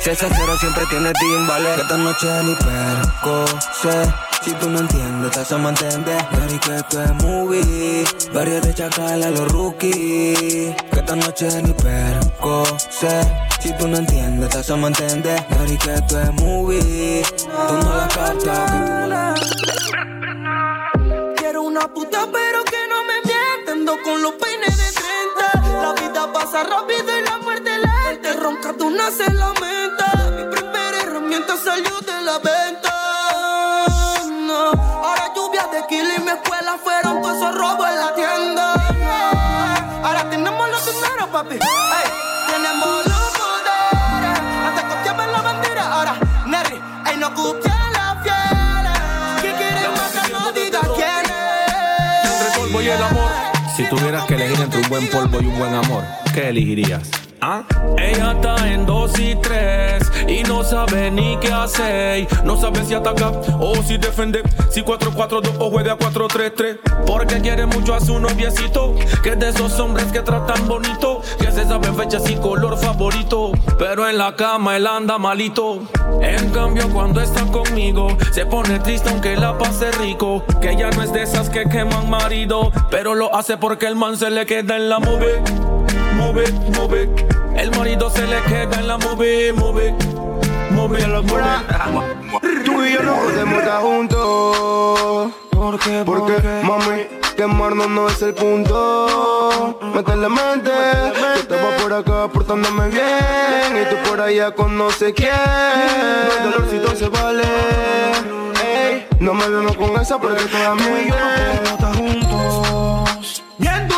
[0.00, 1.76] Si cero siempre tiene timbales.
[1.76, 3.44] Que esta noche ni perco,
[3.80, 4.12] sé.
[4.44, 6.26] Si tú no entiendes, te hace entender.
[6.32, 8.04] Pero que esto es movie.
[8.32, 10.74] Varios de chacal a los rookies.
[10.90, 13.20] Que esta noche ni perco, sé.
[13.60, 15.46] Si tú no entiendes, te hace entender.
[15.48, 17.22] Pero que esto es movie.
[17.38, 19.40] Tú no la captas.
[21.36, 23.72] Quiero una puta, pero que no me mienta.
[23.72, 25.00] Ando con los peines de
[25.62, 25.82] 30.
[25.82, 28.32] La vida pasa rápido y la muerte lenta.
[28.40, 30.32] Ronca, tú nace lamenta.
[30.36, 32.91] Mi primera herramienta salió de la venta.
[41.42, 41.56] papi.
[41.60, 42.10] Hey,
[42.46, 44.38] tenemos los poderes.
[44.66, 46.14] Antes confiaba la bandera, ahora
[46.46, 46.80] Nerry.
[47.10, 49.40] Ey, no cupia la fiel.
[49.40, 50.30] ¿Quién quiere matar?
[50.30, 52.32] No diga quién es.
[52.32, 53.30] Entre el polvo y el amor.
[53.76, 56.04] Si tuvieras que elegir entre un buen polvo y un buen amor,
[56.34, 57.21] ¿qué elegirías?
[57.44, 57.64] ¿Ah?
[57.98, 62.28] Ella está en dos y tres y no sabe ni qué hacer.
[62.44, 64.42] No sabe si ataca o si defiende.
[64.70, 66.78] Si 4-4-2 o juega 4-3-3.
[67.04, 68.94] Porque quiere mucho a su noviecito.
[69.24, 71.20] Que es de esos hombres que tratan bonito.
[71.40, 73.50] Que se sabe fechas y color favorito.
[73.76, 75.80] Pero en la cama él anda malito.
[76.20, 80.44] En cambio, cuando está conmigo, se pone triste aunque la pase rico.
[80.60, 82.70] Que ya no es de esas que queman marido.
[82.88, 85.71] Pero lo hace porque el man se le queda en la move.
[86.22, 86.44] Move,
[86.78, 87.08] move.
[87.56, 89.94] El marido se le queda en la move, move.
[90.70, 91.62] Move, locura.
[92.64, 95.32] Tú y yo no podemos estar juntos.
[95.50, 96.02] ¿Por qué?
[96.06, 99.78] Porque, mami, quemarnos no es el punto.
[99.94, 100.70] Métele mente.
[101.18, 103.82] Yo estaba por acá portándome bien.
[103.82, 105.30] Y tú por allá con no sé quién.
[105.32, 107.42] No, el dolorcito se vale.
[108.64, 111.96] Ey, no me vemos con esa porque toda mi Tú y yo no podemos estar
[111.96, 112.71] juntos.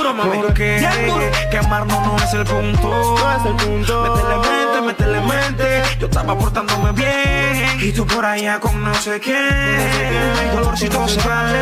[0.04, 0.36] Duro, mami.
[0.36, 1.30] Porque duro.
[1.50, 2.88] Quemarnos no es el punto.
[2.88, 4.02] No es el punto.
[4.02, 5.82] Métele mente, métele mente.
[5.98, 7.80] Yo estaba portándome bien.
[7.80, 10.52] Y tú por allá con no sé quién.
[10.54, 11.58] Dolorcito se vale.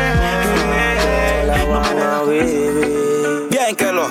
[1.45, 1.93] No me
[2.35, 4.09] dejes Bien que lo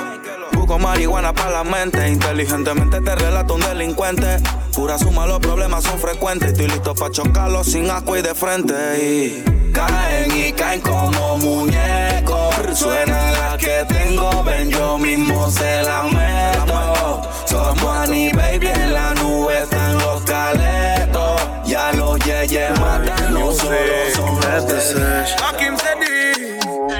[0.52, 2.09] busco marihuana para la mente.
[2.09, 4.38] Inteligentemente te relato un delincuente.
[4.74, 6.52] Pura suma, los problemas son frecuentes.
[6.52, 8.74] Estoy listo para chocarlos sin asco y de frente.
[8.98, 12.22] Y caen y caen como muñecos.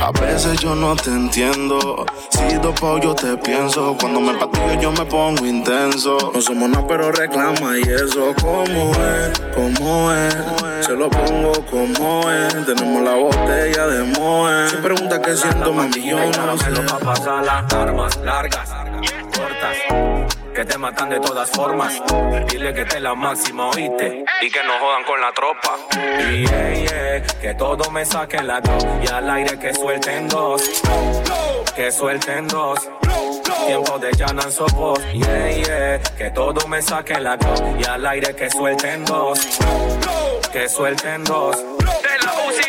[0.03, 2.05] A veces yo no te entiendo.
[2.31, 3.97] Si dopao yo te pienso.
[4.01, 6.33] Cuando me patillo yo me pongo intenso.
[6.35, 8.35] No somos nada, pero reclama y eso.
[8.41, 9.41] ¿Cómo es?
[9.55, 10.87] ¿Cómo es?
[10.87, 12.67] Se lo pongo como es.
[12.67, 14.69] Tenemos la botella de Moe.
[14.69, 16.71] Si pregunta qué siento, mami, yo no sé.
[16.71, 18.71] pa' pasar las armas largas,
[19.37, 22.01] cortas, que te matan de todas formas.
[22.49, 25.79] Dile que te la máxima, oíste, y que no jodan con la tropa.
[26.31, 30.63] Y yeah, yeah, que todo me saquen la dos, y al aire que suelten dos,
[31.75, 32.79] que suelten dos.
[33.67, 38.35] Tiempo de llanan sopos, yeah, yeah, que todo me saquen la dos, y al aire
[38.35, 39.39] que suelten dos,
[40.53, 41.57] que suelten dos.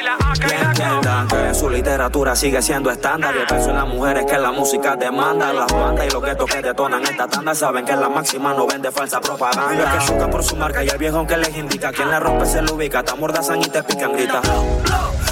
[0.04, 3.34] La AK y la entiendan que su literatura sigue siendo estándar.
[3.34, 5.54] Yo pienso en las mujeres que la música demanda.
[5.54, 8.92] Las bandas y los guetos que detonan esta tanda saben que la máxima no vende
[8.92, 9.98] falsa propaganda.
[9.98, 11.92] Que choca por su marca y el viejo que les indica.
[11.92, 13.02] Quien la rompe se lo ubica.
[13.04, 14.42] Te amordazan y te pican, grita.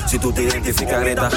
[0.07, 1.29] Si tú te identificas, grita.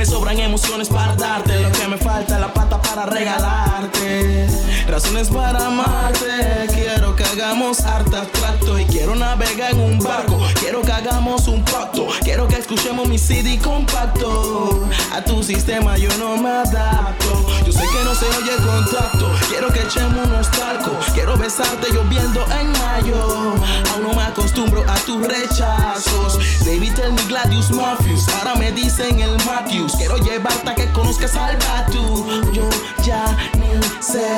[0.00, 4.46] Me sobran emociones para darte lo que me falta la pata para regalarte.
[4.88, 6.68] Razones para amarte.
[6.72, 10.40] Quiero que hagamos arte abstracto y quiero navegar en un barco.
[10.58, 12.06] Quiero que hagamos un pacto.
[12.22, 14.88] Quiero que escuchemos mi CD compacto.
[15.12, 17.49] A tu sistema yo no me adapto.
[17.70, 19.30] Yo sé que no se oye el contacto.
[19.48, 21.06] Quiero que echemos unos talcos.
[21.14, 23.54] Quiero besarte lloviendo en mayo.
[23.92, 26.40] Aún no me acostumbro a tus rechazos.
[26.64, 28.26] Baby, tell me Gladius Morpheus.
[28.30, 29.92] Ahora me dicen el Matthews.
[29.96, 32.50] Quiero llevarte a que conozcas al Batu.
[32.52, 32.68] Yo
[33.04, 33.24] ya
[33.54, 34.36] ni sé.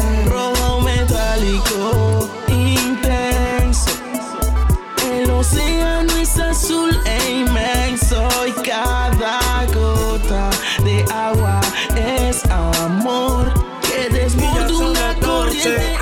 [0.84, 3.92] Metálico, intenso.
[5.10, 10.50] El océano es azul e inmenso y cada gota
[10.84, 11.61] de agua
[12.32, 13.52] es amor
[13.82, 15.98] que desborda una corriente.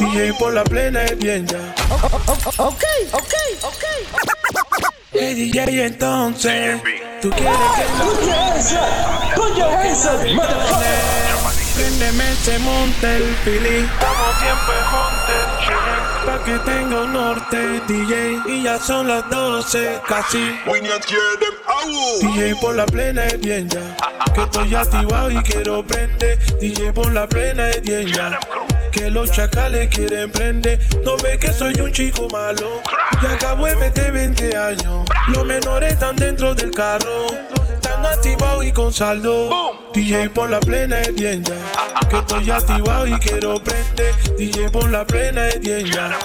[0.00, 1.74] DJ por la plena es bien ya.
[2.56, 2.82] Ok,
[3.12, 3.84] ok, ok.
[5.12, 6.80] Hey DJ entonces,
[7.22, 9.34] tú quieres que Put your hands up.
[9.36, 11.27] Put your hands up, motherfucker.
[11.78, 13.86] Préndeme ese monte el fili.
[13.86, 18.40] Estamos siempre monte Pa' que tenga un norte, DJ.
[18.46, 20.58] Y ya son las 12 casi.
[22.20, 23.96] DJ por la plena es bien ya.
[24.34, 26.36] Que estoy activado y quiero prender.
[26.58, 28.40] DJ por la plena es bien ya.
[28.90, 30.80] Que los chacales quieren prender.
[31.04, 32.82] No ve que soy un chico malo.
[33.22, 35.08] Ya acabo de meter 20 años.
[35.28, 37.28] Los menores están dentro del carro.
[38.08, 39.72] Están activados y con saldo.
[39.92, 41.52] DJ por la plena de tienda.
[42.08, 44.14] Que estoy activado y quiero prender.
[44.38, 46.18] DJ por la plena de tienda.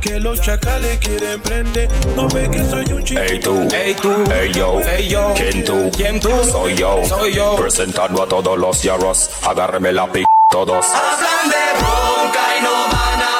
[0.00, 1.88] Que los chacales quieren prender.
[2.16, 5.64] No ve que soy un chico Ey tú, ey tú, ey yo, ey yo, ¿quién
[5.64, 5.90] tú?
[5.96, 6.30] ¿Quién tú?
[6.50, 7.56] Soy yo, soy yo.
[7.56, 10.86] Presentando a todos los yarros, agárreme la p todos.
[10.86, 13.38] Hablan de bronca y no van a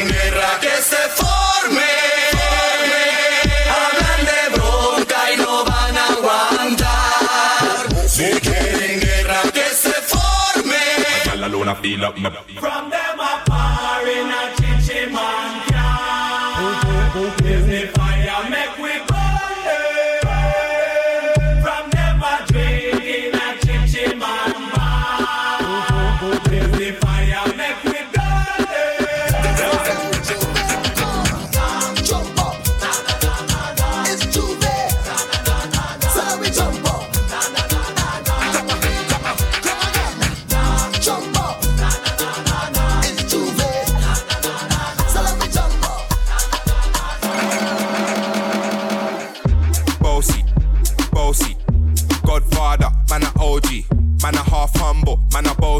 [11.71, 12.90] A la luna fila, me From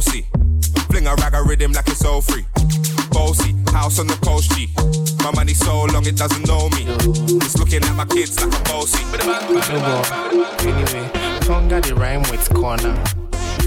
[0.02, 0.26] bossy.
[0.90, 2.45] Fling a rag a rhythm like it's all free.
[3.11, 4.68] Bossy, house on the coast G.
[5.23, 6.86] My money so long it doesn't know me.
[7.38, 9.03] It's looking at my kids like a bossy.
[10.65, 11.10] Anyway,
[11.41, 12.98] Tonga the rhyme with corner.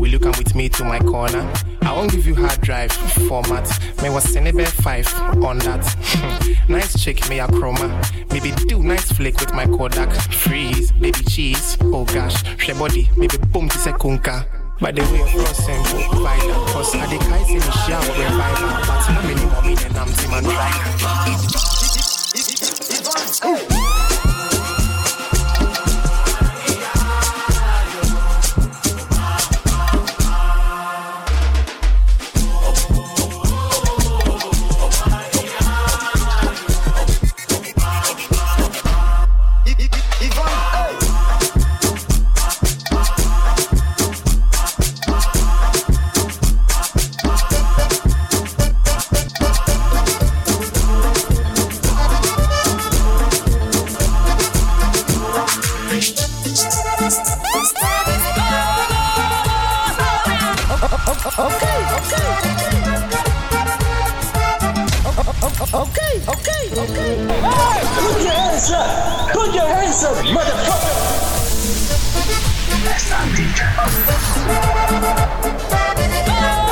[0.00, 1.50] Will you come with me to my corner?
[1.82, 2.90] I won't give you hard drive
[3.28, 3.68] format.
[4.02, 5.84] May was Senebe 5 on that.
[6.68, 7.88] nice chick, may a chroma.
[8.32, 10.10] Maybe do nice flick with my Kodak.
[10.32, 11.78] Freeze, baby cheese.
[11.80, 14.63] Oh gosh, she body, maybe boom to sekunka.
[14.84, 16.66] By the way, flow simple, vital.
[16.66, 18.68] Cause I the guys in the shower revival.
[18.84, 20.44] But no minimum in an empty man
[61.24, 62.20] Okay, okay,
[65.72, 66.20] okay.
[66.28, 67.16] Okay, okay.
[67.40, 69.32] Hey, put your hands up.
[69.32, 71.24] Put your hands up, motherfucker.
[75.96, 76.63] Ese